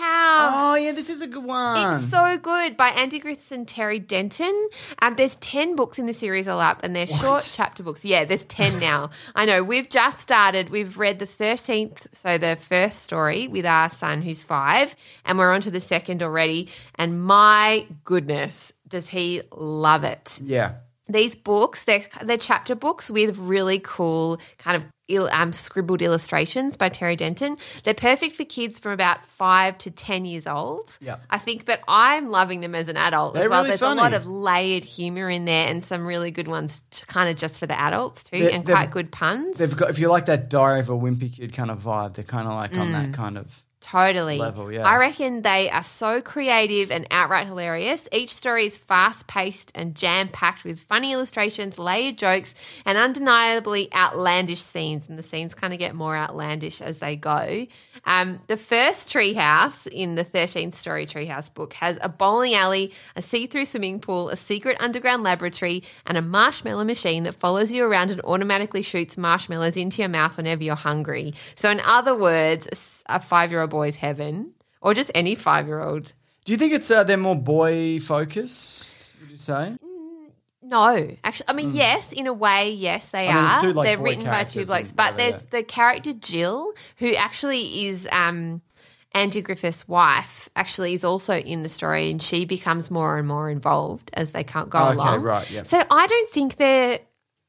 Oh, 0.58 0.76
yeah, 0.80 0.94
this 0.94 1.10
is 1.10 1.22
a 1.22 1.28
good 1.28 1.44
one. 1.46 1.96
It's 1.96 2.10
so 2.10 2.38
good 2.38 2.76
by 2.76 2.90
Andy 2.90 3.20
Griffiths 3.20 3.52
and 3.52 3.68
Terry 3.68 4.00
Denton. 4.00 4.70
Um, 5.02 5.16
there's 5.16 5.36
10 5.38 5.76
books 5.76 6.00
in 6.00 6.06
the 6.08 6.14
series 6.14 6.48
all 6.48 6.60
up, 6.60 6.82
and 6.84 6.96
they're 6.96 7.06
short 7.08 7.35
chapter 7.44 7.84
books. 7.84 8.06
Yeah, 8.06 8.26
there's 8.26 8.44
10 8.46 8.80
now. 8.92 9.10
I 9.36 9.46
know. 9.46 9.64
We've 9.64 9.90
just 9.90 10.20
started. 10.20 10.70
We've 10.70 10.98
read 10.98 11.20
the 11.20 11.28
13th, 11.28 12.08
so 12.14 12.38
the 12.38 12.56
first 12.56 13.04
story 13.04 13.48
with 13.48 13.66
our 13.66 13.90
son 13.90 14.22
who's 14.22 14.44
five, 14.44 14.96
and 15.26 15.38
we're 15.38 15.52
on 15.52 15.62
to 15.62 15.72
the 15.72 15.80
second 15.80 16.22
already. 16.24 16.70
And 16.96 17.24
my 17.24 17.86
goodness, 18.04 18.72
does 18.88 19.10
he 19.10 19.42
love 19.52 20.04
it? 20.04 20.40
yeah. 20.44 20.76
These 21.08 21.36
books 21.36 21.84
they're, 21.84 22.04
they're 22.24 22.38
chapter 22.38 22.74
books 22.76 23.10
with 23.12 23.38
really 23.38 23.80
cool 23.84 24.40
kind 24.58 24.76
of 24.76 24.86
il, 25.08 25.28
um, 25.28 25.54
scribbled 25.54 26.02
illustrations 26.02 26.76
by 26.76 26.90
terry 26.90 27.16
denton 27.16 27.56
they're 27.84 27.94
perfect 27.94 28.36
for 28.36 28.44
kids 28.44 28.80
from 28.80 28.92
about 28.92 29.24
five 29.24 29.78
to 29.78 29.92
ten 29.92 30.26
years 30.26 30.48
old 30.48 30.98
Yeah. 31.00 31.18
i 31.30 31.38
think 31.38 31.64
but 31.66 31.80
i'm 31.88 32.30
loving 32.32 32.62
them 32.62 32.74
as 32.74 32.88
an 32.88 32.98
adult 32.98 33.36
They're 33.36 33.44
as 33.44 33.50
well 33.52 33.60
really 33.64 33.70
there's 33.78 33.82
a 33.84 33.94
lot 33.94 34.14
of 34.16 34.26
layered 34.26 34.84
humor 34.84 35.30
in 35.30 35.46
there 35.46 35.68
and 35.68 35.84
some 35.84 36.08
really 36.08 36.32
good 36.32 36.48
ones 36.48 36.82
kind 37.06 37.30
of 37.30 37.36
just 37.36 37.60
for 37.60 37.68
the 37.68 37.80
adults 37.80 38.24
too 38.24 38.40
They're- 38.40 38.50
and 38.50 38.66
quite 38.66 38.90
good 38.90 39.12
puns 39.12 39.58
They've 39.60 39.78
got 39.78 39.92
if 39.92 40.00
you 40.00 40.10
like 40.10 40.26
that 40.26 40.50
Diary 40.50 40.80
of 40.80 40.90
a 40.90 40.94
Wimpy 40.94 41.32
Kid 41.36 41.54
kind 41.54 41.70
of 41.70 41.84
vibe, 41.84 42.16
they're 42.16 42.24
kind 42.26 42.48
of 42.48 42.56
like 42.56 42.74
on 42.74 42.88
Mm. 42.90 42.92
that 42.94 43.14
kind 43.14 43.38
of. 43.38 43.64
Totally. 43.86 44.40
level, 44.40 44.72
yeah. 44.72 44.84
I 44.84 44.98
reckon 44.98 45.44
they 45.44 45.70
are 45.70 45.84
so 45.84 46.20
creative 46.20 46.90
and 46.90 47.06
outright 47.12 47.46
hilarious. 47.46 48.08
Each 48.12 48.34
story 48.34 48.66
is 48.66 48.78
fast 48.78 49.28
paced 49.28 49.72
and 49.76 49.94
jam 49.94 50.28
packed 50.30 50.64
with 50.64 50.80
funny 50.80 51.14
illustrations, 51.14 51.78
layered 51.78 52.18
jokes, 52.18 52.56
and 52.84 52.98
undeniably 52.98 53.94
outlandish 53.94 54.64
scenes. 54.64 55.08
And 55.08 55.20
the 55.20 55.24
scenes 55.24 55.54
kind 55.54 55.72
of 55.72 55.78
get 55.78 55.94
more 55.94 56.18
outlandish 56.18 56.82
as 56.82 56.98
they 56.98 57.16
go. 57.16 57.68
Um, 58.06 58.40
the 58.48 58.58
first 58.58 59.14
treehouse 59.14 59.86
in 59.86 60.16
the 60.16 60.24
13 60.24 60.72
story 60.72 61.06
treehouse 61.06 61.54
book 61.54 61.74
has 61.74 62.00
a 62.02 62.10
bowling 62.10 62.56
alley, 62.56 62.92
a 63.16 63.22
see 63.22 63.46
through 63.46 63.66
swimming 63.66 64.00
pool, 64.00 64.30
a 64.30 64.36
secret 64.36 64.78
underground 64.80 65.22
laboratory, 65.22 65.84
and 66.08 66.18
a 66.18 66.24
marshmallow 66.24 66.86
machine 66.86 67.22
that 67.24 67.36
follows 67.36 67.72
you 67.72 67.86
around 67.86 68.10
and 68.10 68.22
automatically 68.22 68.82
shoots 68.82 69.16
marshmallows 69.16 69.78
into 69.78 70.02
your 70.02 70.10
mouth 70.10 70.38
whenever 70.38 70.64
you're 70.64 70.76
hungry. 70.76 71.36
So, 71.56 71.70
in 71.70 71.80
other 71.82 72.18
words, 72.18 72.68
a 73.08 73.20
five 73.20 73.52
year 73.52 73.62
old 73.62 73.70
boy's 73.76 73.98
heaven, 73.98 74.54
or 74.82 74.94
just 74.94 75.12
any 75.14 75.36
five 75.36 75.68
year 75.68 75.82
old. 75.82 76.14
Do 76.46 76.54
you 76.54 76.58
think 76.58 76.72
it's 76.74 76.90
uh, 76.90 77.04
they're 77.04 77.18
more 77.18 77.36
boy 77.36 78.00
focused? 78.00 79.16
Would 79.20 79.32
you 79.32 79.38
say? 79.38 79.76
No, 80.62 81.16
actually, 81.24 81.46
I 81.48 81.54
mean, 81.54 81.72
yes, 81.74 82.12
in 82.12 82.26
a 82.26 82.34
way, 82.34 82.72
yes, 82.72 83.10
they. 83.12 83.28
I 83.28 83.34
mean, 83.36 83.44
are. 83.44 83.62
two, 83.62 83.74
like, 83.74 83.86
They're 83.86 84.02
written 84.02 84.26
by 84.26 84.46
two 84.46 84.66
blokes, 84.66 84.92
but 84.92 85.14
whatever, 85.14 85.18
there's 85.18 85.44
yeah. 85.44 85.60
the 85.60 85.64
character 85.64 86.14
Jill, 86.14 86.74
who 86.98 87.14
actually 87.14 87.86
is 87.88 88.08
um, 88.12 88.62
Andy 89.14 89.42
Griffiths' 89.42 89.88
wife. 89.88 90.50
Actually, 90.56 90.94
is 90.94 91.04
also 91.04 91.38
in 91.38 91.62
the 91.62 91.70
story, 91.70 92.10
and 92.10 92.22
she 92.22 92.46
becomes 92.46 92.90
more 92.90 93.18
and 93.18 93.28
more 93.28 93.50
involved 93.52 94.10
as 94.14 94.32
they 94.32 94.44
can't 94.44 94.70
go 94.70 94.80
Okay, 94.80 94.94
along. 94.94 95.22
right, 95.22 95.52
yep. 95.52 95.68
So 95.68 95.84
I 95.92 96.08
don't 96.08 96.30
think 96.30 96.56
they're. 96.56 97.00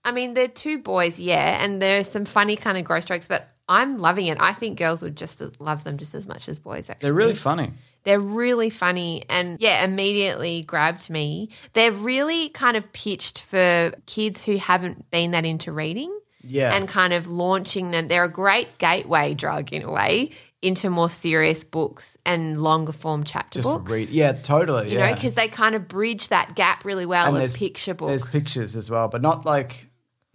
I 0.04 0.12
mean, 0.12 0.34
they're 0.34 0.46
two 0.64 0.78
boys, 0.78 1.18
yeah, 1.18 1.62
and 1.64 1.80
there's 1.80 2.08
some 2.08 2.26
funny 2.26 2.56
kind 2.56 2.76
of 2.76 2.84
gross 2.84 3.06
jokes, 3.06 3.28
but 3.28 3.48
I'm 3.68 3.98
loving 3.98 4.26
it. 4.26 4.38
I 4.40 4.52
think 4.52 4.78
girls 4.78 5.02
would 5.02 5.16
just 5.16 5.42
love 5.60 5.84
them 5.84 5.96
just 5.98 6.14
as 6.14 6.26
much 6.28 6.48
as 6.48 6.58
boys. 6.58 6.88
Actually, 6.88 7.06
They're 7.06 7.14
really 7.14 7.34
funny. 7.34 7.70
they're 8.04 8.20
really 8.20 8.70
funny 8.70 9.24
and 9.28 9.60
yeah, 9.60 9.84
immediately 9.84 10.62
grabbed 10.62 11.10
me. 11.10 11.48
They're 11.72 11.90
really 11.92 12.48
kind 12.50 12.76
of 12.76 12.92
pitched 12.92 13.40
for 13.42 13.92
kids 14.06 14.44
who 14.44 14.56
haven't 14.56 15.10
been 15.10 15.32
that 15.32 15.44
into 15.44 15.72
reading. 15.72 16.16
Yeah. 16.48 16.76
And 16.76 16.86
kind 16.88 17.12
of 17.12 17.26
launching 17.26 17.90
them. 17.90 18.06
They're 18.06 18.22
a 18.22 18.28
great 18.30 18.78
gateway 18.78 19.34
drug 19.34 19.72
in 19.72 19.82
a 19.82 19.90
way 19.90 20.30
into 20.62 20.88
more 20.90 21.08
serious 21.10 21.64
books 21.64 22.16
and 22.24 22.62
longer 22.62 22.92
form 22.92 23.24
chapter 23.24 23.58
Just 23.58 23.68
books. 23.68 23.90
read. 23.90 24.08
Yeah, 24.10 24.30
totally. 24.30 24.92
You 24.92 24.98
yeah. 24.98 25.08
know, 25.08 25.14
because 25.16 25.34
they 25.34 25.48
kind 25.48 25.74
of 25.74 25.88
bridge 25.88 26.28
that 26.28 26.54
gap 26.54 26.84
really 26.84 27.04
well 27.04 27.26
And 27.26 27.34
of 27.34 27.40
there's- 27.40 27.56
picture 27.56 27.94
books. 27.94 28.10
There's 28.22 28.26
pictures 28.26 28.76
as 28.76 28.88
well, 28.88 29.08
but 29.08 29.22
not 29.22 29.44
like 29.44 29.85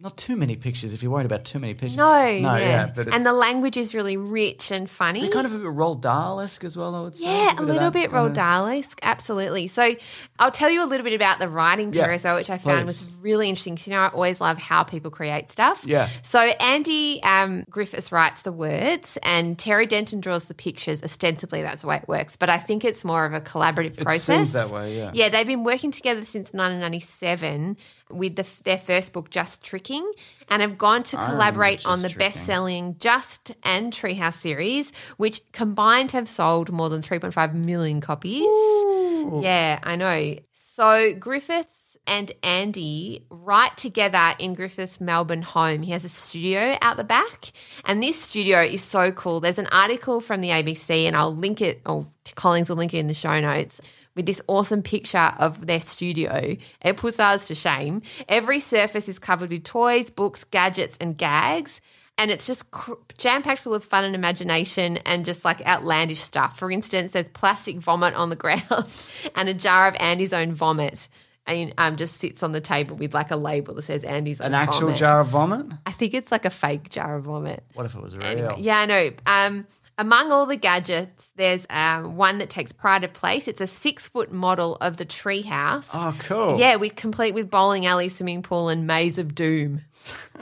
not 0.01 0.17
too 0.17 0.35
many 0.35 0.55
pictures. 0.55 0.93
If 0.93 1.03
you're 1.03 1.11
worried 1.11 1.25
about 1.25 1.45
too 1.45 1.59
many 1.59 1.73
pictures, 1.73 1.97
no, 1.97 2.05
no, 2.05 2.55
yeah. 2.55 2.57
yeah. 2.57 2.91
but 2.95 3.07
and 3.13 3.25
the 3.25 3.33
language 3.33 3.77
is 3.77 3.93
really 3.93 4.17
rich 4.17 4.71
and 4.71 4.89
funny. 4.89 5.21
they're 5.21 5.29
kind 5.29 5.45
of 5.45 5.53
a 5.53 5.57
bit 5.59 5.67
Roald 5.67 6.01
Dahl-esque 6.01 6.63
as 6.63 6.75
well. 6.75 6.95
I 6.95 7.01
would 7.01 7.15
say. 7.15 7.25
Yeah, 7.25 7.51
a 7.53 7.55
bit 7.55 7.65
little 7.65 7.91
bit 7.91 8.05
of- 8.07 8.11
Roald 8.11 8.33
Dahl-esque, 8.33 8.99
absolutely. 9.03 9.67
So 9.67 9.95
I'll 10.39 10.51
tell 10.51 10.69
you 10.71 10.83
a 10.83 10.87
little 10.87 11.03
bit 11.03 11.13
about 11.13 11.39
the 11.39 11.47
writing 11.47 11.93
Yeah, 11.93 12.17
well, 12.23 12.35
which 12.35 12.49
I 12.49 12.57
found 12.57 12.85
please. 12.87 13.05
was 13.05 13.19
really 13.21 13.47
interesting 13.49 13.75
because 13.75 13.87
you 13.87 13.93
know 13.93 14.01
I 14.01 14.07
always 14.09 14.41
love 14.41 14.57
how 14.57 14.83
people 14.83 15.11
create 15.11 15.51
stuff. 15.51 15.83
Yeah. 15.85 16.09
So 16.23 16.39
Andy 16.39 17.21
um, 17.23 17.63
Griffiths 17.69 18.11
writes 18.11 18.41
the 18.41 18.51
words, 18.51 19.17
and 19.23 19.57
Terry 19.57 19.85
Denton 19.85 20.19
draws 20.19 20.45
the 20.45 20.53
pictures. 20.55 21.03
Ostensibly, 21.03 21.61
that's 21.61 21.81
the 21.81 21.87
way 21.87 21.97
it 21.97 22.07
works, 22.07 22.35
but 22.35 22.49
I 22.49 22.57
think 22.57 22.83
it's 22.83 23.03
more 23.03 23.25
of 23.25 23.33
a 23.33 23.41
collaborative 23.41 23.99
It 23.99 24.03
process. 24.03 24.25
seems 24.25 24.51
that 24.53 24.69
way, 24.69 24.97
yeah. 24.97 25.11
Yeah, 25.13 25.29
they've 25.29 25.45
been 25.47 25.63
working 25.63 25.91
together 25.91 26.25
since 26.25 26.53
1997 26.53 27.77
with 28.09 28.35
the, 28.35 28.47
their 28.63 28.77
first 28.77 29.13
book, 29.13 29.29
Just 29.29 29.63
Tricking, 29.91 30.11
and 30.49 30.61
have 30.61 30.77
gone 30.77 31.03
to 31.03 31.17
collaborate 31.17 31.85
on 31.85 32.01
the 32.01 32.09
Tricking. 32.09 32.31
best-selling 32.31 32.95
Just 32.99 33.51
and 33.63 33.91
Treehouse 33.91 34.35
series, 34.35 34.91
which 35.17 35.41
combined 35.51 36.11
have 36.11 36.27
sold 36.27 36.71
more 36.71 36.89
than 36.89 37.01
3.5 37.01 37.53
million 37.53 38.01
copies. 38.01 38.41
Yeah, 39.43 39.79
I 39.83 39.95
know. 39.95 40.37
So 40.53 41.13
Griffiths 41.13 41.97
and 42.07 42.31
Andy 42.41 43.23
write 43.29 43.77
together 43.77 44.33
in 44.39 44.55
Griffiths' 44.55 44.99
Melbourne 44.99 45.43
home. 45.43 45.83
He 45.83 45.91
has 45.91 46.03
a 46.03 46.09
studio 46.09 46.77
out 46.81 46.97
the 46.97 47.03
back, 47.03 47.51
and 47.85 48.01
this 48.01 48.19
studio 48.19 48.61
is 48.61 48.81
so 48.81 49.11
cool. 49.11 49.39
There's 49.39 49.59
an 49.59 49.67
article 49.67 50.19
from 50.21 50.41
the 50.41 50.49
ABC, 50.49 51.05
and 51.05 51.15
I'll 51.15 51.35
link 51.35 51.61
it, 51.61 51.81
or 51.85 52.07
Collins 52.35 52.69
will 52.69 52.77
link 52.77 52.93
it 52.93 52.97
in 52.97 53.07
the 53.07 53.13
show 53.13 53.39
notes. 53.39 53.79
With 54.15 54.25
this 54.25 54.41
awesome 54.47 54.81
picture 54.83 55.31
of 55.39 55.67
their 55.67 55.79
studio, 55.79 56.57
it 56.83 56.97
puts 56.97 57.19
ours 57.19 57.47
to 57.47 57.55
shame. 57.55 58.01
Every 58.27 58.59
surface 58.59 59.07
is 59.07 59.19
covered 59.19 59.49
with 59.51 59.63
toys, 59.63 60.09
books, 60.09 60.43
gadgets, 60.43 60.97
and 60.99 61.17
gags 61.17 61.79
and 62.17 62.29
it's 62.29 62.45
just 62.45 62.69
cr- 62.69 62.93
jam 63.17 63.41
packed 63.41 63.61
full 63.61 63.73
of 63.73 63.83
fun 63.83 64.03
and 64.03 64.13
imagination 64.13 64.97
and 65.05 65.25
just 65.25 65.43
like 65.43 65.65
outlandish 65.65 66.19
stuff. 66.21 66.59
For 66.59 66.69
instance, 66.69 67.13
there's 67.13 67.29
plastic 67.29 67.77
vomit 67.77 68.13
on 68.13 68.29
the 68.29 68.35
ground 68.45 68.61
and 69.35 69.49
a 69.49 69.55
jar 69.55 69.87
of 69.87 69.95
Andy's 69.99 70.33
own 70.33 70.53
vomit. 70.53 71.07
And 71.47 71.73
um, 71.79 71.95
just 71.95 72.19
sits 72.19 72.43
on 72.43 72.51
the 72.51 72.61
table 72.61 72.95
with 72.95 73.15
like 73.15 73.31
a 73.31 73.35
label 73.35 73.73
that 73.73 73.81
says 73.81 74.03
Andy's 74.03 74.39
An 74.39 74.53
actual 74.53 74.81
vomit. 74.81 74.97
jar 74.97 75.21
of 75.21 75.29
vomit. 75.29 75.65
I 75.87 75.91
think 75.91 76.13
it's 76.13 76.31
like 76.31 76.45
a 76.45 76.51
fake 76.51 76.89
jar 76.89 77.15
of 77.15 77.23
vomit. 77.23 77.63
What 77.73 77.87
if 77.87 77.95
it 77.95 78.01
was 78.01 78.15
real? 78.15 78.23
Anyway, 78.23 78.55
yeah, 78.59 78.77
I 78.77 78.85
know. 78.85 79.11
Um, 79.25 79.65
among 80.01 80.31
all 80.31 80.47
the 80.47 80.55
gadgets, 80.57 81.29
there's 81.35 81.67
um, 81.69 82.17
one 82.17 82.39
that 82.39 82.49
takes 82.49 82.71
pride 82.71 83.03
of 83.03 83.13
place. 83.13 83.47
It's 83.47 83.61
a 83.61 83.67
six 83.67 84.07
foot 84.07 84.31
model 84.31 84.75
of 84.81 84.97
the 84.97 85.05
treehouse. 85.05 85.89
Oh, 85.93 86.15
cool. 86.21 86.59
Yeah, 86.59 86.75
with 86.77 86.95
complete 86.95 87.33
with 87.35 87.49
bowling 87.51 87.85
alley, 87.85 88.09
swimming 88.09 88.41
pool, 88.41 88.69
and 88.69 88.87
maze 88.87 89.19
of 89.19 89.35
doom, 89.35 89.81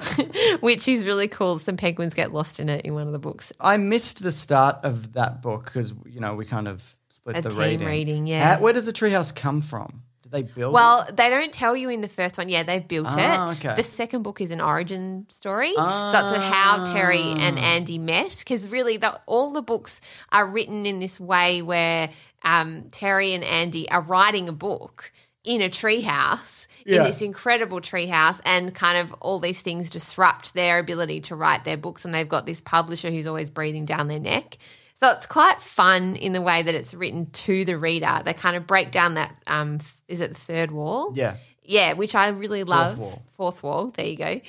which 0.62 0.88
is 0.88 1.06
really 1.06 1.28
cool. 1.28 1.60
Some 1.60 1.76
penguins 1.76 2.14
get 2.14 2.34
lost 2.34 2.60
in 2.60 2.70
it 2.70 2.86
in 2.86 2.94
one 2.94 3.06
of 3.06 3.14
the 3.14 3.20
books. 3.20 3.52
I 3.60 3.76
missed 3.78 4.24
the 4.24 4.32
start 4.32 4.78
of 4.84 5.14
that 5.14 5.42
book 5.42 5.66
because 5.66 5.94
you 6.06 6.22
know 6.22 6.36
we 6.36 6.46
kind 6.46 6.68
of 6.70 6.96
split 7.10 7.38
A 7.38 7.42
the 7.42 7.50
team 7.50 7.60
reading. 7.60 7.88
reading, 7.88 8.28
yeah. 8.28 8.54
Uh, 8.54 8.60
where 8.62 8.72
does 8.74 8.86
the 8.86 8.94
treehouse 8.94 9.36
come 9.36 9.62
from? 9.62 10.04
Did 10.32 10.48
they 10.48 10.52
build? 10.54 10.74
Well, 10.74 11.02
it? 11.02 11.16
they 11.16 11.30
don't 11.30 11.52
tell 11.54 11.76
you 11.76 11.90
in 11.90 12.02
the 12.02 12.08
first 12.08 12.38
one. 12.38 12.50
Yeah, 12.50 12.64
they've 12.64 12.88
built 12.88 13.08
Ah, 13.10 13.52
it. 13.52 13.58
okay. 13.58 13.74
The 13.76 13.84
second 13.84 14.24
book 14.24 14.42
is 14.42 14.52
an 14.52 14.62
origin 14.62 15.26
story. 15.30 15.74
So 15.76 15.82
it's 15.82 16.44
how 16.44 16.86
Terry 16.92 17.22
and 17.22 17.58
Ah. 17.58 17.62
Andy 17.62 17.98
met. 17.98 18.36
Because 18.40 18.70
really, 18.70 18.98
the, 18.98 19.20
all 19.26 19.52
the 19.52 19.62
books 19.62 20.02
are 20.32 20.46
written 20.46 20.86
in 20.86 21.00
this 21.00 21.20
way 21.20 21.62
where 21.62 22.10
um, 22.44 22.90
Terry 22.92 23.34
and 23.34 23.44
Andy 23.44 23.90
are 23.90 24.02
writing 24.02 24.48
a 24.50 24.54
book 24.54 25.12
in 25.44 25.62
a 25.62 25.70
treehouse. 25.70 26.68
In 26.86 27.04
this 27.04 27.22
incredible 27.22 27.82
treehouse, 27.82 28.42
and 28.46 28.74
kind 28.74 28.98
of 28.98 29.14
all 29.20 29.38
these 29.38 29.62
things 29.62 29.92
disrupt 29.92 30.56
their 30.56 30.80
ability 30.80 31.22
to 31.22 31.36
write 31.36 31.64
their 31.64 31.78
books, 31.78 32.04
and 32.04 32.12
they've 32.16 32.28
got 32.28 32.48
this 32.48 32.62
publisher 32.62 33.12
who's 33.12 33.28
always 33.28 33.52
breathing 33.52 33.86
down 33.86 34.08
their 34.08 34.20
neck. 34.20 34.58
So 35.00 35.10
it's 35.12 35.26
quite 35.28 35.62
fun 35.62 36.16
in 36.18 36.34
the 36.34 36.42
way 36.42 36.62
that 36.62 36.76
it's 36.76 36.94
written 36.94 37.28
to 37.32 37.64
the 37.64 37.78
reader. 37.78 38.22
They 38.26 38.34
kind 38.34 38.56
of 38.58 38.68
break 38.68 38.92
down 38.92 39.14
that 39.14 39.34
um, 39.48 39.80
is 40.10 40.20
it 40.22 40.30
the 40.30 40.36
third 40.40 40.72
wall? 40.72 41.14
yeah. 41.16 41.38
Yeah, 41.64 41.94
which 41.94 42.16
I 42.16 42.30
really 42.30 42.64
love. 42.64 42.98
wall. 42.98 43.22
Fourth 43.38 43.62
wall. 43.62 43.94
There 43.96 44.06
you 44.08 44.16
go. 44.18 44.42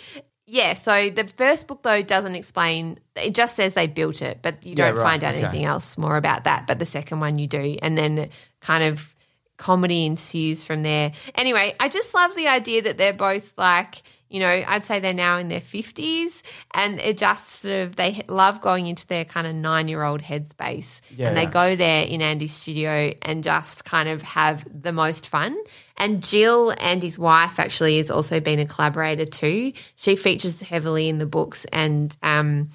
Yeah, 0.47 0.73
so 0.73 1.11
the 1.11 1.25
first 1.29 1.67
book 1.67 1.83
though 1.83 2.03
doesn't 2.03 2.35
explain. 2.35 2.99
It 3.15 3.35
just 3.35 3.57
says 3.57 3.75
they 3.75 3.87
built 3.89 4.23
it, 4.23 4.39
but 4.41 4.65
you 4.65 4.71
Yeah, 4.71 4.87
don't 4.87 4.97
right, 4.97 5.03
find 5.03 5.25
out 5.25 5.35
okay. 5.35 5.45
anything 5.45 5.65
else 5.67 5.99
more 5.99 6.17
about 6.17 6.45
that. 6.45 6.67
But 6.67 6.79
the 6.79 6.87
second 6.87 7.21
one 7.21 7.39
you 7.39 7.47
do, 7.47 7.77
and 7.83 7.97
then 7.99 8.31
kind 8.61 8.83
of 8.85 9.15
comedy 9.59 10.07
ensues 10.07 10.65
from 10.65 10.83
there. 10.83 11.13
Anyway, 11.35 11.77
I 11.79 11.89
just 11.91 12.15
love 12.15 12.35
the 12.35 12.49
idea 12.49 12.81
that 12.83 12.97
they're 12.97 13.13
both 13.13 13.53
like. 13.59 13.97
You 14.31 14.41
know, 14.41 14.65
I'd 14.67 14.85
say 14.85 15.01
they're 15.01 15.13
now 15.13 15.39
in 15.39 15.49
their 15.49 15.61
50s 15.61 16.43
and 16.71 17.01
it 17.01 17.19
just 17.19 17.63
sort 17.63 17.75
of, 17.75 17.97
they 17.97 18.23
love 18.29 18.61
going 18.61 18.87
into 18.87 19.07
their 19.09 19.25
kind 19.25 19.47
of 19.47 19.55
nine 19.57 19.89
year 19.89 20.05
old 20.05 20.23
headspace. 20.23 21.01
Yeah, 21.17 21.29
and 21.29 21.37
they 21.37 21.47
go 21.47 21.75
there 21.75 22.05
in 22.05 22.23
Andy's 22.23 22.55
studio 22.55 23.13
and 23.23 23.43
just 23.43 23.85
kind 23.85 24.09
of 24.09 24.23
have 24.23 24.65
the 24.73 24.93
most 24.93 25.27
fun. 25.27 25.59
And 25.97 26.23
Jill, 26.23 26.73
Andy's 26.79 27.19
wife, 27.19 27.59
actually 27.59 27.99
has 27.99 28.11
also 28.11 28.39
been 28.39 28.61
a 28.61 28.67
collaborator 28.67 29.27
too. 29.27 29.73
She 29.97 30.15
features 30.15 30.61
heavily 30.61 31.09
in 31.09 31.19
the 31.19 31.27
books 31.27 31.67
and, 31.73 32.17
um, 32.23 32.71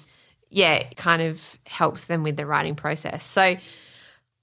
yeah, 0.50 0.84
kind 0.96 1.22
of 1.22 1.58
helps 1.66 2.04
them 2.04 2.22
with 2.22 2.36
the 2.36 2.46
writing 2.46 2.74
process. 2.74 3.24
So 3.24 3.56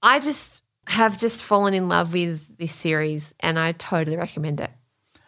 I 0.02 0.18
just 0.18 0.62
have 0.86 1.16
just 1.18 1.42
fallen 1.42 1.74
in 1.74 1.88
love 1.88 2.12
with 2.12 2.58
this 2.58 2.72
series 2.72 3.34
and 3.40 3.58
I 3.58 3.72
totally 3.72 4.16
recommend 4.16 4.60
it. 4.60 4.70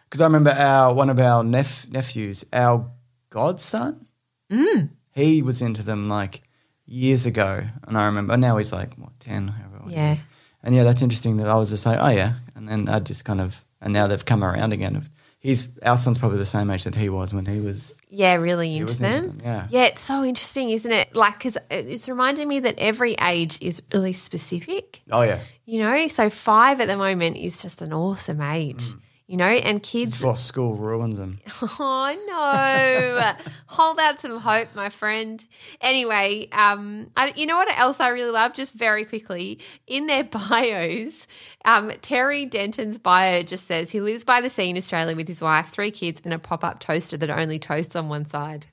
Because 0.09 0.21
I 0.21 0.25
remember 0.25 0.51
our 0.51 0.93
one 0.93 1.09
of 1.09 1.19
our 1.19 1.43
nep- 1.43 1.89
nephews, 1.89 2.45
our 2.53 2.89
godson, 3.29 4.05
Mm. 4.51 4.89
he 5.11 5.41
was 5.41 5.61
into 5.61 5.83
them 5.83 6.07
like 6.07 6.41
years 6.85 7.25
ago, 7.25 7.63
and 7.85 7.97
I 7.97 8.05
remember 8.05 8.37
now 8.37 8.57
he's 8.57 8.71
like 8.71 8.93
what 8.95 9.19
ten, 9.19 9.49
however 9.49 9.83
Yeah. 9.89 10.13
is. 10.13 10.23
And 10.63 10.73
yeah, 10.73 10.83
that's 10.83 11.01
interesting 11.01 11.37
that 11.37 11.47
I 11.47 11.55
was 11.55 11.69
just 11.69 11.85
like, 11.85 11.99
oh 12.01 12.07
yeah, 12.09 12.35
and 12.55 12.67
then 12.67 12.87
I 12.89 12.99
just 12.99 13.25
kind 13.25 13.41
of, 13.41 13.63
and 13.81 13.91
now 13.93 14.07
they've 14.07 14.23
come 14.25 14.43
around 14.43 14.71
again. 14.73 15.05
He's 15.39 15.67
our 15.83 15.97
son's 15.97 16.17
probably 16.17 16.39
the 16.39 16.45
same 16.45 16.69
age 16.71 16.83
that 16.85 16.95
he 16.95 17.09
was 17.09 17.33
when 17.33 17.45
he 17.45 17.59
was. 17.59 17.93
Yeah, 18.09 18.33
really 18.35 18.73
into 18.77 18.91
was 18.91 19.01
into 19.01 19.13
them. 19.27 19.37
them, 19.37 19.41
yeah. 19.43 19.67
yeah, 19.69 19.83
it's 19.85 20.01
so 20.01 20.23
interesting, 20.23 20.69
isn't 20.71 20.91
it? 20.91 21.15
Like, 21.15 21.37
because 21.37 21.57
it's 21.69 22.07
reminding 22.09 22.47
me 22.47 22.61
that 22.61 22.75
every 22.79 23.13
age 23.21 23.57
is 23.61 23.81
really 23.93 24.13
specific. 24.13 25.01
Oh 25.11 25.21
yeah, 25.21 25.39
You 25.65 25.79
know, 25.81 26.07
so 26.07 26.29
five 26.29 26.79
at 26.81 26.87
the 26.87 26.97
moment 26.97 27.37
is 27.37 27.61
just 27.61 27.81
an 27.81 27.91
awesome 27.93 28.41
age. 28.41 28.83
You 29.29 29.35
know, 29.35 29.45
and 29.45 29.83
kids. 29.83 30.11
before 30.11 30.37
school 30.37 30.75
ruins 30.75 31.17
them. 31.17 31.39
Oh 31.79 32.15
no! 32.29 33.33
Hold 33.67 33.99
out 33.99 34.21
some 34.21 34.39
hope, 34.39 34.69
my 34.73 34.87
friend. 34.87 35.43
Anyway, 35.81 36.47
um, 36.53 37.11
I, 37.17 37.33
you 37.35 37.45
know 37.45 37.57
what 37.57 37.67
else 37.77 37.99
I 37.99 38.07
really 38.07 38.31
love? 38.31 38.53
Just 38.53 38.73
very 38.73 39.03
quickly, 39.03 39.59
in 39.85 40.07
their 40.07 40.23
bios, 40.23 41.27
um, 41.65 41.91
Terry 42.01 42.45
Denton's 42.45 42.97
bio 42.99 43.43
just 43.43 43.67
says 43.67 43.91
he 43.91 43.99
lives 43.99 44.23
by 44.23 44.39
the 44.39 44.49
sea 44.49 44.69
in 44.69 44.77
Australia 44.77 45.13
with 45.15 45.27
his 45.27 45.41
wife, 45.41 45.67
three 45.67 45.91
kids, 45.91 46.21
and 46.23 46.33
a 46.33 46.39
pop-up 46.39 46.79
toaster 46.79 47.17
that 47.17 47.29
only 47.29 47.59
toasts 47.59 47.97
on 47.97 48.07
one 48.07 48.25
side. 48.25 48.67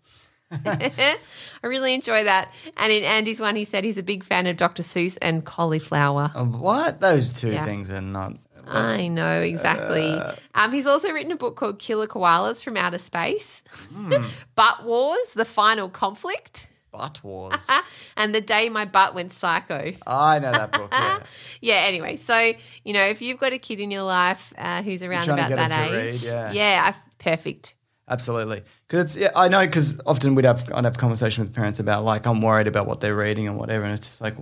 I 0.65 1.17
really 1.65 1.95
enjoy 1.95 2.23
that. 2.25 2.53
And 2.77 2.93
in 2.93 3.03
Andy's 3.03 3.41
one, 3.41 3.57
he 3.57 3.65
said 3.65 3.83
he's 3.83 3.99
a 3.99 4.05
big 4.05 4.23
fan 4.23 4.47
of 4.47 4.57
Dr. 4.57 4.85
Seuss 4.85 5.19
and 5.21 5.45
cauliflower. 5.45 6.29
What? 6.29 7.01
Those 7.01 7.33
two 7.33 7.51
Yeah. 7.51 7.65
things 7.65 7.91
are 7.91 8.01
not. 8.01 8.35
I 8.67 9.09
know 9.09 9.41
exactly. 9.41 10.21
um, 10.55 10.73
he's 10.73 10.87
also 10.87 11.11
written 11.11 11.33
a 11.33 11.37
book 11.37 11.57
called 11.57 11.79
Killer 11.79 12.07
Koalas 12.07 12.63
from 12.63 12.77
Outer 12.77 12.99
Space, 12.99 13.63
Butt 14.55 14.85
Wars: 14.85 15.33
The 15.35 15.45
Final 15.45 15.89
Conflict, 15.89 16.69
Butt 16.95 17.23
wars. 17.25 17.67
and 18.17 18.35
The 18.35 18.41
Day 18.41 18.69
My 18.69 18.85
Butt 18.85 19.15
Went 19.15 19.33
Psycho. 19.33 19.93
I 20.07 20.39
know 20.39 20.53
that 20.53 20.73
book. 20.73 20.91
Yeah. 20.93 21.19
Yeah. 21.61 21.77
Anyway, 21.77 22.17
so 22.17 22.53
you 22.85 22.93
know, 22.93 23.05
if 23.05 23.23
you've 23.23 23.41
got 23.41 23.53
a 23.53 23.59
kid 23.59 23.81
in 23.81 23.91
your 23.91 24.03
life 24.03 24.53
uh, 24.59 24.83
who's 24.83 25.03
around 25.03 25.29
about 25.29 25.51
that 25.51 25.73
age, 25.91 26.25
read, 26.25 26.55
yeah. 26.55 26.93
I, 26.93 27.13
perfect. 27.19 27.75
Absolutely, 28.07 28.63
because 28.87 29.05
it's 29.05 29.17
yeah, 29.17 29.31
I 29.35 29.49
know 29.49 29.65
because 29.65 29.99
often 30.05 30.35
we'd 30.35 30.45
have 30.45 30.71
I'd 30.75 30.85
have 30.85 30.99
conversation 30.99 31.43
with 31.43 31.55
parents 31.55 31.81
about 31.81 32.05
like 32.05 32.27
I'm 32.27 32.43
worried 32.43 32.67
about 32.67 32.87
what 32.87 33.01
they're 33.01 33.17
reading 33.17 33.49
and 33.49 33.57
whatever, 33.57 33.85
and 33.85 33.95
it's 33.95 34.07
just 34.07 34.21
like 34.21 34.37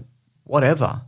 whatever. 0.44 1.00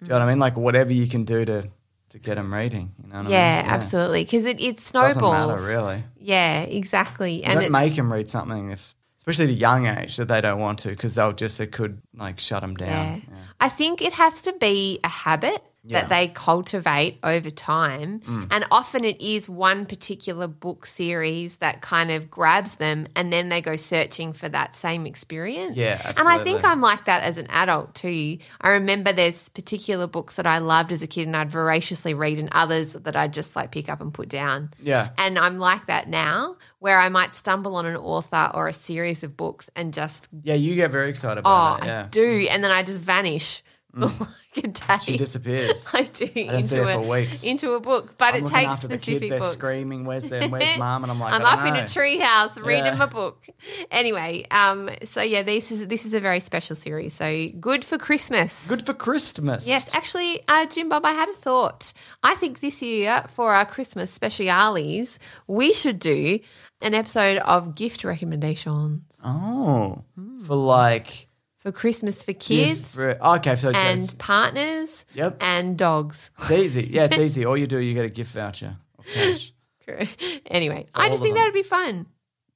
Do 0.00 0.06
you 0.06 0.08
know 0.10 0.18
what 0.18 0.22
I 0.22 0.28
mean? 0.28 0.38
Like 0.38 0.56
whatever 0.56 0.92
you 0.92 1.08
can 1.08 1.24
do 1.24 1.44
to 1.46 1.68
to 2.12 2.18
get 2.18 2.36
them 2.36 2.52
reading. 2.54 2.92
You 3.02 3.08
know 3.12 3.22
what 3.22 3.30
Yeah, 3.30 3.38
I 3.38 3.62
mean? 3.62 3.66
yeah, 3.66 3.74
absolutely. 3.74 4.24
Because 4.24 4.44
it, 4.46 4.60
it 4.60 4.80
snowballs. 4.80 5.14
Doesn't 5.16 5.66
matter 5.66 5.66
really. 5.82 6.04
Yeah, 6.18 6.62
exactly. 6.62 7.42
And 7.44 7.52
And 7.54 7.60
don't 7.62 7.72
make 7.72 7.96
them 7.96 8.12
read 8.12 8.28
something 8.30 8.70
if, 8.70 8.94
especially 9.18 9.44
at 9.46 9.50
a 9.50 9.54
young 9.54 9.86
age, 9.86 10.16
that 10.16 10.28
they 10.28 10.40
don't 10.40 10.58
want 10.60 10.78
to 10.80 10.88
because 10.90 11.14
they'll 11.14 11.32
just 11.32 11.58
it 11.60 11.72
could 11.72 12.00
like 12.14 12.38
shut 12.40 12.62
them 12.62 12.76
Yeah. 12.78 12.86
down. 12.86 13.22
I 13.60 13.68
think 13.68 14.02
it 14.02 14.12
has 14.14 14.40
to 14.42 14.52
be 14.54 15.00
a 15.04 15.08
habit 15.08 15.62
Yeah. 15.84 16.02
that 16.02 16.10
they 16.10 16.28
cultivate 16.28 17.18
over 17.24 17.50
time. 17.50 18.20
Mm. 18.20 18.46
And 18.52 18.64
often 18.70 19.02
it 19.02 19.20
is 19.20 19.48
one 19.48 19.84
particular 19.84 20.46
book 20.46 20.86
series 20.86 21.56
that 21.56 21.80
kind 21.80 22.12
of 22.12 22.30
grabs 22.30 22.76
them 22.76 23.08
and 23.16 23.32
then 23.32 23.48
they 23.48 23.60
go 23.60 23.74
searching 23.74 24.32
for 24.32 24.48
that 24.48 24.76
same 24.76 25.06
experience. 25.06 25.76
Yeah, 25.76 26.00
And 26.16 26.28
I 26.28 26.44
think. 26.44 26.62
I'm 26.64 26.80
like 26.80 27.06
that 27.06 27.24
as 27.24 27.38
an 27.38 27.48
adult 27.50 27.96
too. 27.96 28.38
I 28.60 28.68
remember 28.70 29.12
there's 29.12 29.48
particular 29.48 30.06
books 30.06 30.36
that 30.36 30.46
I 30.46 30.58
loved 30.58 30.92
as 30.92 31.02
a 31.02 31.08
kid 31.08 31.26
and 31.26 31.36
I'd 31.36 31.50
voraciously 31.50 32.14
read 32.14 32.38
and 32.38 32.48
others 32.52 32.92
that 32.92 33.16
I'd 33.16 33.32
just 33.32 33.56
like 33.56 33.72
pick 33.72 33.88
up 33.88 34.00
and 34.00 34.14
put 34.14 34.28
down. 34.28 34.70
Yeah. 34.80 35.08
And 35.18 35.36
I'm 35.36 35.58
like 35.58 35.86
that 35.86 36.08
now 36.08 36.56
where 36.78 37.00
I 37.00 37.08
might 37.08 37.34
stumble 37.34 37.74
on 37.74 37.86
an 37.86 37.96
author 37.96 38.52
or 38.54 38.68
a 38.68 38.72
series 38.72 39.24
of 39.24 39.36
books 39.36 39.68
and 39.74 39.92
just 39.92 40.28
Yeah, 40.44 40.54
you 40.54 40.76
get 40.76 40.92
very 40.92 41.10
excited 41.10 41.40
Oh, 41.44 41.50
about 41.50 41.82
it. 41.82 41.86
Yeah. 41.86 42.04
I 42.04 42.08
do, 42.08 42.46
and 42.48 42.62
then 42.62 42.70
I 42.70 42.84
just 42.84 43.00
vanish 43.00 43.64
for 44.00 44.06
like 44.06 44.64
a 44.64 44.68
day. 44.68 44.98
She 45.02 45.16
disappears. 45.18 45.86
I 45.92 46.02
do 46.04 46.26
see 46.26 46.46
into 46.48 46.82
a 46.82 46.92
for 46.92 47.00
weeks. 47.00 47.44
into 47.44 47.72
a 47.72 47.80
book, 47.80 48.16
but 48.16 48.34
I'm 48.34 48.44
it 48.44 48.48
takes 48.48 48.66
after 48.68 48.88
the 48.88 48.96
specific 48.98 49.20
kids. 49.20 49.30
They're 49.30 49.38
books. 49.40 49.52
screaming, 49.52 50.04
"Where's 50.06 50.24
their, 50.24 50.48
where's 50.48 50.78
mom?" 50.78 51.02
And 51.04 51.12
I'm 51.12 51.20
like, 51.20 51.34
I'm 51.34 51.42
I 51.44 51.52
up 51.52 51.58
don't 51.58 51.68
in 51.68 51.74
know. 51.74 51.80
a 51.80 51.84
treehouse 51.84 52.56
reading 52.64 52.86
Yeah. 52.86 52.94
my 52.94 53.06
book. 53.06 53.44
Anyway, 53.90 54.46
um, 54.50 54.88
so 55.04 55.20
yeah, 55.22 55.42
this 55.42 55.70
is 55.70 55.86
this 55.88 56.06
is 56.06 56.14
a 56.14 56.20
very 56.20 56.40
special 56.40 56.74
series. 56.74 57.12
So 57.12 57.48
good 57.60 57.84
for 57.84 57.98
Christmas. 57.98 58.66
Good 58.66 58.86
for 58.86 58.94
Christmas. 58.94 59.66
Yes, 59.66 59.94
actually, 59.94 60.42
uh, 60.48 60.66
Jim 60.66 60.88
Bob, 60.88 61.04
I 61.04 61.12
had 61.12 61.28
a 61.28 61.34
thought. 61.34 61.92
I 62.22 62.34
think 62.36 62.60
this 62.60 62.80
year 62.82 63.24
for 63.28 63.52
our 63.52 63.66
Christmas 63.66 64.10
speciales, 64.10 65.18
we 65.46 65.72
should 65.72 65.98
do 65.98 66.38
an 66.80 66.94
episode 66.94 67.38
of 67.38 67.74
gift 67.74 68.04
recommendations 68.04 69.02
Oh, 69.24 70.02
Hmm. 70.16 70.42
for 70.44 70.56
like 70.56 71.28
for 71.62 71.72
Christmas 71.72 72.22
for 72.24 72.32
kids. 72.32 72.80
different- 72.80 73.20
okay, 73.20 73.56
so 73.56 73.70
and 73.70 74.00
it's, 74.00 74.14
partners 74.14 75.04
Yep. 75.14 75.36
and 75.40 75.78
dogs. 75.78 76.30
it's 76.40 76.50
easy. 76.50 76.88
Yeah, 76.92 77.04
it's 77.04 77.18
easy. 77.26 77.44
All 77.44 77.56
you 77.56 77.66
do, 77.66 77.78
you 77.78 77.94
get 77.94 78.04
a 78.04 78.10
gift 78.10 78.32
voucher. 78.32 78.76
Or 78.98 79.04
cash. 79.04 79.52
anyway, 80.46 80.86
I 80.94 81.08
just 81.08 81.22
think 81.22 81.34
that 81.36 81.44
would 81.44 81.54
be 81.54 81.62
fun. 81.62 82.06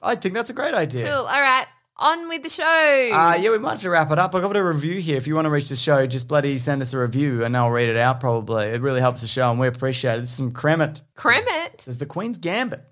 I 0.03 0.15
think 0.15 0.35
that's 0.35 0.51
a 0.51 0.53
great 0.53 0.75
idea. 0.75 1.07
Cool. 1.07 1.25
All 1.27 1.41
right, 1.41 1.67
on 1.97 2.29
with 2.29 2.43
the 2.43 2.49
show. 2.49 2.63
Uh, 2.65 3.37
yeah, 3.41 3.51
we 3.51 3.59
might 3.59 3.71
have 3.73 3.81
to 3.83 3.91
wrap 3.91 4.11
it 4.11 4.19
up. 4.19 4.35
I've 4.35 4.43
got 4.43 4.57
a 4.57 4.63
review 4.63 5.01
here. 5.01 5.17
If 5.17 5.27
you 5.27 5.35
want 5.35 5.47
to 5.47 5.51
reach 5.51 5.69
the 5.69 5.77
show, 5.77 6.07
just 6.07 6.29
bloody 6.29 6.59
send 6.59 6.83
us 6.83 6.93
a 6.93 6.99
review 6.99 7.45
and 7.45 7.57
I'll 7.57 7.71
read 7.71 7.89
it 7.89 7.97
out 7.97 8.21
probably. 8.21 8.67
It 8.67 8.83
really 8.83 9.01
helps 9.01 9.23
the 9.23 9.27
show 9.27 9.51
and 9.51 9.59
we 9.59 9.67
appreciate 9.67 10.17
it. 10.17 10.21
This 10.21 10.29
is 10.31 10.35
some 10.37 10.53
Kremet. 10.53 11.03
Kremet. 11.17 11.81
Says 11.81 11.99
the 11.99 12.07
Queen's 12.07 12.39
Gambit. 12.39 12.83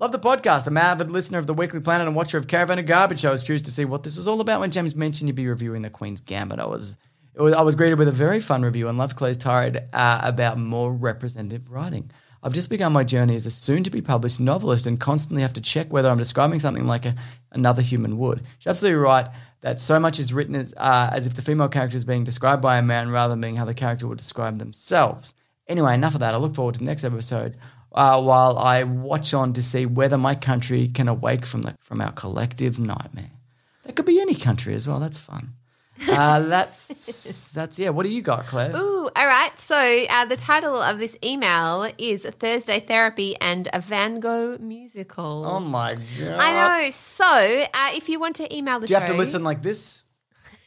Love 0.00 0.12
the 0.12 0.18
podcast. 0.18 0.66
I'm 0.66 0.78
an 0.78 0.82
avid 0.82 1.10
listener 1.10 1.36
of 1.36 1.46
the 1.46 1.52
Weekly 1.52 1.78
Planet 1.78 2.06
and 2.06 2.16
watcher 2.16 2.38
of 2.38 2.46
Caravan 2.46 2.78
of 2.78 2.86
Garbage. 2.86 3.22
I 3.26 3.30
was 3.30 3.42
curious 3.42 3.60
to 3.64 3.70
see 3.70 3.84
what 3.84 4.02
this 4.02 4.16
was 4.16 4.26
all 4.26 4.40
about 4.40 4.60
when 4.60 4.70
James 4.70 4.94
mentioned 4.94 5.28
you'd 5.28 5.36
be 5.36 5.46
reviewing 5.46 5.82
the 5.82 5.90
Queen's 5.90 6.22
Gambit. 6.22 6.58
I 6.58 6.64
was, 6.64 6.96
was 7.36 7.52
I 7.52 7.60
was 7.60 7.74
greeted 7.74 7.98
with 7.98 8.08
a 8.08 8.12
very 8.12 8.40
fun 8.40 8.62
review 8.62 8.88
and 8.88 8.96
loved 8.96 9.14
Claire's 9.14 9.36
tirade 9.36 9.82
uh, 9.92 10.20
about 10.22 10.56
more 10.56 10.90
representative 10.90 11.70
writing. 11.70 12.10
I've 12.42 12.54
just 12.54 12.70
begun 12.70 12.94
my 12.94 13.04
journey 13.04 13.36
as 13.36 13.44
a 13.44 13.50
soon 13.50 13.84
to 13.84 13.90
be 13.90 14.00
published 14.00 14.40
novelist 14.40 14.86
and 14.86 14.98
constantly 14.98 15.42
have 15.42 15.52
to 15.52 15.60
check 15.60 15.92
whether 15.92 16.08
I'm 16.08 16.16
describing 16.16 16.60
something 16.60 16.86
like 16.86 17.04
a, 17.04 17.14
another 17.52 17.82
human 17.82 18.16
would. 18.16 18.40
She's 18.58 18.68
absolutely 18.68 19.00
right 19.00 19.28
that 19.60 19.82
so 19.82 20.00
much 20.00 20.18
is 20.18 20.32
written 20.32 20.56
as, 20.56 20.72
uh, 20.78 21.10
as 21.12 21.26
if 21.26 21.34
the 21.34 21.42
female 21.42 21.68
character 21.68 21.98
is 21.98 22.06
being 22.06 22.24
described 22.24 22.62
by 22.62 22.78
a 22.78 22.82
man 22.82 23.10
rather 23.10 23.32
than 23.32 23.42
being 23.42 23.56
how 23.56 23.66
the 23.66 23.74
character 23.74 24.06
would 24.06 24.16
describe 24.16 24.60
themselves. 24.60 25.34
Anyway, 25.68 25.92
enough 25.92 26.14
of 26.14 26.20
that. 26.20 26.34
I 26.34 26.38
look 26.38 26.54
forward 26.54 26.72
to 26.76 26.80
the 26.80 26.86
next 26.86 27.04
episode 27.04 27.58
uh, 27.92 28.20
while 28.20 28.58
I 28.58 28.84
watch 28.84 29.34
on 29.34 29.52
to 29.54 29.62
see 29.62 29.86
whether 29.86 30.18
my 30.18 30.34
country 30.34 30.88
can 30.88 31.08
awake 31.08 31.44
from, 31.46 31.62
the, 31.62 31.76
from 31.80 32.00
our 32.00 32.12
collective 32.12 32.78
nightmare. 32.78 33.30
That 33.84 33.96
could 33.96 34.06
be 34.06 34.20
any 34.20 34.34
country 34.34 34.74
as 34.74 34.86
well. 34.86 35.00
That's 35.00 35.18
fun. 35.18 35.54
Uh, 36.08 36.40
that's 36.48 37.50
that's 37.52 37.78
yeah. 37.78 37.90
What 37.90 38.04
do 38.04 38.08
you 38.08 38.22
got, 38.22 38.46
Claire? 38.46 38.74
Ooh, 38.74 39.10
all 39.14 39.26
right. 39.26 39.50
So 39.58 39.76
uh, 39.76 40.24
the 40.26 40.36
title 40.36 40.80
of 40.80 40.98
this 40.98 41.16
email 41.24 41.90
is 41.98 42.24
Thursday 42.24 42.80
Therapy 42.80 43.36
and 43.40 43.68
a 43.72 43.80
Van 43.80 44.20
Gogh 44.20 44.58
musical. 44.58 45.44
Oh 45.44 45.60
my 45.60 45.96
god! 46.18 46.40
I 46.40 46.84
know. 46.84 46.90
So 46.90 47.24
uh, 47.26 47.90
if 47.94 48.08
you 48.08 48.20
want 48.20 48.36
to 48.36 48.54
email 48.54 48.80
the 48.80 48.86
Do 48.86 48.92
you 48.92 48.96
show, 48.96 49.00
have 49.00 49.10
to 49.10 49.16
listen 49.16 49.44
like 49.44 49.62
this? 49.62 50.04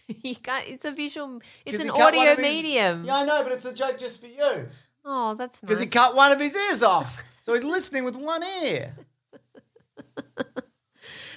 you 0.24 0.36
can't, 0.36 0.68
it's 0.68 0.86
a 0.86 0.92
visual. 0.92 1.42
It's 1.66 1.80
an 1.80 1.88
he 1.88 1.92
cut 1.92 2.14
one 2.14 2.28
audio 2.28 2.42
medium. 2.42 3.06
Yeah, 3.06 3.18
I 3.18 3.26
know, 3.26 3.44
but 3.44 3.54
it's 3.54 3.66
a 3.66 3.74
joke 3.74 3.98
just 3.98 4.22
for 4.22 4.28
you 4.28 4.68
Oh, 5.06 5.36
that's 5.36 5.62
nice. 5.62 5.68
because 5.68 5.80
he 5.80 5.88
cut 5.88 6.16
one 6.16 6.32
of 6.32 6.40
his 6.40 6.56
ears 6.56 6.84
off, 6.84 7.24
so 7.44 7.54
he's 7.54 7.64
listening 7.64 8.04
with 8.04 8.16
one 8.16 8.44
ear. 8.64 8.94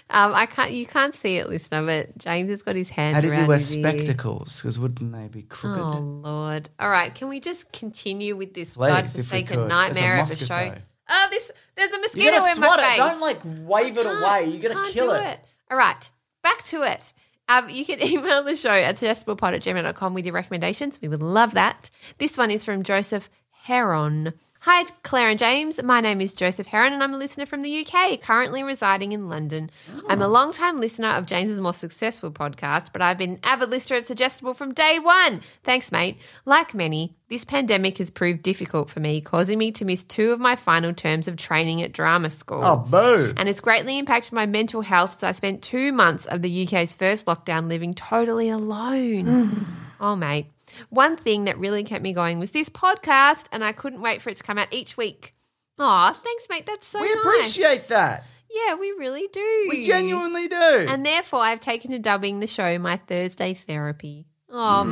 Um, 0.08 0.34
I 0.34 0.46
can't. 0.46 0.70
You 0.70 0.86
can't 0.86 1.12
see 1.12 1.36
it, 1.38 1.48
listener, 1.48 1.84
but 1.84 2.16
James 2.16 2.48
has 2.50 2.62
got 2.62 2.76
his 2.76 2.90
hand. 2.90 3.16
How 3.16 3.20
does 3.20 3.34
he 3.34 3.42
wear 3.42 3.58
spectacles? 3.58 4.60
Because 4.60 4.78
wouldn't 4.78 5.12
they 5.12 5.26
be 5.26 5.42
crooked? 5.42 5.82
Oh 5.82 5.98
Lord! 5.98 6.70
All 6.78 6.88
right, 6.88 7.12
can 7.12 7.28
we 7.28 7.40
just 7.40 7.72
continue 7.72 8.36
with 8.36 8.54
this 8.54 8.74
Please, 8.74 8.88
God 8.88 9.04
if 9.06 9.16
we 9.16 9.22
forsaken 9.22 9.66
nightmare 9.66 10.20
of 10.20 10.30
a 10.30 10.36
show? 10.36 10.74
Oh, 11.08 11.26
this 11.30 11.50
there's 11.74 11.92
a 11.92 11.98
mosquito 11.98 12.36
in 12.36 12.60
my 12.60 12.76
it. 12.78 12.86
face. 12.86 12.98
Don't 12.98 13.20
like 13.20 13.40
wave 13.44 13.98
it 13.98 14.06
away. 14.06 14.44
You're 14.44 14.72
gonna 14.72 14.88
kill 14.90 15.08
do 15.08 15.14
it. 15.14 15.40
All 15.72 15.76
right, 15.76 16.10
back 16.40 16.62
to 16.64 16.82
it. 16.82 17.12
Um, 17.48 17.68
you 17.68 17.84
can 17.84 18.00
email 18.06 18.44
the 18.44 18.54
show 18.54 18.70
at 18.70 18.96
suggestiblepod 18.96 19.54
at 19.54 19.62
gmail.com 19.62 20.14
with 20.14 20.24
your 20.24 20.34
recommendations. 20.34 21.00
We 21.00 21.08
would 21.08 21.22
love 21.22 21.54
that. 21.54 21.90
This 22.18 22.38
one 22.38 22.52
is 22.52 22.64
from 22.64 22.84
Joseph 22.84 23.28
Heron. 23.66 24.32
Hi, 24.60 24.84
Claire 25.02 25.30
and 25.30 25.38
James. 25.40 25.82
My 25.82 26.00
name 26.00 26.20
is 26.20 26.34
Joseph 26.34 26.68
Heron 26.68 26.92
and 26.92 27.02
I'm 27.02 27.14
a 27.14 27.16
listener 27.16 27.46
from 27.46 27.62
the 27.62 27.84
UK, 27.84 28.20
currently 28.20 28.62
residing 28.62 29.10
in 29.10 29.28
London. 29.28 29.72
I'm 30.08 30.22
a 30.22 30.26
oh. 30.26 30.30
long 30.30 30.52
time 30.52 30.78
listener 30.78 31.08
of 31.08 31.26
James's 31.26 31.58
more 31.58 31.72
successful 31.72 32.30
podcast, 32.30 32.90
but 32.92 33.02
I've 33.02 33.18
been 33.18 33.30
an 33.32 33.40
avid 33.42 33.70
listener 33.70 33.96
of 33.96 34.04
Suggestible 34.04 34.54
from 34.54 34.72
day 34.72 35.00
one. 35.00 35.40
Thanks, 35.64 35.90
mate. 35.90 36.18
Like 36.44 36.74
many, 36.74 37.16
this 37.28 37.44
pandemic 37.44 37.98
has 37.98 38.08
proved 38.08 38.42
difficult 38.42 38.88
for 38.88 39.00
me, 39.00 39.20
causing 39.20 39.58
me 39.58 39.72
to 39.72 39.84
miss 39.84 40.04
two 40.04 40.30
of 40.30 40.38
my 40.38 40.54
final 40.54 40.94
terms 40.94 41.26
of 41.26 41.34
training 41.34 41.82
at 41.82 41.90
drama 41.90 42.30
school 42.30 42.62
Oh, 42.62 42.76
boo! 42.76 43.34
and 43.36 43.48
it's 43.48 43.60
greatly 43.60 43.98
impacted 43.98 44.32
my 44.32 44.46
mental 44.46 44.82
health. 44.82 45.18
So 45.18 45.26
I 45.26 45.32
spent 45.32 45.62
two 45.62 45.90
months 45.90 46.24
of 46.26 46.42
the 46.42 46.68
UK's 46.68 46.92
first 46.92 47.26
lockdown 47.26 47.68
living 47.68 47.94
totally 47.94 48.48
alone. 48.48 49.66
oh, 50.00 50.14
mate. 50.14 50.52
One 50.90 51.16
thing 51.16 51.44
that 51.44 51.58
really 51.58 51.84
kept 51.84 52.02
me 52.02 52.12
going 52.12 52.38
was 52.38 52.50
this 52.50 52.68
podcast, 52.68 53.46
and 53.52 53.64
I 53.64 53.72
couldn't 53.72 54.02
wait 54.02 54.22
for 54.22 54.30
it 54.30 54.36
to 54.36 54.42
come 54.42 54.58
out 54.58 54.68
each 54.72 54.96
week. 54.96 55.32
Aw, 55.78 56.12
thanks, 56.12 56.46
mate. 56.48 56.66
That's 56.66 56.86
so 56.86 57.00
we 57.00 57.08
nice. 57.14 57.16
appreciate 57.24 57.88
that. 57.88 58.24
Yeah, 58.50 58.74
we 58.76 58.92
really 58.92 59.28
do. 59.32 59.66
We 59.70 59.84
genuinely 59.84 60.48
do. 60.48 60.56
And 60.88 61.04
therefore, 61.04 61.40
I've 61.40 61.60
taken 61.60 61.90
to 61.90 61.98
dubbing 61.98 62.40
the 62.40 62.46
show 62.46 62.78
my 62.78 62.96
Thursday 62.96 63.54
therapy. 63.54 64.26
Oh, 64.48 64.84
Hmm. 64.84 64.90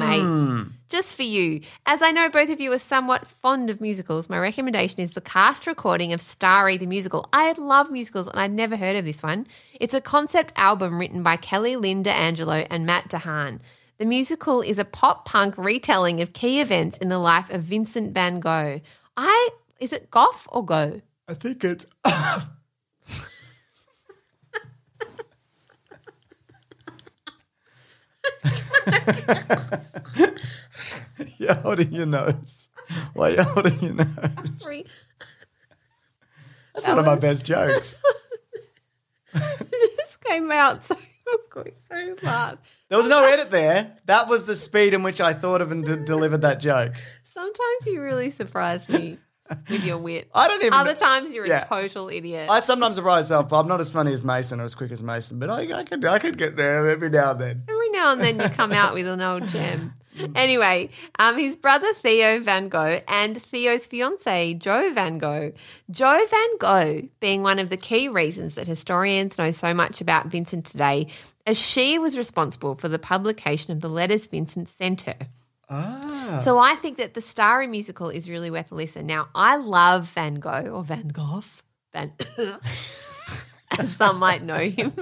mate. 0.59 0.67
Just 0.91 1.15
for 1.17 1.23
you. 1.23 1.61
As 1.87 2.03
I 2.03 2.11
know 2.11 2.29
both 2.29 2.51
of 2.51 2.61
you 2.61 2.73
are 2.73 2.79
somewhat 2.79 3.27
fond 3.27 3.71
of 3.71 3.81
musicals, 3.81 4.29
my 4.29 4.39
recommendation 4.39 5.01
is 5.01 5.13
the 5.13 5.21
cast 5.21 5.67
recording 5.67 6.13
of 6.13 6.21
Starry 6.21 6.77
the 6.77 6.87
Musical. 6.87 7.27
I 7.33 7.53
love 7.53 7.91
musicals 7.91 8.27
and 8.29 8.39
I'd 8.39 8.53
never 8.53 8.77
heard 8.77 8.97
of 8.97 9.05
this 9.05 9.23
one. 9.23 9.47
It's 9.81 9.95
a 9.95 10.01
concept 10.01 10.53
album 10.57 10.99
written 10.99 11.23
by 11.23 11.37
Kelly 11.37 11.77
Lynne 11.77 12.03
D'Angelo 12.03 12.67
and 12.69 12.85
Matt 12.85 13.09
DeHaan. 13.09 13.61
The 13.99 14.07
musical 14.07 14.61
is 14.61 14.81
a 14.81 14.85
pop 14.85 15.25
punk 15.25 15.57
retelling 15.57 16.21
of 16.21 16.33
key 16.33 16.61
events 16.61 16.99
in 16.99 17.09
the 17.09 17.19
life 17.19 17.49
of 17.51 17.63
Vincent 17.63 18.13
van 18.13 18.41
Gogh. 18.41 18.81
I 19.17 19.51
is 19.79 19.93
it 19.93 20.11
Gough 20.11 20.49
or 20.51 20.65
Go? 20.65 21.01
I 21.29 21.35
think 21.35 21.63
it's. 21.63 21.87
you're 31.39 31.55
holding 31.55 31.93
your 31.93 32.07
nose. 32.07 32.69
Why 33.15 33.31
are 33.31 33.37
you 33.37 33.43
holding 33.45 33.79
your 33.79 33.95
nose? 33.95 34.09
That's 36.75 36.87
That 36.87 36.97
one 36.97 36.99
of 36.99 37.07
my 37.07 37.17
best 37.17 37.47
jokes. 37.47 37.95
it 39.35 39.97
just 39.99 40.21
came 40.25 40.51
out 40.51 40.83
so 40.83 40.97
quick, 41.51 41.77
so 41.91 42.17
fast. 42.17 42.59
There 42.89 42.99
was 42.99 43.09
no 43.09 43.25
edit 43.25 43.51
there. 43.51 43.97
That 44.07 44.29
was 44.29 44.45
the 44.45 44.55
speed 44.55 44.95
in 44.95 45.03
which 45.03 45.21
I 45.21 45.33
thought 45.35 45.61
of 45.61 45.73
and 45.73 45.85
d- 45.85 45.97
delivered 46.05 46.43
that 46.43 46.61
joke. 46.61 46.93
Sometimes 47.25 47.87
you 47.87 48.01
really 48.03 48.31
surprise 48.31 48.89
me 48.89 49.19
with 49.69 49.85
your 49.85 49.99
wit. 49.99 50.29
I 50.35 50.49
don't 50.49 50.63
even. 50.63 50.73
Other 50.75 50.95
times 50.95 51.35
you're 51.35 51.47
Yeah. 51.47 51.63
a 51.63 51.67
total 51.67 52.09
idiot. 52.09 52.49
I 52.51 52.61
sometimes 52.61 52.97
surprise 52.97 53.25
myself. 53.31 53.53
I'm 53.53 53.67
not 53.69 53.81
as 53.81 53.91
funny 53.91 54.13
as 54.13 54.23
Mason 54.25 54.61
or 54.61 54.65
as 54.65 54.75
quick 54.75 54.93
as 54.93 55.03
Mason, 55.03 55.39
but 55.39 55.51
I, 55.51 55.73
I 55.81 55.85
could 55.85 56.05
I 56.05 56.19
could 56.19 56.39
get 56.39 56.57
there 56.57 56.89
every 56.89 57.11
now 57.11 57.33
and 57.33 57.41
then. 57.41 57.63
Now 57.95 58.13
and 58.13 58.21
then 58.21 58.41
you 58.41 58.49
come 58.49 58.73
out 58.73 58.93
with 58.93 59.07
an 59.07 59.23
old 59.23 59.49
gem. 59.49 59.95
Anyway, 60.35 60.91
um, 61.19 61.39
his 61.39 61.57
brother 61.57 61.93
Theo 61.95 62.41
Van 62.41 62.69
Gogh 62.69 63.01
and 63.09 63.41
Theo's 63.41 63.87
fiance 63.87 64.55
Jo 64.55 64.93
Van 64.93 65.19
Gogh. 65.19 65.53
Jo 65.91 66.27
Van 66.31 66.59
Gogh 66.59 67.09
being 67.21 67.43
one 67.43 67.59
of 67.59 67.71
the 67.71 67.77
key 67.77 68.09
reasons 68.09 68.55
that 68.55 68.67
historians 68.67 69.39
know 69.39 69.51
so 69.51 69.75
much 69.75 70.01
about 70.01 70.27
Vincent 70.27 70.67
today, 70.67 71.09
as 71.47 71.59
she 71.59 71.99
was 71.99 72.17
responsible 72.17 72.75
for 72.75 72.89
the 72.89 72.99
publication 72.99 73.73
of 73.73 73.81
the 73.81 73.89
letters 73.89 74.27
Vincent 74.27 74.69
sent 74.69 75.03
her. 75.03 75.17
Ah. 75.71 76.43
So 76.45 76.59
I 76.59 76.75
think 76.77 76.99
that 76.99 77.15
the 77.15 77.21
Starry 77.21 77.67
musical 77.67 78.09
is 78.09 78.29
really 78.29 78.51
worth 78.51 78.71
a 78.71 78.75
listen. 78.75 79.07
Now, 79.07 79.29
I 79.35 79.57
love 79.57 80.09
Van 80.11 80.35
Gogh 80.35 80.71
or 80.73 80.85
Van 80.85 81.09
Gogh, 81.09 81.43
Van, 81.93 82.13
as 83.79 83.97
some 83.97 84.19
might 84.19 84.43
know 84.43 84.69
him. 84.69 84.95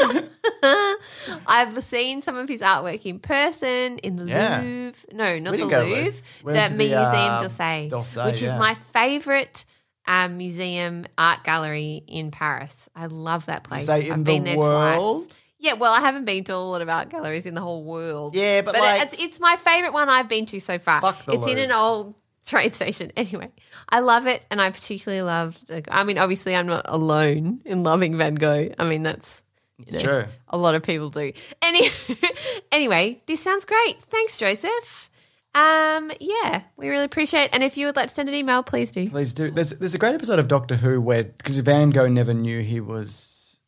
I've 1.46 1.82
seen 1.84 2.20
some 2.22 2.36
of 2.36 2.48
his 2.48 2.60
artwork 2.60 3.04
in 3.04 3.18
person 3.18 3.98
in 3.98 4.16
the 4.16 4.24
Yeah. 4.24 4.60
Louvre. 4.62 5.00
No, 5.12 5.38
not 5.38 5.50
the 5.52 5.56
didn't 5.58 5.70
go 5.70 5.84
to 5.84 5.90
Louvre. 5.90 6.04
Louvre. 6.04 6.22
The 6.44 6.68
the, 6.68 6.74
Museum 6.74 7.32
um, 7.32 7.42
d'Orsay, 7.42 7.88
d'Orsay, 7.90 8.26
which 8.26 8.42
is 8.42 8.54
my 8.56 8.74
favorite 8.74 9.64
um, 10.06 10.36
museum 10.36 11.06
art 11.16 11.44
gallery 11.44 12.02
in 12.06 12.30
Paris. 12.30 12.88
I 12.94 13.06
love 13.06 13.46
that 13.46 13.64
place. 13.64 13.88
I've 13.88 14.08
the 14.08 14.16
been 14.16 14.44
there 14.44 14.58
world? 14.58 15.26
twice. 15.28 15.38
Yeah, 15.58 15.74
well, 15.74 15.92
I 15.92 16.00
haven't 16.00 16.26
been 16.26 16.44
to 16.44 16.54
a 16.54 16.56
lot 16.56 16.82
of 16.82 16.90
art 16.90 17.08
galleries 17.08 17.46
in 17.46 17.54
the 17.54 17.62
whole 17.62 17.84
world. 17.84 18.36
Yeah, 18.36 18.60
but 18.60 18.76
like- 18.76 19.12
it's, 19.12 19.22
it's 19.22 19.40
my 19.40 19.56
favorite 19.56 19.94
one 19.94 20.10
I've 20.10 20.28
been 20.28 20.44
to 20.46 20.60
so 20.60 20.78
far. 20.78 21.00
Fuck 21.00 21.24
the 21.24 21.32
it's 21.34 21.46
in 21.46 21.58
an 21.58 21.72
old 21.72 22.14
train 22.46 22.72
station. 22.72 23.12
Anyway, 23.16 23.50
I 23.88 24.00
love 24.00 24.26
it, 24.26 24.44
and 24.50 24.60
I 24.60 24.70
particularly 24.70 25.22
loved. 25.22 25.70
I 25.90 26.04
mean, 26.04 26.18
obviously, 26.18 26.54
I'm 26.54 26.66
not 26.66 26.84
alone 26.86 27.60
in 27.64 27.82
loving 27.82 28.18
Van 28.18 28.34
Gogh. 28.34 28.70
I 28.78 28.84
mean, 28.84 29.04
that's 29.04 29.42
you 29.78 29.84
It's 29.88 30.02
true. 30.02 30.24
A 30.48 30.58
lot 30.58 30.74
of 30.74 30.82
people 30.82 31.10
do. 31.10 31.32
Any, 31.62 31.90
anyway, 32.72 33.20
this 33.26 33.42
sounds 33.42 33.64
great. 33.64 34.02
Thanks, 34.10 34.36
Joseph. 34.36 35.10
Um, 35.54 36.10
yeah, 36.20 36.62
we 36.76 36.88
really 36.88 37.04
appreciate. 37.04 37.44
it. 37.44 37.50
And 37.52 37.62
if 37.62 37.76
you 37.76 37.86
would 37.86 37.96
like 37.96 38.08
to 38.08 38.14
send 38.14 38.28
an 38.28 38.34
email, 38.34 38.62
please 38.62 38.90
do. 38.90 39.08
Please 39.08 39.34
do. 39.34 39.50
There's 39.50 39.70
there's 39.70 39.94
a 39.94 39.98
great 39.98 40.14
episode 40.14 40.40
of 40.40 40.48
Doctor 40.48 40.74
Who 40.74 41.00
where 41.00 41.24
because 41.24 41.56
Van 41.58 41.90
Gogh 41.90 42.08
never 42.08 42.34
knew 42.34 42.60
he 42.60 42.80
was 42.80 43.60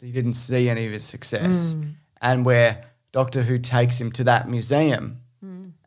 he 0.00 0.12
didn't 0.12 0.34
see 0.34 0.68
any 0.68 0.84
of 0.86 0.92
his 0.92 1.04
success, 1.04 1.74
and 2.20 2.44
where 2.44 2.84
Doctor 3.12 3.42
Who 3.42 3.58
takes 3.58 3.98
him 3.98 4.12
to 4.12 4.24
that 4.24 4.48
museum 4.48 5.21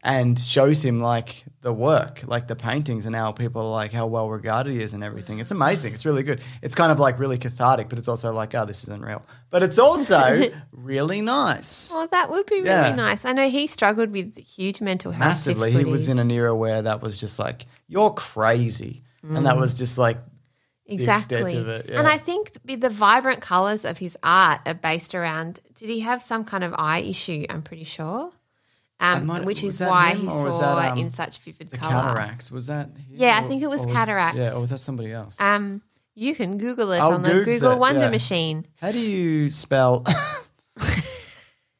and 0.05 0.37
shows 0.39 0.85
him 0.85 0.99
like 0.99 1.43
the 1.61 1.73
work, 1.73 2.21
like 2.27 2.45
the 2.45 2.55
paintings, 2.55 3.07
and 3.07 3.15
how 3.15 3.31
people 3.31 3.63
are 3.63 3.71
like 3.71 3.91
how 3.91 4.05
well 4.05 4.29
regarded 4.29 4.71
he 4.71 4.81
is 4.81 4.93
and 4.93 5.03
everything. 5.03 5.39
It's 5.39 5.49
amazing. 5.49 5.93
It's 5.93 6.05
really 6.05 6.21
good. 6.21 6.41
It's 6.61 6.75
kind 6.75 6.91
of 6.91 6.99
like 6.99 7.17
really 7.17 7.39
cathartic, 7.39 7.89
but 7.89 7.97
it's 7.97 8.07
also 8.07 8.31
like 8.31 8.53
oh 8.53 8.65
this 8.65 8.83
isn't 8.83 9.03
real. 9.03 9.25
But 9.49 9.63
it's 9.63 9.79
also 9.79 10.51
really 10.71 11.21
nice. 11.21 11.89
Oh, 11.91 12.07
that 12.11 12.29
would 12.29 12.45
be 12.45 12.57
really 12.57 12.67
Yeah. 12.67 12.93
nice. 12.93 13.25
I 13.25 13.33
know 13.33 13.49
he 13.49 13.65
struggled 13.65 14.11
with 14.11 14.37
huge 14.37 14.79
mental 14.79 15.11
health. 15.11 15.27
massively. 15.27 15.71
He 15.71 15.85
was 15.85 16.07
in 16.07 16.19
an 16.19 16.29
era 16.29 16.55
where 16.55 16.83
that 16.83 17.01
was 17.01 17.19
just 17.19 17.39
like 17.39 17.65
you're 17.87 18.13
crazy, 18.13 19.03
and 19.23 19.47
that 19.47 19.55
mm. 19.55 19.61
was 19.61 19.73
just 19.73 19.97
like 19.97 20.19
exactly. 20.85 21.41
extent 21.41 21.61
of 21.61 21.67
it, 21.67 21.89
And. 21.89 22.07
I 22.07 22.19
think 22.19 22.51
the, 22.63 22.75
the 22.75 22.91
vibrant 22.91 23.41
colors 23.41 23.85
of 23.85 23.97
his 23.97 24.15
art 24.21 24.61
are 24.67 24.75
based 24.75 25.15
around. 25.15 25.61
Did 25.73 25.89
he 25.89 26.01
have 26.01 26.21
some 26.21 26.45
kind 26.45 26.63
of 26.63 26.75
eye 26.77 26.99
issue? 26.99 27.47
I'm 27.49 27.63
pretty 27.63 27.85
sure. 27.85 28.29
Um, 28.99 29.25
might- 29.25 29.43
which 29.45 29.63
is 29.63 29.79
why 29.79 30.13
he 30.13 30.25
saw 30.25 30.75
that, 30.75 30.93
um, 30.93 30.97
in 30.97 31.09
such 31.09 31.39
vivid 31.39 31.69
the 31.69 31.77
color. 31.77 32.13
cataracts. 32.15 32.49
Was 32.49 32.67
that? 32.67 32.89
Yeah, 33.09 33.37
I 33.37 33.47
think 33.47 33.61
it 33.61 33.69
was 33.69 33.81
or 33.85 33.87
cataracts. 33.91 34.37
Yeah, 34.37 34.53
or 34.53 34.61
was 34.61 34.69
that 34.69 34.79
somebody 34.79 35.11
else? 35.11 35.39
Um, 35.39 35.81
you 36.15 36.33
can 36.33 36.57
Google 36.57 36.91
it 36.93 36.99
I'll 36.99 37.13
on 37.13 37.21
the 37.23 37.43
Google 37.43 37.73
it, 37.73 37.79
Wonder 37.79 38.05
yeah. 38.05 38.09
Machine. 38.09 38.65
How 38.79 38.91
do 38.93 38.99
you 38.99 39.49
spell? 39.49 40.05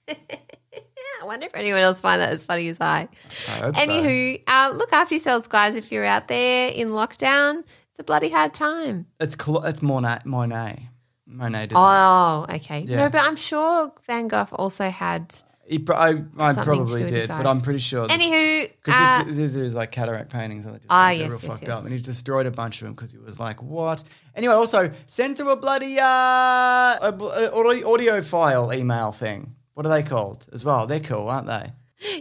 I 0.07 1.27
wonder 1.27 1.45
if 1.47 1.55
anyone 1.55 1.81
else 1.81 1.99
find 1.99 2.21
that 2.21 2.29
as 2.31 2.43
funny 2.43 2.67
as 2.67 2.79
I. 2.79 3.07
I 3.47 3.51
hope 3.51 3.75
so. 3.75 3.81
Anywho, 3.81 4.41
uh, 4.47 4.71
look 4.75 4.93
after 4.93 5.15
yourselves, 5.15 5.47
guys. 5.47 5.75
If 5.75 5.91
you're 5.91 6.05
out 6.05 6.27
there 6.27 6.67
in 6.69 6.89
lockdown, 6.89 7.63
it's 7.91 7.99
a 7.99 8.03
bloody 8.03 8.29
hard 8.29 8.53
time. 8.53 9.07
It's 9.19 9.35
cl- 9.41 9.63
it's 9.63 9.81
Monet. 9.81 10.19
Monet. 10.25 10.89
Monet. 11.25 11.69
Oh, 11.73 12.45
okay. 12.53 12.81
Yeah. 12.81 12.97
No, 12.97 13.09
but 13.09 13.21
I'm 13.21 13.35
sure 13.35 13.91
Van 14.05 14.27
Gogh 14.27 14.47
also 14.51 14.89
had. 14.89 15.33
He 15.67 15.83
I, 15.89 16.23
I 16.37 16.53
probably 16.53 17.05
did, 17.07 17.27
but. 17.27 17.47
I'm 17.47 17.59
pretty 17.59 17.79
sure. 17.79 18.05
this- 18.07 18.15
Anywho, 18.17 18.69
Because 18.83 19.21
uh, 19.21 19.23
this, 19.25 19.35
this 19.37 19.55
is 19.55 19.73
like 19.73 19.91
cataract 19.91 20.31
paintings, 20.31 20.65
and 20.65 20.75
they 20.75 20.79
just 20.79 20.87
Ah, 20.91 21.05
like, 21.05 21.17
yes, 21.19 21.29
real 21.31 21.39
yes, 21.41 21.47
fucked 21.49 21.61
yes. 21.63 21.71
up. 21.71 21.83
And 21.85 21.91
he 21.93 21.99
destroyed 21.99 22.45
a 22.45 22.51
bunch 22.51 22.81
of 22.81 22.85
them 22.85 22.93
because 22.93 23.11
he 23.11 23.17
was 23.17 23.39
like, 23.39 23.63
"What?" 23.63 24.03
Anyway, 24.35 24.53
also 24.53 24.91
send 25.07 25.37
through 25.37 25.49
a 25.49 25.55
bloody 25.55 25.97
uh, 25.99 26.05
a, 26.05 27.15
a 27.19 27.83
audio 27.91 28.21
file 28.21 28.71
email 28.73 29.11
thing. 29.11 29.55
What 29.73 29.85
are 29.85 29.89
they 29.89 30.03
called 30.03 30.45
as 30.53 30.63
well? 30.63 30.85
They're 30.87 30.99
cool, 30.99 31.27
aren't 31.29 31.47
they? 31.47 31.71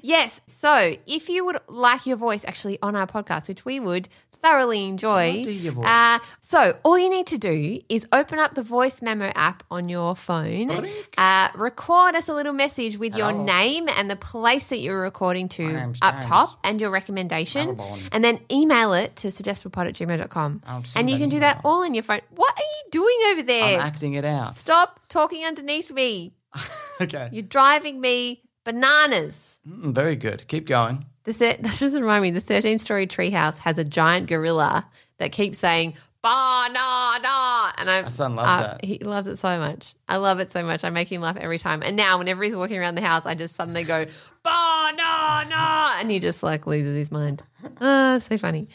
Yes. 0.02 0.40
So 0.46 0.94
if 1.06 1.28
you 1.28 1.44
would 1.44 1.58
like 1.68 2.06
your 2.06 2.16
voice 2.16 2.44
actually 2.46 2.78
on 2.80 2.96
our 2.96 3.06
podcast, 3.06 3.48
which 3.48 3.64
we 3.64 3.78
would 3.78 4.08
thoroughly 4.44 4.84
enjoy. 4.84 5.36
Love 5.36 5.44
to 5.44 5.52
your 5.52 5.72
voice. 5.72 5.86
Uh, 5.86 6.18
so 6.40 6.76
all 6.84 6.98
you 6.98 7.08
need 7.08 7.26
to 7.28 7.38
do 7.38 7.80
is 7.88 8.06
open 8.12 8.38
up 8.38 8.54
the 8.54 8.62
voice 8.62 9.00
memo 9.00 9.32
app 9.34 9.62
on 9.70 9.88
your 9.88 10.14
phone, 10.14 10.70
uh, 11.16 11.48
record 11.54 12.14
us 12.14 12.28
a 12.28 12.34
little 12.34 12.52
message 12.52 12.98
with 12.98 13.16
your 13.16 13.32
name 13.32 13.88
and 13.88 14.10
the 14.10 14.16
place 14.16 14.66
that 14.68 14.78
you're 14.78 15.00
recording 15.00 15.48
to 15.48 15.64
up 16.02 16.14
James. 16.16 16.26
top 16.26 16.58
and 16.62 16.80
your 16.80 16.90
recommendation, 16.90 17.76
Melbourne. 17.76 18.00
and 18.12 18.22
then 18.22 18.38
email 18.50 18.92
it 18.92 19.16
to 19.16 19.28
suggestiblepod 19.28 19.88
at 19.88 19.94
gmail.com. 19.94 20.62
And 20.96 21.08
you 21.08 21.16
an 21.16 21.22
can 21.22 21.28
do 21.30 21.40
that 21.40 21.60
all 21.64 21.82
in 21.82 21.94
your 21.94 22.02
phone. 22.02 22.20
What 22.34 22.54
are 22.54 22.62
you 22.62 22.90
doing 22.90 23.18
over 23.32 23.42
there? 23.42 23.78
I'm 23.78 23.80
acting 23.80 24.14
it 24.14 24.24
out. 24.24 24.56
Stop 24.58 25.00
talking 25.08 25.44
underneath 25.44 25.90
me. 25.90 26.34
okay. 27.00 27.28
You're 27.32 27.42
driving 27.42 28.00
me 28.00 28.42
bananas. 28.64 29.60
Mm, 29.66 29.94
very 29.94 30.16
good. 30.16 30.46
Keep 30.48 30.66
going. 30.66 31.06
The 31.24 31.32
thir- 31.32 31.56
that 31.60 31.78
doesn't 31.78 32.00
remind 32.02 32.22
me. 32.22 32.30
The 32.30 32.40
13 32.40 32.78
story 32.78 33.06
treehouse 33.06 33.58
has 33.58 33.78
a 33.78 33.84
giant 33.84 34.28
gorilla 34.28 34.86
that 35.18 35.32
keeps 35.32 35.58
saying, 35.58 35.94
banana. 36.22 37.72
And 37.78 37.90
I, 37.90 38.02
My 38.02 38.08
son 38.08 38.34
loves 38.36 38.48
uh, 38.48 38.60
that. 38.68 38.84
He 38.84 38.98
loves 38.98 39.28
it 39.28 39.36
so 39.36 39.58
much. 39.58 39.94
I 40.08 40.16
love 40.16 40.40
it 40.40 40.50
so 40.52 40.62
much. 40.62 40.84
I 40.84 40.90
make 40.90 41.10
him 41.10 41.20
laugh 41.20 41.36
every 41.36 41.58
time. 41.58 41.82
And 41.82 41.96
now, 41.96 42.18
whenever 42.18 42.42
he's 42.42 42.56
walking 42.56 42.78
around 42.78 42.94
the 42.94 43.00
house, 43.02 43.26
I 43.26 43.34
just 43.34 43.56
suddenly 43.56 43.84
go, 43.84 44.06
banana. 44.42 45.94
And 45.98 46.10
he 46.10 46.18
just 46.20 46.42
like 46.42 46.66
loses 46.66 46.96
his 46.96 47.10
mind. 47.12 47.42
Oh, 47.80 48.18
so 48.18 48.36
funny. 48.38 48.68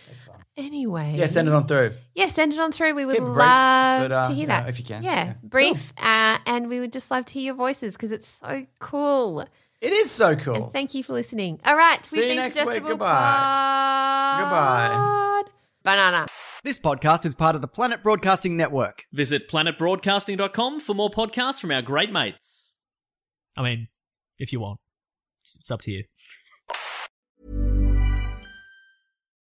Anyway. 0.57 1.13
Yeah, 1.15 1.27
send 1.27 1.47
it 1.47 1.53
on 1.53 1.67
through. 1.67 1.93
Yeah, 2.15 2.27
send 2.27 2.51
it 2.53 2.59
on 2.59 2.71
through. 2.73 2.93
We 2.93 3.05
would 3.05 3.15
brief, 3.17 3.27
love 3.29 4.09
but, 4.09 4.11
uh, 4.11 4.27
to 4.27 4.33
hear 4.33 4.41
you 4.41 4.47
know, 4.47 4.55
that. 4.55 4.69
if 4.69 4.77
you 4.79 4.83
can. 4.85 5.03
Yeah, 5.03 5.25
Yeah. 5.25 5.33
brief. 5.41 5.93
Uh, 5.97 6.37
and 6.45 6.67
we 6.67 6.81
would 6.81 6.91
just 6.91 7.09
love 7.09 7.23
to 7.25 7.33
hear 7.33 7.43
your 7.43 7.55
voices 7.55 7.93
because 7.95 8.11
it's 8.11 8.27
so 8.27 8.65
cool. 8.79 9.45
It 9.81 9.93
is 9.93 10.11
so 10.11 10.35
cool. 10.35 10.55
And 10.65 10.73
thank 10.73 10.93
you 10.93 11.03
for 11.03 11.13
listening. 11.13 11.59
All 11.63 11.75
right, 11.75 12.05
See 12.05 12.17
we've 12.17 12.25
you 12.25 12.29
been 12.31 12.37
next 12.43 12.55
week. 12.57 12.65
Digestible 12.65 12.89
Goodbye. 12.89 13.05
Pod. 14.41 15.45
Goodbye. 15.45 15.51
Banana. 15.83 16.27
This 16.65 16.77
podcast 16.77 17.25
is 17.25 17.33
part 17.33 17.55
of 17.55 17.61
the 17.61 17.67
Planet 17.69 18.03
Broadcasting 18.03 18.57
Network. 18.57 19.05
Visit 19.13 19.47
planetbroadcasting.com 19.47 20.81
for 20.81 20.93
more 20.93 21.09
podcasts 21.09 21.61
from 21.61 21.71
our 21.71 21.81
great 21.81 22.11
mates. 22.11 22.71
I 23.55 23.63
mean, 23.63 23.87
if 24.37 24.51
you 24.51 24.59
want. 24.59 24.79
It's, 25.39 25.55
it's 25.55 25.71
up 25.71 25.79
to 25.83 25.91
you. 25.91 26.03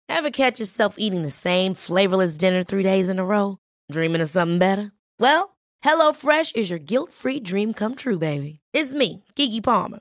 Ever 0.08 0.30
catch 0.30 0.60
yourself 0.60 0.94
eating 0.98 1.22
the 1.22 1.30
same 1.30 1.74
flavorless 1.74 2.36
dinner 2.36 2.62
three 2.62 2.84
days 2.84 3.08
in 3.08 3.18
a 3.18 3.24
row? 3.24 3.58
Dreaming 3.90 4.20
of 4.20 4.28
something 4.28 4.58
better? 4.58 4.92
Well, 5.18 5.56
HelloFresh 5.84 6.54
is 6.54 6.70
your 6.70 6.78
guilt-free 6.78 7.40
dream 7.40 7.72
come 7.74 7.96
true, 7.96 8.18
baby. 8.18 8.60
It's 8.72 8.94
me, 8.94 9.24
Keke 9.34 9.62
Palmer. 9.64 10.00